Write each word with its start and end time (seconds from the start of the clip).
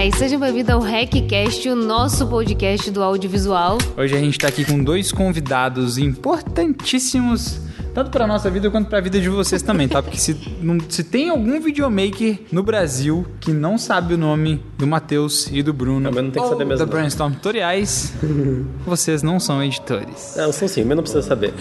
guys! 0.00 0.14
Sejam 0.16 0.40
bem-vindos 0.40 0.70
ao 0.70 0.80
RecCast, 0.80 1.68
o 1.68 1.76
nosso 1.76 2.26
podcast 2.26 2.90
do 2.90 3.02
audiovisual. 3.02 3.76
Hoje 3.98 4.16
a 4.16 4.18
gente 4.18 4.38
tá 4.38 4.48
aqui 4.48 4.64
com 4.64 4.82
dois 4.82 5.12
convidados 5.12 5.98
importantíssimos 5.98 7.60
tanto 7.94 8.10
para 8.10 8.26
nossa 8.26 8.50
vida 8.50 8.70
quanto 8.70 8.88
para 8.88 8.98
a 8.98 9.00
vida 9.00 9.20
de 9.20 9.28
vocês 9.28 9.62
também, 9.62 9.88
tá? 9.88 10.02
Porque 10.02 10.18
se, 10.18 10.36
não, 10.60 10.78
se 10.88 11.02
tem 11.04 11.28
algum 11.28 11.60
videomaker 11.60 12.38
no 12.52 12.62
Brasil 12.62 13.26
que 13.40 13.52
não 13.52 13.76
sabe 13.78 14.14
o 14.14 14.18
nome 14.18 14.62
do 14.78 14.86
Matheus 14.86 15.48
e 15.52 15.62
do 15.62 15.72
Bruno, 15.72 16.08
Também 16.08 16.24
não 16.24 16.30
tem 16.30 16.42
que 16.42 16.48
saber 16.48 16.64
mesmo, 16.64 16.78
da 16.78 16.86
não. 16.86 16.92
Brainstorm 16.92 17.32
Tutoriais, 17.34 18.12
vocês 18.86 19.22
não 19.22 19.38
são 19.40 19.62
editores. 19.62 20.34
Não, 20.36 20.52
são 20.52 20.68
sim, 20.68 20.84
mas 20.84 20.96
não 20.96 21.02
precisa 21.02 21.22
saber. 21.22 21.52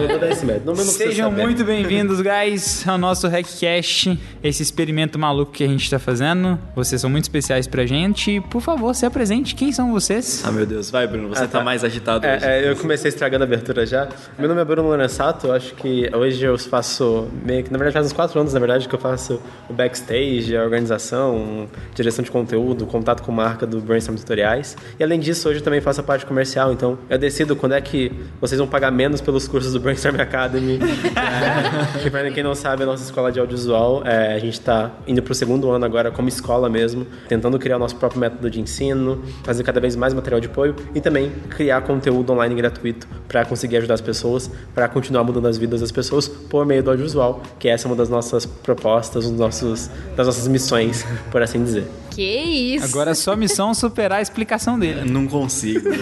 Eu 0.00 0.08
vou 0.08 0.18
dar 0.18 0.30
esse. 0.30 0.44
Não, 0.46 0.74
não 0.74 0.76
Sejam 0.76 1.30
saber. 1.30 1.42
muito 1.42 1.64
bem-vindos, 1.64 2.20
guys, 2.20 2.86
ao 2.86 2.98
nosso 2.98 3.26
RecCast, 3.28 4.18
esse 4.42 4.62
experimento 4.62 5.18
maluco 5.18 5.52
que 5.52 5.64
a 5.64 5.68
gente 5.68 5.88
tá 5.90 5.98
fazendo. 5.98 6.58
Vocês 6.74 7.00
são 7.00 7.10
muito 7.10 7.24
especiais 7.24 7.66
pra 7.66 7.84
gente. 7.86 8.30
E, 8.36 8.40
por 8.40 8.60
favor, 8.60 8.94
se 8.94 9.04
apresente. 9.06 9.54
Quem 9.54 9.72
são 9.72 9.92
vocês? 9.92 10.42
Ah, 10.44 10.52
meu 10.52 10.66
Deus. 10.66 10.90
Vai, 10.90 11.06
Bruno. 11.06 11.28
Você 11.28 11.44
Ah, 11.44 11.48
tá. 11.48 11.58
tá. 11.58 11.64
mais 11.64 11.82
agitado 11.84 12.26
hoje. 12.26 12.44
É, 12.44 12.64
é, 12.66 12.70
eu 12.70 12.76
comecei 12.76 13.08
estragando 13.08 13.44
a 13.44 13.46
abertura 13.46 13.84
já. 13.86 14.08
Meu 14.38 14.48
nome 14.48 14.60
é 14.60 14.64
Bruno 14.64 14.88
Lorenzato, 14.88 15.46
eu 15.48 15.52
acho 15.52 15.74
que 15.78 16.10
hoje 16.14 16.44
eu 16.44 16.58
faço 16.58 17.28
meio 17.44 17.62
que, 17.62 17.70
na 17.70 17.78
verdade, 17.78 17.94
faz 17.94 18.06
uns 18.06 18.12
quatro 18.12 18.38
anos, 18.40 18.52
na 18.52 18.58
verdade, 18.58 18.88
que 18.88 18.94
eu 18.94 18.98
faço 18.98 19.40
o 19.70 19.72
backstage, 19.72 20.56
a 20.56 20.62
organização, 20.62 21.68
direção 21.94 22.24
de 22.24 22.30
conteúdo, 22.30 22.84
contato 22.86 23.22
com 23.22 23.30
marca 23.30 23.66
do 23.66 23.80
Brainstorm 23.80 24.16
Tutoriais. 24.16 24.76
E 24.98 25.04
além 25.04 25.20
disso, 25.20 25.48
hoje 25.48 25.60
eu 25.60 25.64
também 25.64 25.80
faço 25.80 26.00
a 26.00 26.04
parte 26.04 26.26
comercial, 26.26 26.72
então 26.72 26.98
eu 27.08 27.16
decido 27.16 27.54
quando 27.54 27.72
é 27.72 27.80
que 27.80 28.12
vocês 28.40 28.58
vão 28.58 28.66
pagar 28.66 28.90
menos 28.90 29.20
pelos 29.20 29.46
cursos 29.46 29.72
do 29.72 29.80
Brainstorm 29.80 30.20
Academy. 30.20 30.78
é, 30.78 31.98
que 32.02 32.10
pra 32.10 32.28
quem 32.30 32.42
não 32.42 32.54
sabe, 32.54 32.82
a 32.82 32.86
nossa 32.86 33.04
escola 33.04 33.30
de 33.30 33.38
audiovisual, 33.38 34.02
é, 34.04 34.34
a 34.34 34.38
gente 34.38 34.60
tá 34.60 34.90
indo 35.06 35.22
pro 35.22 35.34
segundo 35.34 35.70
ano 35.70 35.84
agora 35.84 36.10
como 36.10 36.28
escola 36.28 36.68
mesmo, 36.68 37.06
tentando 37.28 37.58
criar 37.58 37.76
o 37.76 37.78
nosso 37.78 37.96
próprio 37.96 38.20
método 38.20 38.50
de 38.50 38.60
ensino, 38.60 39.22
fazer 39.44 39.62
cada 39.62 39.80
vez 39.80 39.94
mais 39.94 40.12
material 40.12 40.40
de 40.40 40.48
apoio 40.48 40.74
e 40.94 41.00
também 41.00 41.30
criar 41.50 41.80
conteúdo 41.82 42.32
online 42.32 42.54
gratuito 42.54 43.06
para 43.28 43.44
conseguir 43.44 43.76
ajudar 43.76 43.94
as 43.94 44.00
pessoas, 44.00 44.50
para 44.74 44.88
continuar 44.88 45.22
mudando 45.22 45.46
as 45.46 45.56
vidas 45.56 45.67
das 45.76 45.92
pessoas 45.92 46.28
por 46.28 46.64
meio 46.64 46.82
do 46.82 46.90
audiovisual, 46.90 47.42
que 47.58 47.68
essa 47.68 47.86
é 47.86 47.90
uma 47.90 47.96
das 47.96 48.08
nossas 48.08 48.46
propostas, 48.46 49.26
um 49.26 49.30
dos 49.30 49.40
nossos, 49.40 49.90
das 50.16 50.26
nossas 50.26 50.48
missões, 50.48 51.04
por 51.30 51.42
assim 51.42 51.62
dizer. 51.62 51.86
Que 52.18 52.74
isso! 52.74 52.84
Agora 52.84 53.12
é 53.12 53.14
só 53.14 53.36
missão 53.36 53.72
superar 53.72 54.18
a 54.18 54.22
explicação 54.22 54.76
dele. 54.76 55.08
Não 55.08 55.28
consigo. 55.28 55.88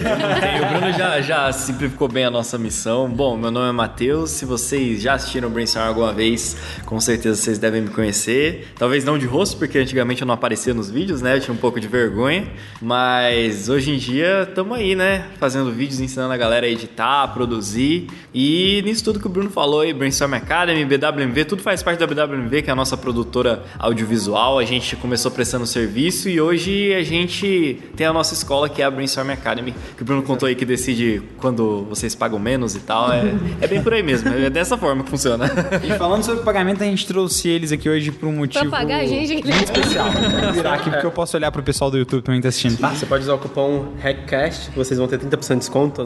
O 0.57 0.79
Bruno 0.79 0.91
já, 0.97 1.21
já 1.21 1.51
simplificou 1.51 2.07
bem 2.07 2.25
a 2.25 2.31
nossa 2.31 2.57
missão. 2.57 3.07
Bom, 3.07 3.37
meu 3.37 3.51
nome 3.51 3.69
é 3.69 3.71
Matheus. 3.71 4.31
Se 4.31 4.45
vocês 4.45 5.01
já 5.01 5.13
assistiram 5.13 5.47
o 5.47 5.51
Brainstorm 5.51 5.87
alguma 5.87 6.11
vez, 6.11 6.57
com 6.85 6.99
certeza 6.99 7.39
vocês 7.39 7.59
devem 7.59 7.81
me 7.81 7.89
conhecer. 7.89 8.67
Talvez 8.77 9.05
não 9.05 9.17
de 9.17 9.27
rosto, 9.27 9.57
porque 9.57 9.77
antigamente 9.77 10.21
eu 10.21 10.27
não 10.27 10.33
aparecia 10.33 10.73
nos 10.73 10.89
vídeos, 10.89 11.21
né? 11.21 11.35
Eu 11.35 11.41
tinha 11.41 11.53
um 11.53 11.57
pouco 11.57 11.79
de 11.79 11.87
vergonha. 11.87 12.47
Mas 12.81 13.69
hoje 13.69 13.91
em 13.91 13.97
dia 13.97 14.47
estamos 14.49 14.75
aí, 14.75 14.95
né? 14.95 15.27
Fazendo 15.37 15.71
vídeos, 15.71 15.99
ensinando 15.99 16.33
a 16.33 16.37
galera 16.37 16.65
a 16.65 16.69
editar, 16.69 17.23
a 17.23 17.27
produzir. 17.27 18.07
E 18.33 18.81
nisso 18.83 19.03
tudo 19.03 19.19
que 19.19 19.27
o 19.27 19.29
Bruno 19.29 19.51
falou 19.57 19.81
aí, 19.81 19.91
Brainstorm 19.91 20.35
Academy, 20.35 20.85
BWMV, 20.85 21.45
tudo 21.45 21.63
faz 21.63 21.81
parte 21.81 21.97
da 21.97 22.05
BWMV, 22.05 22.61
que 22.61 22.69
é 22.69 22.73
a 22.73 22.75
nossa 22.75 22.95
produtora 22.95 23.63
audiovisual. 23.79 24.59
A 24.59 24.63
gente 24.63 24.95
começou 24.95 25.31
prestando 25.31 25.65
serviço 25.65 26.29
e 26.29 26.39
hoje 26.39 26.93
a 26.93 27.01
gente 27.01 27.81
tem 27.95 28.05
a 28.05 28.13
nossa 28.13 28.35
escola, 28.35 28.69
que 28.69 28.83
é 28.83 28.85
a 28.85 28.91
Brainstorm 28.91 29.31
Academy, 29.31 29.73
que 29.95 30.03
o 30.03 30.05
Bruno 30.05 30.21
contou 30.21 30.47
aí 30.47 30.53
que 30.53 30.63
decide 30.63 31.23
quando 31.39 31.87
vocês 31.89 32.13
pagam 32.13 32.37
menos 32.37 32.75
e 32.75 32.81
tal. 32.81 33.11
É, 33.11 33.33
é 33.59 33.65
bem 33.65 33.81
por 33.81 33.95
aí 33.95 34.03
mesmo, 34.03 34.29
é 34.29 34.47
dessa 34.47 34.77
forma 34.77 35.03
que 35.03 35.09
funciona. 35.09 35.49
E 35.83 35.97
falando 35.97 36.21
sobre 36.21 36.43
pagamento, 36.43 36.83
a 36.83 36.85
gente 36.85 37.07
trouxe 37.07 37.49
eles 37.49 37.71
aqui 37.71 37.89
hoje 37.89 38.11
por 38.11 38.29
um 38.29 38.33
motivo 38.33 38.69
Pra 38.69 38.81
pagar 38.81 38.99
a 38.99 39.05
gente? 39.07 39.43
muito 39.43 39.63
especial. 39.63 40.11
Vou 40.11 40.53
virar 40.53 40.75
aqui 40.75 40.91
porque 40.91 41.05
eu 41.07 41.11
posso 41.11 41.35
olhar 41.35 41.51
pro 41.51 41.63
pessoal 41.63 41.89
do 41.89 41.97
YouTube 41.97 42.21
também 42.21 42.39
que 42.39 42.43
tá 42.43 42.49
assistindo, 42.49 42.77
tá? 42.77 42.89
Você 42.89 43.07
pode 43.07 43.23
usar 43.23 43.33
o 43.33 43.39
cupom 43.39 43.93
HACCAST, 44.03 44.69
que 44.69 44.77
vocês 44.77 44.99
vão 44.99 45.07
ter 45.07 45.17
30% 45.17 45.47
de 45.53 45.55
desconto. 45.55 46.03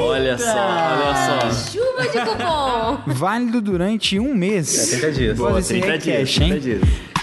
olha 0.00 0.38
só, 0.38 0.46
olha 0.46 1.50
só. 1.52 1.70
Chuva 1.70 2.02
de 2.04 2.20
cupom! 2.20 2.53
Válido 3.06 3.60
durante 3.60 4.18
um 4.18 4.34
mês. 4.34 4.92
É, 4.92 4.98
30 4.98 5.12
dias. 5.12 5.36
Boa. 5.36 5.50
Boa, 5.50 5.60
esse 5.60 5.68
30 5.80 5.98
dias, 5.98 6.06
Redcast, 6.06 6.42
hein? 6.42 6.48
30 6.50 6.60
dias. 6.60 7.14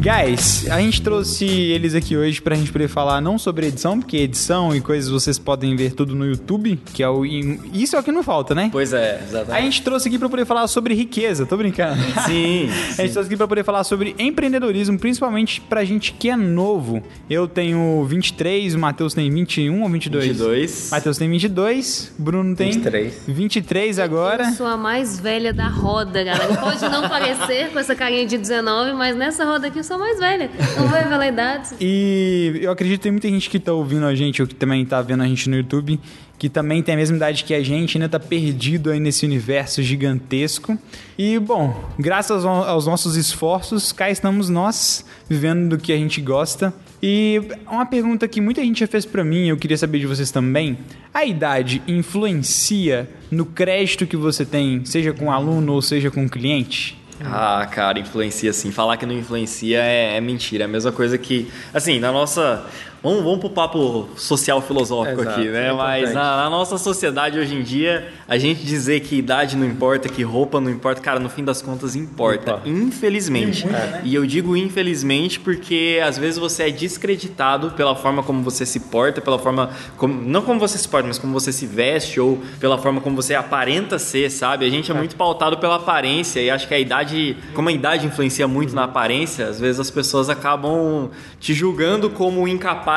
Guys, 0.00 0.70
a 0.70 0.78
gente 0.78 1.02
trouxe 1.02 1.44
eles 1.44 1.92
aqui 1.92 2.16
hoje 2.16 2.40
pra 2.40 2.54
gente 2.54 2.70
poder 2.70 2.86
falar 2.86 3.20
não 3.20 3.36
sobre 3.36 3.66
edição, 3.66 3.98
porque 3.98 4.16
edição 4.18 4.72
e 4.74 4.80
coisas 4.80 5.10
vocês 5.10 5.40
podem 5.40 5.74
ver 5.74 5.92
tudo 5.92 6.14
no 6.14 6.24
YouTube, 6.24 6.80
que 6.94 7.02
é 7.02 7.08
o. 7.08 7.24
Isso 7.26 7.96
é 7.96 7.98
o 7.98 8.02
que 8.04 8.12
não 8.12 8.22
falta, 8.22 8.54
né? 8.54 8.68
Pois 8.70 8.92
é, 8.92 9.18
A 9.20 9.24
exatamente. 9.24 9.62
gente 9.64 9.82
trouxe 9.82 10.06
aqui 10.08 10.16
pra 10.16 10.28
poder 10.28 10.46
falar 10.46 10.68
sobre 10.68 10.94
riqueza, 10.94 11.44
tô 11.44 11.56
brincando. 11.56 12.00
Sim, 12.26 12.70
A 12.96 13.02
gente 13.02 13.12
trouxe 13.12 13.26
aqui 13.28 13.36
pra 13.36 13.48
poder 13.48 13.64
falar 13.64 13.82
sobre 13.82 14.14
empreendedorismo, 14.20 14.96
principalmente 15.00 15.60
pra 15.62 15.84
gente 15.84 16.12
que 16.12 16.30
é 16.30 16.36
novo. 16.36 17.02
Eu 17.28 17.48
tenho 17.48 18.04
23, 18.04 18.76
o 18.76 18.78
Matheus 18.78 19.14
tem 19.14 19.28
21 19.28 19.82
ou 19.82 19.88
22? 19.88 20.26
22. 20.28 20.88
Matheus 20.92 21.18
tem 21.18 21.28
22, 21.28 22.12
Bruno 22.16 22.54
tem 22.54 22.70
23. 22.70 23.14
23 23.26 23.98
agora. 23.98 24.44
Eu 24.44 24.52
sou 24.52 24.66
a 24.68 24.76
mais 24.76 25.18
velha 25.18 25.52
da 25.52 25.66
roda, 25.66 26.22
galera. 26.22 26.56
Pode 26.56 26.82
não 26.88 27.08
parecer 27.08 27.70
com 27.72 27.80
essa 27.80 27.96
carinha 27.96 28.24
de 28.24 28.38
19, 28.38 28.92
mas 28.92 29.16
nessa 29.16 29.44
roda 29.44 29.66
aqui 29.66 29.78
eu 29.80 29.87
sou 29.88 29.98
mais 29.98 30.18
velha. 30.18 30.50
Não 30.76 30.86
vou 30.86 30.98
revelar 30.98 31.26
idades. 31.28 31.74
E 31.80 32.58
eu 32.60 32.70
acredito 32.70 32.98
que 32.98 33.02
tem 33.04 33.12
muita 33.12 33.28
gente 33.28 33.48
que 33.48 33.58
tá 33.58 33.72
ouvindo 33.72 34.04
a 34.04 34.14
gente, 34.14 34.42
ou 34.42 34.46
que 34.46 34.54
também 34.54 34.84
tá 34.84 35.00
vendo 35.00 35.22
a 35.22 35.26
gente 35.26 35.48
no 35.48 35.56
YouTube, 35.56 35.98
que 36.38 36.48
também 36.48 36.82
tem 36.82 36.94
a 36.94 36.98
mesma 36.98 37.16
idade 37.16 37.42
que 37.42 37.54
a 37.54 37.62
gente, 37.64 37.96
ainda 37.96 38.08
tá 38.08 38.20
perdido 38.20 38.90
aí 38.90 39.00
nesse 39.00 39.24
universo 39.24 39.82
gigantesco. 39.82 40.78
E, 41.18 41.38
bom, 41.38 41.74
graças 41.98 42.44
ao- 42.44 42.64
aos 42.64 42.86
nossos 42.86 43.16
esforços, 43.16 43.90
cá 43.90 44.10
estamos 44.10 44.48
nós, 44.48 45.04
vivendo 45.28 45.70
do 45.70 45.78
que 45.78 45.92
a 45.92 45.96
gente 45.96 46.20
gosta. 46.20 46.72
E 47.02 47.40
uma 47.66 47.86
pergunta 47.86 48.28
que 48.28 48.40
muita 48.40 48.60
gente 48.62 48.80
já 48.80 48.86
fez 48.86 49.06
pra 49.06 49.24
mim, 49.24 49.46
eu 49.48 49.56
queria 49.56 49.76
saber 49.76 50.00
de 50.00 50.06
vocês 50.06 50.30
também. 50.30 50.76
A 51.14 51.24
idade 51.24 51.80
influencia 51.88 53.08
no 53.30 53.46
crédito 53.46 54.06
que 54.06 54.16
você 54.16 54.44
tem, 54.44 54.84
seja 54.84 55.12
com 55.12 55.32
aluno 55.32 55.72
ou 55.72 55.80
seja 55.82 56.10
com 56.10 56.28
cliente? 56.28 56.98
Ah, 57.24 57.66
cara, 57.70 57.98
influencia 57.98 58.52
sim. 58.52 58.70
Falar 58.70 58.96
que 58.96 59.04
não 59.06 59.14
influencia 59.14 59.82
é, 59.82 60.16
é 60.16 60.20
mentira. 60.20 60.64
É 60.64 60.66
a 60.66 60.68
mesma 60.68 60.92
coisa 60.92 61.18
que. 61.18 61.50
Assim, 61.72 61.98
na 61.98 62.12
nossa. 62.12 62.64
Vamos, 63.00 63.22
vamos 63.22 63.38
pro 63.38 63.50
papo 63.50 64.08
social 64.16 64.60
filosófico 64.60 65.20
Exato, 65.20 65.38
aqui, 65.38 65.48
né? 65.48 65.68
é 65.68 65.72
Mas 65.72 66.12
na, 66.12 66.36
na 66.36 66.50
nossa 66.50 66.76
sociedade 66.78 67.38
hoje 67.38 67.54
em 67.54 67.62
dia, 67.62 68.08
a 68.26 68.36
gente 68.36 68.64
dizer 68.64 69.00
que 69.00 69.16
idade 69.16 69.56
não 69.56 69.64
importa, 69.64 70.08
que 70.08 70.22
roupa 70.24 70.60
não 70.60 70.68
importa, 70.68 71.00
cara, 71.00 71.20
no 71.20 71.28
fim 71.28 71.44
das 71.44 71.62
contas 71.62 71.94
importa. 71.94 72.60
Infelizmente. 72.64 73.64
E 74.02 74.14
eu 74.14 74.26
digo 74.26 74.56
infelizmente 74.56 75.38
porque 75.38 76.00
às 76.04 76.18
vezes 76.18 76.38
você 76.38 76.64
é 76.64 76.70
descreditado 76.70 77.70
pela 77.70 77.94
forma 77.94 78.22
como 78.22 78.42
você 78.42 78.66
se 78.66 78.80
porta, 78.80 79.20
pela 79.20 79.38
forma. 79.38 79.70
Como, 79.96 80.20
não 80.20 80.42
como 80.42 80.58
você 80.58 80.76
se 80.76 80.88
porta, 80.88 81.06
mas 81.06 81.18
como 81.18 81.32
você 81.32 81.52
se 81.52 81.66
veste 81.66 82.18
ou 82.18 82.38
pela 82.58 82.78
forma 82.78 83.00
como 83.00 83.14
você 83.14 83.34
aparenta 83.34 83.96
ser, 83.96 84.28
sabe? 84.28 84.66
A 84.66 84.70
gente 84.70 84.90
é 84.90 84.94
muito 84.94 85.14
pautado 85.14 85.58
pela 85.58 85.76
aparência 85.76 86.40
e 86.40 86.50
acho 86.50 86.66
que 86.66 86.74
a 86.74 86.78
idade, 86.78 87.36
como 87.54 87.68
a 87.68 87.72
idade 87.72 88.06
influencia 88.06 88.48
muito 88.48 88.74
na 88.74 88.84
aparência, 88.84 89.46
às 89.46 89.60
vezes 89.60 89.78
as 89.78 89.90
pessoas 89.90 90.28
acabam 90.28 91.10
te 91.38 91.54
julgando 91.54 92.10
como 92.10 92.48
incapaz 92.48 92.87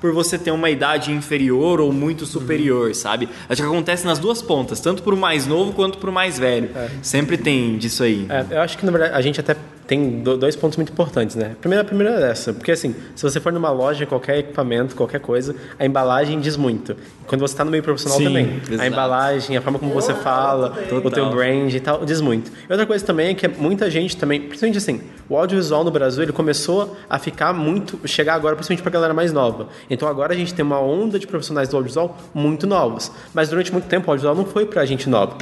por 0.00 0.12
você 0.12 0.38
ter 0.38 0.50
uma 0.52 0.70
idade 0.70 1.10
inferior 1.12 1.80
ou 1.80 1.92
muito 1.92 2.24
superior, 2.24 2.94
sabe? 2.94 3.28
Acho 3.48 3.62
que 3.62 3.68
acontece 3.68 4.06
nas 4.06 4.18
duas 4.18 4.40
pontas, 4.40 4.78
tanto 4.80 5.02
pro 5.02 5.16
mais 5.16 5.46
novo 5.46 5.72
quanto 5.72 5.98
pro 5.98 6.12
mais 6.12 6.38
velho. 6.38 6.70
Sempre 7.02 7.36
tem 7.36 7.76
disso 7.76 8.02
aí. 8.04 8.26
É, 8.28 8.44
eu 8.56 8.60
acho 8.60 8.78
que 8.78 8.86
na 8.86 8.92
verdade 8.92 9.14
a 9.14 9.20
gente 9.20 9.40
até 9.40 9.56
tem 9.88 10.20
do- 10.20 10.36
dois 10.36 10.54
pontos 10.54 10.76
muito 10.76 10.92
importantes, 10.92 11.34
né? 11.34 11.56
Primeiro, 11.62 11.80
a 11.82 11.84
primeira 11.84 12.12
é 12.20 12.30
essa, 12.30 12.52
porque 12.52 12.70
assim, 12.72 12.94
se 13.16 13.22
você 13.22 13.40
for 13.40 13.50
numa 13.52 13.70
loja, 13.70 14.04
qualquer 14.04 14.36
equipamento, 14.38 14.94
qualquer 14.94 15.18
coisa, 15.18 15.56
a 15.78 15.86
embalagem 15.86 16.38
diz 16.40 16.58
muito. 16.58 16.94
Quando 17.26 17.40
você 17.40 17.54
está 17.54 17.64
no 17.64 17.70
meio 17.70 17.82
profissional 17.82 18.18
Sim, 18.18 18.24
também, 18.24 18.60
exato. 18.68 18.82
a 18.82 18.86
embalagem, 18.86 19.56
a 19.56 19.62
forma 19.62 19.78
como 19.78 19.92
você 19.94 20.12
fala, 20.14 20.78
o 21.04 21.10
teu 21.10 21.30
brand 21.30 21.72
e 21.72 21.80
tal, 21.80 22.04
diz 22.04 22.20
muito. 22.20 22.52
E 22.68 22.70
outra 22.72 22.86
coisa 22.86 23.04
também 23.04 23.28
é 23.28 23.34
que 23.34 23.48
muita 23.48 23.90
gente 23.90 24.14
também, 24.16 24.42
principalmente 24.42 24.76
assim, 24.78 25.00
o 25.28 25.36
audiovisual 25.36 25.84
no 25.84 25.90
Brasil, 25.90 26.22
ele 26.22 26.32
começou 26.32 26.96
a 27.08 27.18
ficar 27.18 27.52
muito, 27.52 27.98
chegar 28.06 28.34
agora 28.34 28.54
principalmente 28.56 28.82
pra 28.82 28.90
galera 28.90 29.12
mais 29.14 29.32
nova. 29.32 29.68
Então 29.90 30.08
agora 30.08 30.32
a 30.32 30.36
gente 30.36 30.54
tem 30.54 30.64
uma 30.64 30.80
onda 30.80 31.18
de 31.18 31.26
profissionais 31.26 31.68
do 31.68 31.76
audiovisual 31.76 32.16
muito 32.34 32.66
novos. 32.66 33.10
Mas 33.34 33.48
durante 33.48 33.72
muito 33.72 33.86
tempo 33.86 34.08
o 34.08 34.10
audiovisual 34.10 34.34
não 34.34 34.44
foi 34.50 34.64
pra 34.66 34.84
gente 34.86 35.08
nova. 35.08 35.36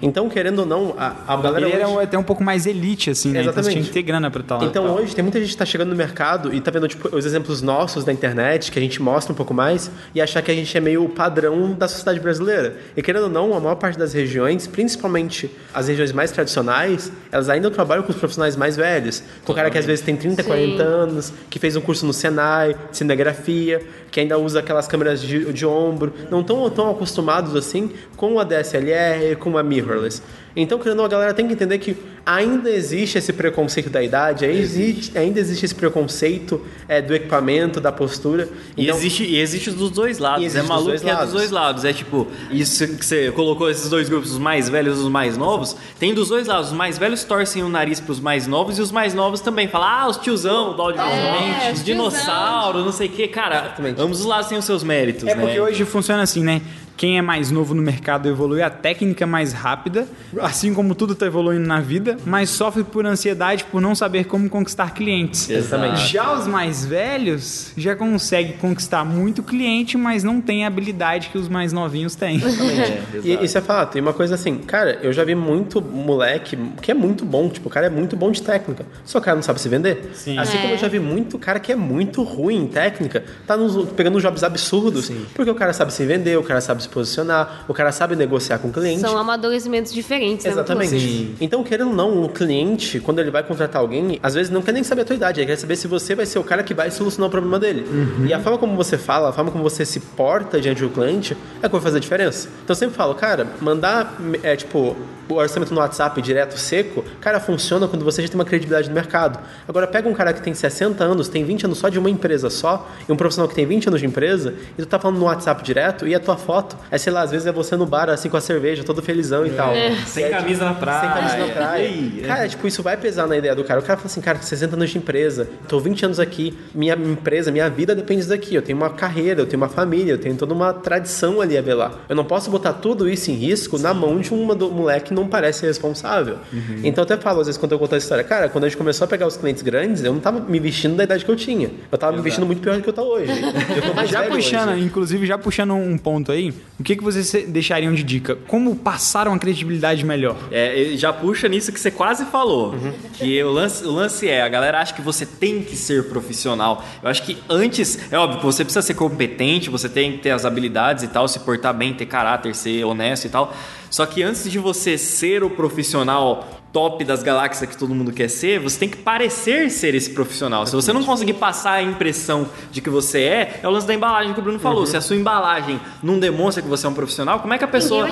Então, 0.00 0.28
querendo 0.28 0.60
ou 0.60 0.66
não, 0.66 0.94
a, 0.98 1.14
a 1.26 1.36
galera 1.36 1.66
Ele 1.66 1.74
era 1.76 1.88
hoje- 1.88 2.04
até 2.04 2.18
um 2.18 2.22
pouco 2.22 2.42
mais 2.44 2.66
elite, 2.66 3.10
assim, 3.10 3.30
né? 3.30 3.40
Então 3.40 3.52
Exatamente. 3.52 3.72
tinha 3.74 3.84
que 3.84 3.90
ter 3.92 4.02
grana 4.02 4.30
pra 4.30 4.40
estar 4.42 4.58
lá. 4.58 4.64
Então 4.64 4.84
hoje 4.94 5.14
tem 5.14 5.22
muita 5.22 5.40
gente 5.40 5.50
que 5.50 5.56
tá 5.56 5.64
chegando 5.64 5.88
no 5.90 5.96
mercado 5.96 6.52
e 6.54 6.60
tá 6.60 6.70
vendo 6.70 6.86
tipo, 6.88 7.14
os 7.16 7.24
exemplos 7.24 7.62
nossos 7.62 8.04
da 8.04 8.12
internet, 8.12 8.70
que 8.70 8.78
a 8.78 8.82
gente 8.82 9.00
mostra 9.00 9.32
um 9.32 9.36
pouco 9.36 9.54
mais, 9.54 9.90
e 10.14 10.20
achar 10.20 10.42
que 10.42 10.50
a 10.50 10.54
gente 10.54 10.76
é 10.76 10.80
meio 10.80 11.04
o 11.04 11.08
padrão 11.08 11.72
da 11.72 11.88
sociedade 11.88 12.20
brasileira. 12.20 12.76
E 12.96 13.02
querendo 13.02 13.24
ou 13.24 13.30
não, 13.30 13.54
a 13.54 13.60
maior 13.60 13.76
parte 13.76 13.98
das 13.98 14.12
regiões, 14.12 14.66
principalmente 14.66 15.50
as 15.72 15.88
regiões 15.88 16.12
mais 16.12 16.30
tradicionais, 16.30 17.10
elas 17.30 17.48
ainda 17.48 17.70
trabalham 17.70 18.02
com 18.02 18.10
os 18.12 18.18
profissionais 18.18 18.56
mais 18.56 18.76
velhos. 18.76 19.21
Com 19.44 19.52
o 19.52 19.54
cara 19.54 19.70
que 19.70 19.78
às 19.78 19.84
vezes 19.84 20.04
tem 20.04 20.16
30, 20.16 20.42
40 20.42 20.82
anos, 20.82 21.32
que 21.50 21.58
fez 21.58 21.76
um 21.76 21.80
curso 21.80 22.06
no 22.06 22.12
Senai, 22.12 22.74
de 22.90 22.96
cinegrafia, 22.96 23.82
que 24.10 24.20
ainda 24.20 24.38
usa 24.38 24.60
aquelas 24.60 24.86
câmeras 24.86 25.20
de, 25.20 25.52
de 25.52 25.66
ombro, 25.66 26.12
não 26.30 26.40
estão 26.40 26.68
tão 26.70 26.90
acostumados 26.90 27.56
assim 27.56 27.90
com 28.16 28.38
a 28.38 28.44
DSLR, 28.44 29.36
com 29.36 29.56
a 29.56 29.62
mirrorless. 29.62 30.22
Então, 30.54 30.78
querendo 30.78 30.92
ou 30.92 30.96
não, 30.98 31.04
a 31.06 31.08
galera 31.08 31.34
tem 31.34 31.46
que 31.46 31.54
entender 31.54 31.78
que 31.78 31.96
ainda 32.24 32.70
existe 32.70 33.18
esse 33.18 33.32
preconceito 33.32 33.88
da 33.90 34.02
idade, 34.02 34.44
ainda 34.44 34.58
existe, 34.58 35.16
ainda 35.18 35.40
existe 35.40 35.64
esse 35.64 35.74
preconceito 35.74 36.60
é, 36.86 37.00
do 37.00 37.14
equipamento, 37.14 37.80
da 37.80 37.90
postura. 37.90 38.48
E, 38.76 38.84
Então, 38.84 38.96
existe, 38.96 39.24
e 39.24 39.38
existe 39.40 39.70
dos 39.70 39.90
dois 39.90 40.18
lados. 40.18 40.44
existe 40.44 40.64
É 40.64 40.68
maluco 40.68 41.00
que 41.00 41.08
é 41.08 41.16
dos 41.16 41.32
dois 41.32 41.50
lados. 41.50 41.84
É 41.84 41.92
tipo, 41.92 42.26
isso 42.50 42.86
que 42.96 43.04
você 43.04 43.30
colocou 43.32 43.70
esses 43.70 43.88
dois 43.88 44.08
grupos, 44.08 44.32
os 44.32 44.38
mais 44.38 44.68
velhos 44.68 44.98
e 44.98 45.00
os 45.02 45.08
mais 45.08 45.36
novos, 45.36 45.74
tem 45.98 46.12
dos 46.14 46.28
dois 46.28 46.46
lados. 46.46 46.68
Os 46.68 46.74
mais 46.74 46.98
velhos 46.98 47.24
torcem 47.24 47.62
o 47.62 47.68
nariz 47.68 47.98
pros 47.98 48.20
mais 48.20 48.46
novos 48.46 48.78
e 48.78 48.82
os 48.82 48.92
mais 48.92 49.14
novos 49.14 49.40
também. 49.40 49.68
Falam, 49.68 49.88
ah, 49.88 50.08
os 50.08 50.16
tiozão 50.18 50.76
do 50.76 50.82
audiovisualmente, 50.82 51.66
É, 51.66 51.72
os 51.72 51.78
os 51.78 51.84
dinossauro, 51.84 52.84
não 52.84 52.92
sei 52.92 53.08
o 53.08 53.10
quê. 53.10 53.26
Cara, 53.26 53.56
Exatamente. 53.66 54.00
ambos 54.00 54.20
os 54.20 54.26
lados 54.26 54.48
têm 54.48 54.58
os 54.58 54.64
seus 54.64 54.82
méritos, 54.84 55.26
É 55.26 55.34
né? 55.34 55.42
porque 55.42 55.60
hoje 55.60 55.84
funciona 55.84 56.22
assim, 56.22 56.42
né? 56.42 56.60
Quem 56.96 57.18
é 57.18 57.22
mais 57.22 57.50
novo 57.50 57.74
no 57.74 57.82
mercado 57.82 58.28
evolui 58.28 58.62
a 58.62 58.70
técnica 58.70 59.26
mais 59.26 59.52
rápida, 59.52 60.06
assim 60.40 60.72
como 60.72 60.94
tudo 60.94 61.14
está 61.14 61.26
evoluindo 61.26 61.66
na 61.66 61.80
vida, 61.80 62.16
mas 62.24 62.50
sofre 62.50 62.84
por 62.84 63.04
ansiedade 63.06 63.64
por 63.64 63.80
não 63.80 63.94
saber 63.94 64.24
como 64.26 64.48
conquistar 64.48 64.94
clientes. 64.94 65.50
Exatamente. 65.50 66.12
Já 66.12 66.32
os 66.38 66.46
mais 66.46 66.84
velhos 66.84 67.72
já 67.76 67.96
conseguem 67.96 68.52
conquistar 68.58 69.04
muito 69.04 69.42
cliente, 69.42 69.96
mas 69.96 70.22
não 70.22 70.40
tem 70.40 70.64
a 70.64 70.68
habilidade 70.68 71.28
que 71.30 71.38
os 71.38 71.48
mais 71.48 71.72
novinhos 71.72 72.14
têm. 72.14 72.40
É, 72.40 73.02
E 73.24 73.44
isso 73.44 73.58
é 73.58 73.60
fato. 73.60 73.98
E 73.98 74.00
uma 74.00 74.12
coisa 74.12 74.34
assim, 74.34 74.58
cara, 74.58 74.98
eu 75.02 75.12
já 75.12 75.24
vi 75.24 75.34
muito 75.34 75.80
moleque 75.80 76.56
que 76.80 76.90
é 76.90 76.94
muito 76.94 77.24
bom, 77.24 77.48
tipo, 77.48 77.68
o 77.68 77.70
cara 77.72 77.86
é 77.86 77.90
muito 77.90 78.16
bom 78.16 78.30
de 78.30 78.42
técnica, 78.42 78.84
só 79.04 79.18
que 79.18 79.22
o 79.22 79.24
cara 79.24 79.34
não 79.36 79.42
sabe 79.42 79.60
se 79.60 79.68
vender. 79.68 80.10
Sim. 80.14 80.38
Assim 80.38 80.56
É. 80.58 80.60
como 80.60 80.74
eu 80.74 80.78
já 80.78 80.88
vi 80.88 81.00
muito 81.00 81.38
cara 81.38 81.58
que 81.58 81.72
é 81.72 81.76
muito 81.76 82.22
ruim 82.22 82.62
em 82.64 82.66
técnica, 82.66 83.24
tá 83.46 83.56
nos, 83.56 83.90
pegando 83.92 84.20
jobs 84.20 84.42
absurdos, 84.42 85.10
porque 85.34 85.50
o 85.50 85.54
cara 85.54 85.72
sabe 85.72 85.92
se 85.92 86.04
vender, 86.04 86.38
o 86.38 86.42
cara 86.42 86.60
sabe 86.60 86.81
se 86.82 86.88
posicionar, 86.88 87.64
o 87.68 87.74
cara 87.74 87.92
sabe 87.92 88.16
negociar 88.16 88.58
com 88.58 88.68
o 88.68 88.72
cliente. 88.72 89.00
São 89.00 89.16
amadurecimentos 89.16 89.92
diferentes, 89.92 90.44
né? 90.44 90.52
Exatamente. 90.52 90.98
Sim. 90.98 91.34
Então, 91.40 91.62
querendo 91.62 91.88
ou 91.88 91.94
não, 91.94 92.22
o 92.22 92.28
cliente, 92.28 93.00
quando 93.00 93.20
ele 93.20 93.30
vai 93.30 93.42
contratar 93.42 93.80
alguém, 93.80 94.18
às 94.22 94.34
vezes 94.34 94.50
não 94.50 94.62
quer 94.62 94.72
nem 94.72 94.82
saber 94.82 95.02
a 95.02 95.04
tua 95.04 95.16
idade, 95.16 95.40
ele 95.40 95.46
quer 95.46 95.56
saber 95.56 95.76
se 95.76 95.86
você 95.86 96.14
vai 96.14 96.26
ser 96.26 96.38
o 96.38 96.44
cara 96.44 96.62
que 96.62 96.74
vai 96.74 96.90
solucionar 96.90 97.28
o 97.28 97.30
problema 97.30 97.58
dele. 97.58 97.86
E 98.26 98.32
a 98.32 98.40
forma 98.40 98.58
como 98.58 98.76
você 98.76 98.98
fala, 98.98 99.30
a 99.30 99.32
forma 99.32 99.50
como 99.50 99.62
você 99.62 99.84
se 99.84 100.00
porta 100.00 100.60
diante 100.60 100.82
do 100.82 100.90
cliente 100.90 101.36
é 101.62 101.66
que 101.66 101.72
vai 101.72 101.80
fazer 101.80 101.96
a 101.98 102.00
diferença. 102.00 102.48
Então, 102.64 102.74
eu 102.74 102.74
sempre 102.74 102.94
falo, 102.94 103.14
cara, 103.14 103.46
mandar, 103.60 104.18
é, 104.42 104.56
tipo, 104.56 104.96
o 105.28 105.34
orçamento 105.34 105.72
no 105.72 105.80
WhatsApp 105.80 106.20
direto, 106.20 106.58
seco, 106.58 107.04
cara, 107.20 107.40
funciona 107.40 107.88
quando 107.88 108.04
você 108.04 108.22
já 108.22 108.28
tem 108.28 108.34
uma 108.34 108.44
credibilidade 108.44 108.88
no 108.88 108.94
mercado. 108.94 109.38
Agora, 109.66 109.86
pega 109.86 110.08
um 110.08 110.14
cara 110.14 110.32
que 110.32 110.42
tem 110.42 110.54
60 110.54 111.02
anos, 111.02 111.28
tem 111.28 111.44
20 111.44 111.66
anos 111.66 111.78
só 111.78 111.88
de 111.88 111.98
uma 111.98 112.10
empresa 112.10 112.50
só, 112.50 112.88
e 113.08 113.12
um 113.12 113.16
profissional 113.16 113.48
que 113.48 113.54
tem 113.54 113.66
20 113.66 113.88
anos 113.88 114.00
de 114.00 114.06
empresa, 114.06 114.54
e 114.76 114.82
tu 114.82 114.86
tá 114.86 114.98
falando 114.98 115.18
no 115.18 115.24
WhatsApp 115.24 115.62
direto, 115.62 116.06
e 116.06 116.14
a 116.14 116.20
tua 116.20 116.36
foto, 116.36 116.71
é, 116.90 116.98
sei 116.98 117.12
lá, 117.12 117.22
às 117.22 117.30
vezes 117.30 117.46
é 117.46 117.52
você 117.52 117.76
no 117.76 117.86
bar, 117.86 118.08
assim, 118.08 118.28
com 118.28 118.36
a 118.36 118.40
cerveja, 118.40 118.82
todo 118.84 119.02
felizão 119.02 119.46
e 119.46 119.50
tal. 119.50 119.72
Sem 120.06 120.28
camisa 120.30 120.64
na 120.64 120.74
praia. 120.74 121.00
Sem 121.00 121.10
camisa 121.10 121.46
na 121.46 121.52
praia. 121.54 121.90
Cara, 122.26 122.48
tipo, 122.48 122.66
isso 122.66 122.82
vai 122.82 122.96
pesar 122.96 123.26
na 123.26 123.36
ideia 123.36 123.54
do 123.54 123.64
cara. 123.64 123.80
O 123.80 123.82
cara 123.82 123.96
fala 123.98 124.06
assim, 124.06 124.20
cara, 124.20 124.40
60 124.40 124.76
anos 124.76 124.90
de 124.90 124.98
empresa, 124.98 125.48
tô 125.68 125.78
20 125.80 126.06
anos 126.06 126.20
aqui, 126.20 126.56
minha 126.74 126.94
empresa, 126.94 127.50
minha 127.50 127.68
vida 127.68 127.94
depende 127.94 128.26
daqui. 128.26 128.54
Eu 128.54 128.62
tenho 128.62 128.76
uma 128.78 128.90
carreira, 128.90 129.40
eu 129.40 129.46
tenho 129.46 129.60
uma 129.60 129.68
família, 129.68 130.12
eu 130.12 130.18
tenho 130.18 130.36
toda 130.36 130.54
uma 130.54 130.72
tradição 130.72 131.40
ali 131.40 131.56
a 131.56 131.62
velar. 131.62 131.92
Eu 132.08 132.16
não 132.16 132.24
posso 132.24 132.50
botar 132.50 132.72
tudo 132.74 133.08
isso 133.08 133.30
em 133.30 133.34
risco 133.34 133.78
na 133.78 133.92
mão 133.94 134.20
de 134.20 134.32
um 134.32 134.44
moleque 134.44 135.08
que 135.08 135.14
não 135.14 135.26
parece 135.26 135.66
responsável. 135.66 136.38
Uhum. 136.52 136.80
Então 136.84 137.02
eu 137.02 137.04
até 137.04 137.16
falo, 137.16 137.40
às 137.40 137.46
vezes, 137.46 137.58
quando 137.58 137.72
eu 137.72 137.78
conto 137.78 137.94
essa 137.94 138.04
história, 138.04 138.24
cara, 138.24 138.48
quando 138.48 138.64
a 138.64 138.68
gente 138.68 138.76
começou 138.76 139.04
a 139.04 139.08
pegar 139.08 139.26
os 139.26 139.36
clientes 139.36 139.62
grandes, 139.62 140.02
eu 140.04 140.12
não 140.12 140.20
tava 140.20 140.40
me 140.40 140.58
vestindo 140.58 140.96
da 140.96 141.04
idade 141.04 141.24
que 141.24 141.30
eu 141.30 141.36
tinha. 141.36 141.70
Eu 141.90 141.98
tava 141.98 142.16
me 142.16 142.22
vestindo 142.22 142.46
muito 142.46 142.60
pior 142.60 142.76
do 142.76 142.82
que 142.82 142.88
eu 142.88 142.92
tô 142.92 143.02
hoje. 143.02 143.32
Eu 143.74 143.82
tô 143.82 143.94
mais 143.94 144.10
Já 144.10 144.20
velho 144.20 144.34
puxando, 144.34 144.70
hoje. 144.70 144.84
inclusive, 144.84 145.26
já 145.26 145.38
puxando 145.38 145.74
um 145.74 145.96
ponto 145.96 146.30
aí, 146.30 146.52
o 146.78 146.82
que, 146.82 146.96
que 146.96 147.04
vocês 147.04 147.32
deixariam 147.46 147.94
de 147.94 148.02
dica? 148.02 148.34
Como 148.48 148.74
passar 148.74 149.28
uma 149.28 149.38
credibilidade 149.38 150.04
melhor? 150.04 150.36
É, 150.50 150.94
já 150.96 151.12
puxa 151.12 151.46
nisso 151.48 151.70
que 151.72 151.78
você 151.78 151.90
quase 151.92 152.24
falou. 152.24 152.74
Que 153.12 153.40
o 153.42 153.52
lance, 153.52 153.84
o 153.84 153.92
lance 153.92 154.28
é, 154.28 154.42
a 154.42 154.48
galera 154.48 154.80
acha 154.80 154.92
que 154.92 155.00
você 155.00 155.24
tem 155.24 155.62
que 155.62 155.76
ser 155.76 156.08
profissional. 156.08 156.84
Eu 157.00 157.08
acho 157.08 157.22
que 157.22 157.38
antes, 157.48 158.10
é 158.10 158.18
óbvio 158.18 158.40
que 158.40 158.44
você 158.44 158.64
precisa 158.64 158.82
ser 158.82 158.94
competente, 158.94 159.70
você 159.70 159.88
tem 159.88 160.12
que 160.12 160.18
ter 160.18 160.30
as 160.30 160.44
habilidades 160.44 161.04
e 161.04 161.08
tal, 161.08 161.28
se 161.28 161.38
portar 161.40 161.72
bem, 161.72 161.94
ter 161.94 162.06
caráter, 162.06 162.54
ser 162.54 162.84
honesto 162.84 163.26
e 163.26 163.30
tal. 163.30 163.54
Só 163.88 164.04
que 164.04 164.22
antes 164.22 164.50
de 164.50 164.58
você 164.58 164.98
ser 164.98 165.44
o 165.44 165.50
profissional 165.50 166.61
top 166.72 167.04
das 167.04 167.22
galáxias 167.22 167.68
que 167.68 167.76
todo 167.76 167.94
mundo 167.94 168.12
quer 168.12 168.28
ser, 168.28 168.58
você 168.58 168.78
tem 168.78 168.88
que 168.88 168.96
parecer 168.96 169.70
ser 169.70 169.94
esse 169.94 170.10
profissional. 170.10 170.66
Se 170.66 170.74
você 170.74 170.92
não 170.92 171.04
conseguir 171.04 171.34
passar 171.34 171.72
a 171.72 171.82
impressão 171.82 172.48
de 172.70 172.80
que 172.80 172.88
você 172.88 173.20
é, 173.22 173.60
é 173.62 173.68
o 173.68 173.70
lance 173.70 173.86
da 173.86 173.94
embalagem 173.94 174.32
que 174.32 174.40
o 174.40 174.42
Bruno 174.42 174.58
falou. 174.58 174.86
Se 174.86 174.96
a 174.96 175.00
sua 175.00 175.16
embalagem 175.16 175.80
não 176.02 176.18
demonstra 176.18 176.62
que 176.62 176.68
você 176.68 176.86
é 176.86 176.88
um 176.88 176.94
profissional, 176.94 177.40
como 177.40 177.52
é 177.52 177.58
que 177.58 177.64
a 177.64 177.68
pessoa 177.68 178.08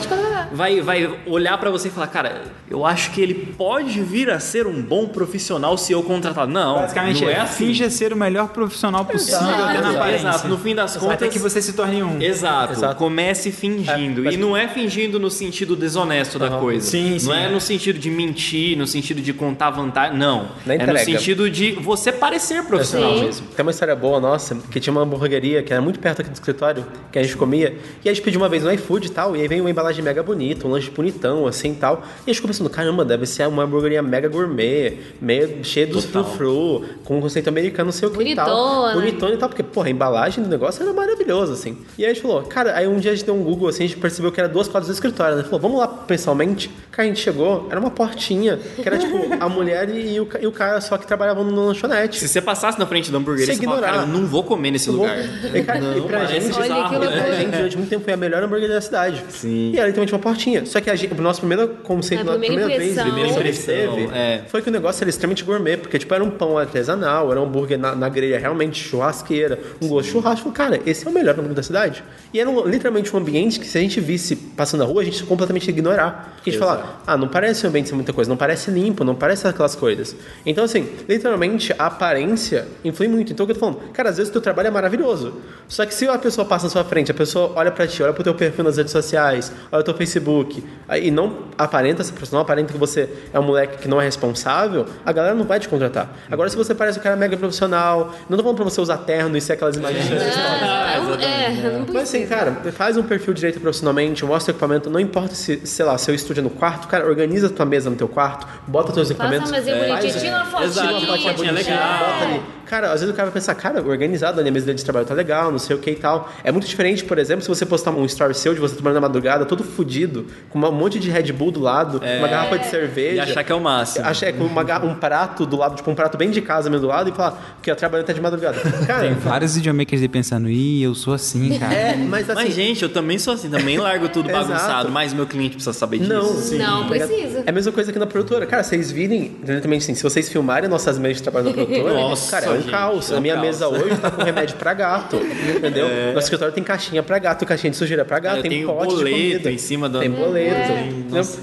vai 0.53 0.81
vai, 0.81 1.21
olhar 1.27 1.57
pra 1.59 1.71
você 1.71 1.89
e 1.89 1.91
falar, 1.91 2.09
cara, 2.09 2.43
eu 2.69 2.85
acho 2.85 3.11
que 3.13 3.21
ele 3.21 3.35
pode 3.35 4.01
vir 4.03 4.31
a 4.31 4.39
ser 4.39 4.67
um 4.67 4.83
bom 4.83 5.07
profissional 5.09 5.77
se 5.79 5.93
eu 5.93 6.03
contratar. 6.03 6.47
Não, 6.47 6.77
Basicamente, 6.77 7.23
não 7.23 7.31
é 7.31 7.35
é, 7.35 7.41
assim. 7.41 7.67
finja 7.67 7.89
ser 7.91 8.13
o 8.13 8.17
melhor 8.17 8.49
profissional 8.49 9.05
possível 9.05 9.41
Exato, 9.41 9.63
até 9.63 9.73
na 9.73 9.79
exato. 9.81 9.97
aparência. 9.97 10.29
Exato, 10.29 10.49
no 10.49 10.59
fim 10.59 10.75
das 10.75 10.97
contas... 10.97 11.15
Até 11.15 11.29
que 11.29 11.39
você 11.39 11.63
se 11.63 11.73
torne 11.73 12.03
um. 12.03 12.21
Exato. 12.21 12.73
Exato. 12.75 12.97
comece 12.97 13.51
fingindo. 13.51 14.21
É, 14.23 14.25
mas- 14.25 14.35
E 14.35 14.37
não 14.37 14.57
é 14.57 14.69
fingindo 14.69 15.19
no 15.19 15.31
sentido 15.31 15.75
desonesto 15.77 16.39
da 16.39 16.51
coisa. 16.51 16.87
Sim, 16.87 17.19
sim. 17.19 17.27
Não 17.27 17.35
é 17.35 17.49
no 17.49 17.61
sentido 17.61 17.99
de 17.99 18.11
mentir, 18.11 18.50
no 18.77 18.87
sentido 18.87 19.21
de 19.21 19.33
contar 19.33 19.71
vantagem. 19.71 20.19
Não. 20.19 20.49
Na 20.67 20.75
é 20.75 20.79
no 20.79 20.85
entrega. 20.85 21.05
sentido 21.05 21.51
de 21.51 21.73
você 21.73 22.13
parecer 22.13 22.65
profissional 22.65 23.15
Sim. 23.15 23.25
mesmo. 23.25 23.47
Tem 23.49 23.63
uma 23.63 23.71
história 23.71 23.95
boa 23.95 24.21
nossa, 24.21 24.57
que 24.71 24.81
tinha 24.81 24.93
uma 24.93 25.03
hamburgueria 25.03 25.63
que 25.63 25.73
era 25.73 25.83
muito 25.83 25.99
perto 25.99 26.21
aqui 26.21 26.31
do 26.31 26.35
escritório, 26.35 26.87
que 27.13 27.19
a 27.19 27.23
gente 27.23 27.37
comia, 27.37 27.77
e 28.05 28.09
a 28.09 28.13
gente 28.13 28.23
pediu 28.23 28.41
uma 28.41 28.49
vez 28.49 28.63
no 28.63 28.73
iFood 28.73 29.07
e 29.07 29.11
tal, 29.11 29.37
e 29.37 29.41
aí 29.41 29.49
vem 29.49 29.61
uma 29.61 29.71
embalagem 29.71 30.03
mega 30.03 30.23
bonita, 30.23 30.67
um 30.67 30.71
lanche 30.71 30.91
bonitão, 30.91 31.47
assim 31.47 31.73
e 31.73 31.77
tal. 31.77 32.03
E 32.27 32.31
a 32.31 32.33
gente 32.33 32.37
ficou 32.37 32.49
pensando, 32.49 32.71
caramba, 32.71 33.05
deve 33.05 33.27
ser 33.27 33.47
uma 33.47 33.65
hamburgueria 33.65 34.03
mega 34.03 34.29
gourmet, 34.29 34.99
meio 35.21 35.65
cheia 35.65 35.87
dos 35.87 36.05
frufru, 36.05 36.85
com 37.05 37.19
um 37.19 37.21
conceito 37.21 37.49
americano, 37.49 37.87
não 37.87 37.93
sei 37.93 38.09
o 38.09 38.11
que 38.11 38.23
e 38.23 38.35
tal. 38.35 38.47
Bonitona. 38.47 38.93
Bonitona 38.95 39.35
e 39.35 39.37
tal, 39.37 39.49
porque, 39.49 39.63
porra, 39.63 39.89
a 39.89 39.91
embalagem 39.91 40.43
do 40.43 40.51
negócio 40.51 40.83
era 40.83 40.93
maravilhosa, 40.93 41.53
assim. 41.53 41.79
E 41.99 42.05
aí 42.05 42.11
a 42.11 42.15
gente 42.15 42.23
falou, 42.23 42.43
cara, 42.43 42.77
aí 42.77 42.87
um 42.87 42.99
dia 42.99 43.13
a 43.13 43.15
gente 43.15 43.25
deu 43.25 43.35
um 43.35 43.43
Google, 43.43 43.69
assim, 43.69 43.85
a 43.85 43.87
gente 43.87 43.99
percebeu 43.99 44.31
que 44.33 44.41
era 44.41 44.49
duas 44.49 44.69
quadras 44.69 44.89
do 44.89 44.93
escritório, 44.93 45.37
né? 45.37 45.43
Falou, 45.45 45.61
vamos 45.61 45.79
lá 45.79 45.89
pessoalmente. 45.89 46.71
Cara, 46.91 47.07
a 47.07 47.09
gente 47.09 47.21
chegou, 47.21 47.67
era 47.71 47.79
uma 47.79 47.91
portinha, 47.91 48.40
que 48.49 48.87
era 48.87 48.99
tipo 48.99 49.19
a 49.39 49.49
mulher 49.49 49.89
e 49.95 50.19
o, 50.21 50.27
ca- 50.27 50.39
e 50.41 50.47
o 50.47 50.53
cara 50.53 50.81
só 50.81 50.97
que 50.99 51.07
trabalhavam 51.07 51.45
no 51.45 51.67
lanchonete. 51.67 52.19
Se 52.19 52.29
você 52.29 52.41
passasse 52.41 52.79
na 52.79 52.87
frente 52.87 53.11
da 53.11 53.19
hamburgueria, 53.19 53.55
você 53.55 53.63
fala, 53.63 53.81
cara, 53.81 53.97
eu 54.03 54.07
não 54.07 54.27
vou 54.27 54.43
comer 54.45 54.71
nesse 54.71 54.89
Eu 54.89 54.95
vou- 54.97 55.03
lugar. 55.07 55.19
E, 55.55 55.63
cara, 55.63 55.79
e 55.79 55.83
Não, 55.83 56.07
pra 56.07 56.19
parece 56.21 56.35
gente, 56.41 56.55
Olha 56.57 56.63
bizarro, 56.63 56.89
que 56.89 56.95
e 56.95 56.99
loucura. 56.99 57.17
né? 57.17 57.23
pra 57.23 57.35
gente, 57.37 57.51
durante 57.57 57.77
muito 57.77 57.91
tempo, 57.91 58.05
foi 58.05 58.13
a 58.13 58.17
melhor 58.17 58.43
hambúrguer 58.43 58.69
da 58.69 58.81
cidade. 58.81 59.23
Sim. 59.29 59.71
E 59.73 59.79
era 59.79 59.87
literalmente 59.87 60.13
uma 60.13 60.19
portinha. 60.21 60.65
Só 60.67 60.81
que 60.81 60.89
a 60.91 60.95
gente, 60.97 61.13
o 61.15 61.23
nosso 61.23 61.41
primeiro 61.41 61.69
conceito, 61.83 62.21
A 62.23 62.25
na 62.25 62.31
primeira 62.33 62.55
primeira 62.67 62.79
vez, 62.81 62.93
impressão. 62.93 63.13
primeira 63.13 63.43
vez 63.43 63.59
Primeira 63.59 63.89
teve, 63.91 64.03
impressão, 64.05 64.17
é. 64.17 64.43
foi 64.49 64.63
que 64.63 64.69
o 64.69 64.73
negócio 64.73 65.03
era 65.03 65.11
extremamente 65.11 65.45
gourmet, 65.45 65.77
porque 65.77 65.99
tipo, 65.99 66.15
era 66.15 66.23
um 66.25 66.31
pão 66.31 66.57
artesanal, 66.59 67.31
era 67.31 67.41
um 67.41 67.45
hambúrguer 67.45 67.79
na, 67.79 67.95
na 67.95 68.09
grelha 68.09 68.39
realmente 68.39 68.83
churrasqueira, 68.83 69.59
um 69.81 69.89
gosto 69.89 70.07
de 70.07 70.13
churrasco. 70.13 70.51
Cara, 70.53 70.81
esse 70.87 71.07
é 71.07 71.11
o 71.11 71.13
melhor 71.13 71.33
hambúrguer 71.35 71.55
da 71.55 71.63
cidade. 71.63 72.03
E 72.33 72.41
era 72.41 72.49
um- 72.49 72.65
literalmente 72.67 73.15
um 73.15 73.19
ambiente 73.19 73.59
que 73.61 73.67
se 73.67 73.77
a 73.77 73.81
gente 73.81 74.01
visse 74.01 74.37
passando 74.37 74.81
na 74.81 74.87
rua, 74.87 75.03
a 75.03 75.05
gente 75.05 75.23
completamente 75.25 75.69
ignorar. 75.69 76.35
Porque 76.37 76.51
a 76.51 76.53
gente 76.53 76.63
Exato. 76.63 76.81
falava, 76.83 77.01
ah, 77.07 77.17
não 77.17 77.29
parece 77.29 77.67
um 77.67 77.69
ambiente 77.69 77.89
sem 77.89 77.97
muita 77.97 78.13
coisa, 78.13 78.30
não 78.31 78.37
parece 78.37 78.71
limpo, 78.71 79.05
não 79.05 79.15
parece 79.15 79.47
aquelas 79.47 79.75
coisas. 79.75 80.17
Então, 80.47 80.65
assim, 80.65 80.89
literalmente 81.09 81.75
a 81.79 81.87
aparência 81.87 82.67
influi 82.85 83.09
muito. 83.09 83.33
Então, 83.33 83.45
o 83.45 83.47
que 83.47 83.53
eu 83.53 83.57
tô 83.57 83.61
falando, 83.61 83.93
cara, 83.93 84.09
às 84.09 84.17
vezes 84.17 84.31
o 84.31 84.33
teu 84.33 84.41
trabalho 84.41 84.69
é 84.69 84.71
maravilhoso. 84.71 85.35
Só 85.69 85.85
que 85.85 85.95
se 85.95 86.09
a 86.09 86.19
pessoa 86.19 86.45
passa 86.45 86.67
na 86.67 86.71
sua 86.71 86.85
frente, 86.85 87.11
a 87.11 87.15
pessoa 87.15 87.53
olha 87.55 87.71
pra 87.71 87.87
ti, 87.87 88.03
olha 88.03 88.13
pro 88.13 88.25
teu 88.25 88.35
perfil 88.35 88.65
nas 88.65 88.77
redes 88.77 88.93
sociais, 88.93 89.53
olha 89.71 89.81
o 89.81 89.85
teu 89.85 89.95
Facebook, 89.95 90.65
e 91.01 91.11
não 91.11 91.45
aparenta 91.59 92.03
essa 92.03 92.13
pessoa, 92.13 92.39
não 92.39 92.43
aparenta 92.43 92.73
que 92.73 92.79
você 92.79 93.09
é 93.33 93.39
um 93.39 93.43
moleque 93.43 93.79
que 93.79 93.89
não 93.89 94.01
é 94.01 94.05
responsável, 94.05 94.87
a 95.05 95.13
galera 95.13 95.35
não 95.35 95.45
vai 95.45 95.61
te 95.61 95.69
contratar. 95.69 96.17
Agora, 96.31 96.49
se 96.49 96.57
você 96.57 96.75
parece 96.75 96.99
um 96.99 97.03
cara 97.03 97.17
mega 97.17 97.37
profissional, 97.37 98.15
não 98.29 98.37
tô 98.37 98.43
falando 98.43 98.57
pra 98.57 98.65
você 98.65 98.81
usar 98.81 98.99
terno 98.99 99.37
e 99.37 99.41
ser 99.41 99.55
aquelas 99.55 99.77
imagens 99.77 100.09
Não, 100.09 100.17
não, 100.19 101.15
é, 101.15 101.51
não 101.79 101.87
mas 101.93 102.05
assim, 102.05 102.27
cara, 102.27 102.53
faz 102.73 102.97
um 102.97 103.03
perfil 103.03 103.35
direito 103.35 103.61
profissionalmente, 103.61 104.25
mostra 104.25 104.53
o 104.53 104.55
equipamento, 104.55 104.89
não 104.89 105.01
importa 105.01 105.35
se, 105.35 105.61
sei 105.65 105.85
lá, 105.85 105.99
seu 105.99 106.15
estúdio 106.15 106.41
é 106.41 106.45
no 106.45 106.51
quarto, 106.51 106.89
cara, 106.89 107.07
organiza 107.07 107.49
a 107.49 107.51
tua 107.51 107.67
mesa 107.67 107.91
no 107.91 107.97
teu 107.97 108.09
quarto, 108.09 108.20
bota 108.67 108.93
teus 108.93 109.09
Faça 109.09 109.13
equipamentos. 109.13 109.51
uma 109.51 109.57
mesinha 109.59 109.77
faz- 109.77 109.89
bonitinha, 109.89 110.21
tira 110.21 110.37
uma 110.45 110.65
Exato, 110.65 110.89
fotinha. 110.89 111.09
uma 111.11 111.19
fotinha 111.35 111.53
legal. 111.53 111.99
bota 111.99 112.25
ali. 112.25 112.43
Cara, 112.71 112.93
às 112.93 113.01
vezes 113.01 113.13
o 113.13 113.17
cara 113.17 113.27
vai 113.27 113.35
pensar, 113.35 113.53
cara, 113.57 113.83
organizado, 113.83 114.39
a 114.39 114.43
minha 114.45 114.53
mesa 114.53 114.67
dele 114.67 114.79
de 114.79 114.85
trabalho 114.85 115.05
tá 115.05 115.13
legal, 115.13 115.51
não 115.51 115.59
sei 115.59 115.75
o 115.75 115.81
que 115.81 115.91
e 115.91 115.97
tal. 115.97 116.31
É 116.45 116.53
muito 116.53 116.69
diferente, 116.69 117.03
por 117.03 117.19
exemplo, 117.19 117.43
se 117.43 117.49
você 117.49 117.67
postar 117.67 117.91
um 117.91 118.05
story 118.05 118.33
seu 118.33 118.55
de 118.55 118.61
você 118.61 118.77
tomando 118.77 118.95
na 118.95 119.01
madrugada, 119.01 119.45
todo 119.45 119.65
fudido, 119.65 120.27
com 120.49 120.59
um 120.61 120.71
monte 120.73 121.01
de 121.01 121.11
Red 121.11 121.33
Bull 121.33 121.51
do 121.51 121.59
lado, 121.59 122.01
uma 122.19 122.29
garrafa 122.29 122.59
de 122.61 122.67
cerveja. 122.67 123.17
E 123.17 123.21
achar 123.21 123.43
que 123.43 123.51
é 123.51 123.55
o 123.55 123.61
máximo. 123.61 124.07
Acha, 124.07 124.27
é, 124.27 124.33
com 124.33 124.45
uma 124.45 124.63
um 124.85 124.95
prato 124.95 125.45
do 125.45 125.57
lado, 125.57 125.75
tipo 125.75 125.91
um 125.91 125.95
prato 125.97 126.17
bem 126.17 126.31
de 126.31 126.41
casa 126.41 126.71
mesmo 126.71 126.83
do 126.83 126.89
lado, 126.89 127.11
e 127.11 127.13
falar 127.13 127.59
que 127.61 127.69
eu 127.69 127.75
trabalho 127.75 128.05
até 128.05 128.13
de 128.13 128.21
madrugada. 128.21 128.61
Cara, 128.87 129.09
Tem 129.09 129.15
vários 129.15 129.57
videomakers 129.57 130.01
aí 130.01 130.09
pensando, 130.09 130.49
ih, 130.49 130.83
eu 130.83 130.95
sou 130.95 131.13
assim, 131.13 131.59
cara. 131.59 131.75
é, 131.75 131.97
mas 131.97 132.31
assim. 132.31 132.43
Mas, 132.43 132.55
gente, 132.55 132.83
eu 132.83 132.89
também 132.89 133.19
sou 133.19 133.35
assim, 133.35 133.51
também 133.51 133.79
largo 133.79 134.09
tudo 134.09 134.29
bagunçado, 134.31 134.91
mas 134.91 135.13
meu 135.13 135.27
cliente 135.27 135.57
precisa 135.57 135.73
saber 135.73 135.99
disso. 135.99 136.57
Não, 136.57 136.83
Não 136.83 136.89
precisa. 136.89 137.43
É 137.45 137.51
a 137.51 137.53
mesma 137.53 137.73
coisa 137.73 137.93
que 137.93 137.99
na 137.99 138.07
produtora. 138.07 138.47
Cara, 138.47 138.63
vocês 138.63 138.93
virem, 138.93 139.37
diretamente 139.43 139.83
assim, 139.83 139.95
se 139.95 140.03
vocês 140.03 140.29
filmarem 140.29 140.69
nossas 140.69 140.99
mesas 140.99 141.17
de 141.19 141.23
trabalho 141.25 141.47
na 141.47 141.53
produtora, 141.53 141.95
Nossa, 141.95 142.31
cara, 142.31 142.57
é 142.57 142.60
um 142.61 142.63
gente, 142.63 142.71
caos. 142.71 143.11
é 143.11 143.15
um 143.15 143.19
a 143.19 143.21
minha 143.21 143.35
caos. 143.35 143.47
mesa 143.47 143.69
hoje 143.69 143.97
tá 143.97 144.11
com 144.11 144.23
remédio 144.23 144.57
pra 144.57 144.73
gato, 144.75 145.17
entendeu? 145.17 145.87
Nosso 146.15 146.25
escritório 146.27 146.53
tem 146.55 146.63
caixinha 146.63 147.03
pra 147.03 147.19
gato, 147.19 147.45
caixinha 147.47 147.71
de 147.71 147.77
sujeira 147.77 148.05
pra 148.05 148.19
gato, 148.19 148.37
É. 148.37 148.39
Eu 148.39 148.43
tem 148.43 148.51
tenho 148.51 148.67
pote 148.69 148.95
boleto 148.95 149.49
em 149.49 149.59
cima 149.59 149.89
da- 149.89 149.99
Tem 150.01 150.11
boleto. 150.11 150.73
É. 150.73 150.89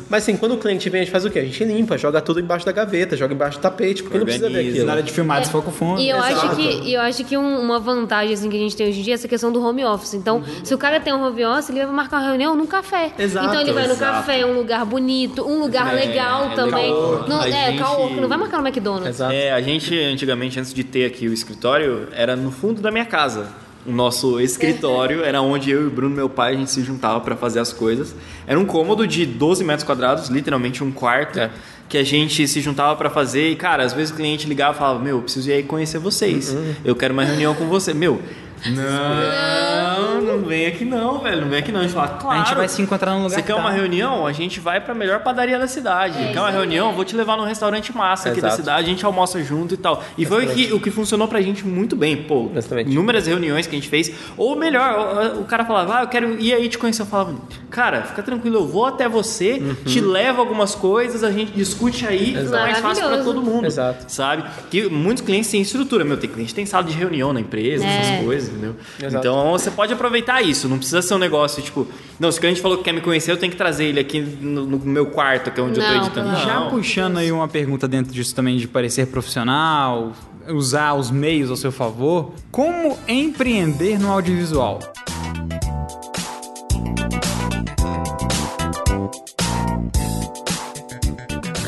Mas 0.10 0.24
assim, 0.24 0.36
quando 0.38 0.54
o 0.54 0.58
cliente 0.58 0.90
vem, 0.90 1.02
a 1.02 1.04
gente 1.04 1.12
faz 1.12 1.26
o 1.26 1.30
quê? 1.30 1.40
A 1.40 1.44
gente 1.46 1.64
limpa, 1.64 1.98
joga 1.98 2.22
tudo 2.22 2.40
embaixo 2.40 2.66
da 2.66 2.72
gaveta, 2.72 3.16
joga 3.18 3.34
embaixo 3.34 3.58
do 3.58 3.62
tapete, 3.62 4.04
porque 4.04 4.18
não 4.18 4.26
precisa 4.26 4.48
ver 4.48 4.54
Organiza. 4.56 4.72
aquilo. 4.76 4.86
Na 4.88 4.94
hora 4.94 5.04
de 5.04 5.12
filmar, 5.12 5.40
desfoca 5.42 5.70
o 5.70 5.72
fundo. 5.72 6.02
E 6.02 6.10
eu 6.10 6.18
Exato. 6.18 6.34
acho 6.48 6.56
que, 6.56 6.94
eu 6.94 7.02
acho 7.02 7.24
que 7.26 7.38
um- 7.38 7.60
uma 7.62 7.80
vantagem 7.80 8.34
assim, 8.34 8.50
que 8.50 8.56
a 8.56 8.60
gente 8.60 8.76
tem 8.76 8.88
hoje 8.88 9.00
em 9.00 9.04
dia 9.04 9.14
é 9.14 9.16
essa 9.16 9.28
questão 9.28 9.52
do 9.52 9.64
home 9.64 9.84
office. 9.86 10.14
Então, 10.14 10.44
se 10.64 10.74
o 10.74 10.78
cara 10.78 11.00
tem 11.00 11.14
um 11.14 11.24
home 11.26 11.46
office, 11.46 11.70
ele 11.70 11.86
vai 11.86 11.94
marcar 11.94 12.18
uma 12.18 12.28
reunião 12.30 12.56
num 12.56 12.66
café. 12.68 13.12
Exato, 13.18 13.48
então 13.48 13.62
ele 13.62 13.74
vai 13.74 13.88
no 13.88 13.94
exato. 13.94 14.12
café, 14.18 14.46
um 14.46 14.54
lugar 14.54 14.86
bonito, 14.86 15.46
um 15.48 15.60
lugar 15.60 15.94
É, 15.94 16.06
legal 16.06 16.46
é 16.52 16.56
também. 16.56 16.84
legal. 16.94 17.26
Não, 17.28 17.42
A 17.42 17.48
é, 17.50 17.72
gente- 17.72 17.84
cowork, 17.84 18.16
não 18.16 18.28
vai 18.28 18.38
marcar 18.38 18.62
no 18.62 18.68
McDonald's. 18.68 19.10
Exato. 19.10 19.34
É, 19.34 19.52
a 19.52 19.62
gente 19.62 19.98
antigamente, 20.00 20.60
antes 20.60 20.74
de 20.74 20.84
ter 20.84 21.07
aqui 21.08 21.28
o 21.28 21.34
escritório, 21.34 22.08
era 22.14 22.36
no 22.36 22.52
fundo 22.52 22.82
da 22.82 22.92
minha 22.92 23.06
casa. 23.06 23.48
O 23.86 23.92
nosso 23.92 24.40
escritório 24.42 25.24
era 25.24 25.42
onde 25.42 25.72
eu 25.72 25.84
e 25.84 25.88
o 25.88 25.90
Bruno, 25.90 26.14
meu 26.14 26.28
pai, 26.30 26.54
a 26.54 26.58
gente 26.58 26.70
se 26.70 26.84
juntava 26.84 27.22
para 27.22 27.38
fazer 27.38 27.60
as 27.60 27.72
coisas. 27.72 28.14
Era 28.46 28.60
um 28.60 28.66
cômodo 28.66 29.08
de 29.08 29.26
12 29.26 29.64
metros 29.64 29.86
quadrados, 29.86 30.28
literalmente 30.28 30.84
um 30.84 30.92
quarto, 30.92 31.40
É. 31.40 31.50
que 31.88 31.98
a 31.98 32.04
gente 32.04 32.46
se 32.50 32.60
juntava 32.60 32.98
para 32.98 33.10
fazer. 33.10 33.50
E, 33.50 33.56
cara, 33.56 33.84
às 33.84 33.94
vezes 33.94 34.12
o 34.12 34.16
cliente 34.18 34.46
ligava 34.46 34.76
e 34.76 34.78
falava: 34.78 35.00
Meu, 35.00 35.18
eu 35.18 35.22
preciso 35.22 35.50
ir 35.50 35.54
aí 35.54 35.64
conhecer 35.64 36.00
vocês. 36.00 36.52
Uhum. 36.52 36.74
Eu 36.84 36.96
quero 36.98 37.14
uma 37.14 37.24
reunião 37.24 37.56
com 37.56 37.66
você. 37.70 37.94
Meu, 37.94 38.22
não, 38.66 40.22
não 40.22 40.40
vem 40.48 40.66
aqui 40.68 40.84
não, 40.86 41.20
velho. 41.20 41.42
Não 41.42 41.50
vem 41.50 41.60
aqui 41.60 41.72
não. 41.72 41.80
A 41.82 41.84
gente 41.84 41.94
fala: 41.94 42.08
Claro. 42.10 42.42
A 42.42 42.44
gente 42.44 42.56
vai 42.56 42.68
se 42.68 42.82
encontrar 42.82 43.12
num 43.12 43.24
lugar 43.24 43.30
Você 43.36 43.42
quer 43.42 43.54
que 43.54 43.60
uma 43.60 43.70
tá. 43.70 43.76
reunião? 43.76 44.26
A 44.26 44.32
gente 44.34 44.60
vai 44.60 44.80
pra 44.82 44.94
melhor 44.94 45.20
padaria 45.22 45.58
da 45.60 45.68
cidade. 45.68 46.18
quer 46.34 46.40
uma 46.40 46.50
reunião? 46.52 46.94
Vou 46.94 47.06
te 47.06 47.16
levar 47.16 47.38
num 47.38 47.44
restaurante 47.46 47.96
massa 47.96 48.30
aqui 48.30 48.42
da 48.42 48.48
Exato. 48.48 48.62
cidade, 48.62 48.86
a 48.86 48.90
gente 48.90 49.06
almoça 49.06 49.44
junto 49.44 49.74
e 49.74 49.78
tal. 49.78 50.04
E 50.18 50.26
foi 50.26 50.46
o 50.46 50.50
que, 50.50 50.74
o 50.74 50.80
que 50.80 50.92
funcionou 50.92 51.28
pra 51.28 51.42
gente 51.42 51.66
muito 51.66 51.96
bem, 51.96 52.16
pô. 52.18 52.50
Exatamente. 52.56 52.92
Inúmeras 52.92 53.28
reuniões 53.28 53.68
que 53.68 53.76
a 53.76 53.80
gente 53.80 53.90
fez. 53.90 54.12
Ou 54.38 54.56
melhor, 54.56 55.36
o, 55.38 55.42
o 55.42 55.46
cara 55.46 55.66
falava, 55.66 56.00
ah, 56.00 56.02
eu 56.04 56.08
quero 56.08 56.40
ir 56.40 56.54
aí 56.54 56.68
te 56.70 56.78
conhecer. 56.78 57.02
Eu 57.02 57.06
falava, 57.06 57.36
cara, 57.70 58.04
fica 58.04 58.24
tranquilo, 58.24 58.58
eu 58.58 58.68
vou 58.68 58.86
até 58.86 59.08
você, 59.08 59.58
Uhum. 59.58 59.76
te 59.86 60.00
levo 60.00 60.40
algumas 60.42 60.76
coisas, 60.76 61.24
a 61.24 61.32
gente 61.32 61.52
discute 61.52 62.06
aí, 62.06 62.36
fica 62.36 62.50
mais 62.60 62.78
fácil 62.80 63.08
pra 63.08 63.24
todo 63.24 63.42
mundo. 63.42 63.66
Exato. 63.66 64.06
Sabe? 64.08 64.44
Que 64.70 64.88
muitos 64.90 65.24
clientes 65.24 65.50
têm 65.50 65.62
estrutura, 65.62 66.04
meu, 66.06 66.18
tem 66.18 66.30
cliente 66.30 66.50
que 66.50 66.56
tem 66.56 66.66
sala 66.66 66.84
de 66.84 66.94
reunião 66.94 67.34
na 67.34 67.40
empresa, 67.42 67.84
É. 67.86 67.98
essas 67.98 68.24
coisas, 68.26 68.47
entendeu? 68.50 68.76
Exato. 69.00 69.18
Então 69.18 69.52
você 69.52 69.70
pode 69.72 69.94
aproveitar 69.94 70.42
isso, 70.42 70.68
não 70.68 70.78
precisa 70.78 71.02
ser 71.02 71.14
um 71.14 71.18
negócio 71.20 71.62
tipo, 71.62 71.88
não, 72.20 72.32
se 72.32 72.38
o 72.38 72.42
cliente 72.42 72.62
falou 72.62 72.78
que 72.78 72.84
quer 72.84 72.94
me 72.94 73.02
conhecer, 73.02 73.32
eu 73.32 73.38
tenho 73.38 73.52
que 73.52 73.58
trazer 73.58 73.86
ele 73.86 74.00
aqui 74.00 74.20
no, 74.22 74.66
no 74.66 74.80
meu 74.80 75.08
quarto, 75.08 75.52
que 75.52 75.60
é 75.60 75.64
onde 75.64 75.80
eu 75.80 75.84
Não, 75.84 75.92
tô 76.00 76.06
editando. 76.06 76.28
não. 76.30 76.40
Já 76.40 76.60
Não. 76.62 76.70
puxando 76.70 77.18
aí 77.18 77.32
uma 77.32 77.48
pergunta 77.48 77.88
dentro 77.88 78.12
disso 78.14 78.34
também 78.36 78.58
de 78.58 78.68
parecer 78.68 79.08
profissional, 79.08 80.12
usar 80.50 80.94
os 80.94 81.12
meios 81.12 81.50
ao 81.50 81.56
seu 81.58 81.72
favor, 81.72 82.32
como 82.52 82.98
empreender 83.08 84.00
no 84.00 84.12
audiovisual? 84.12 84.80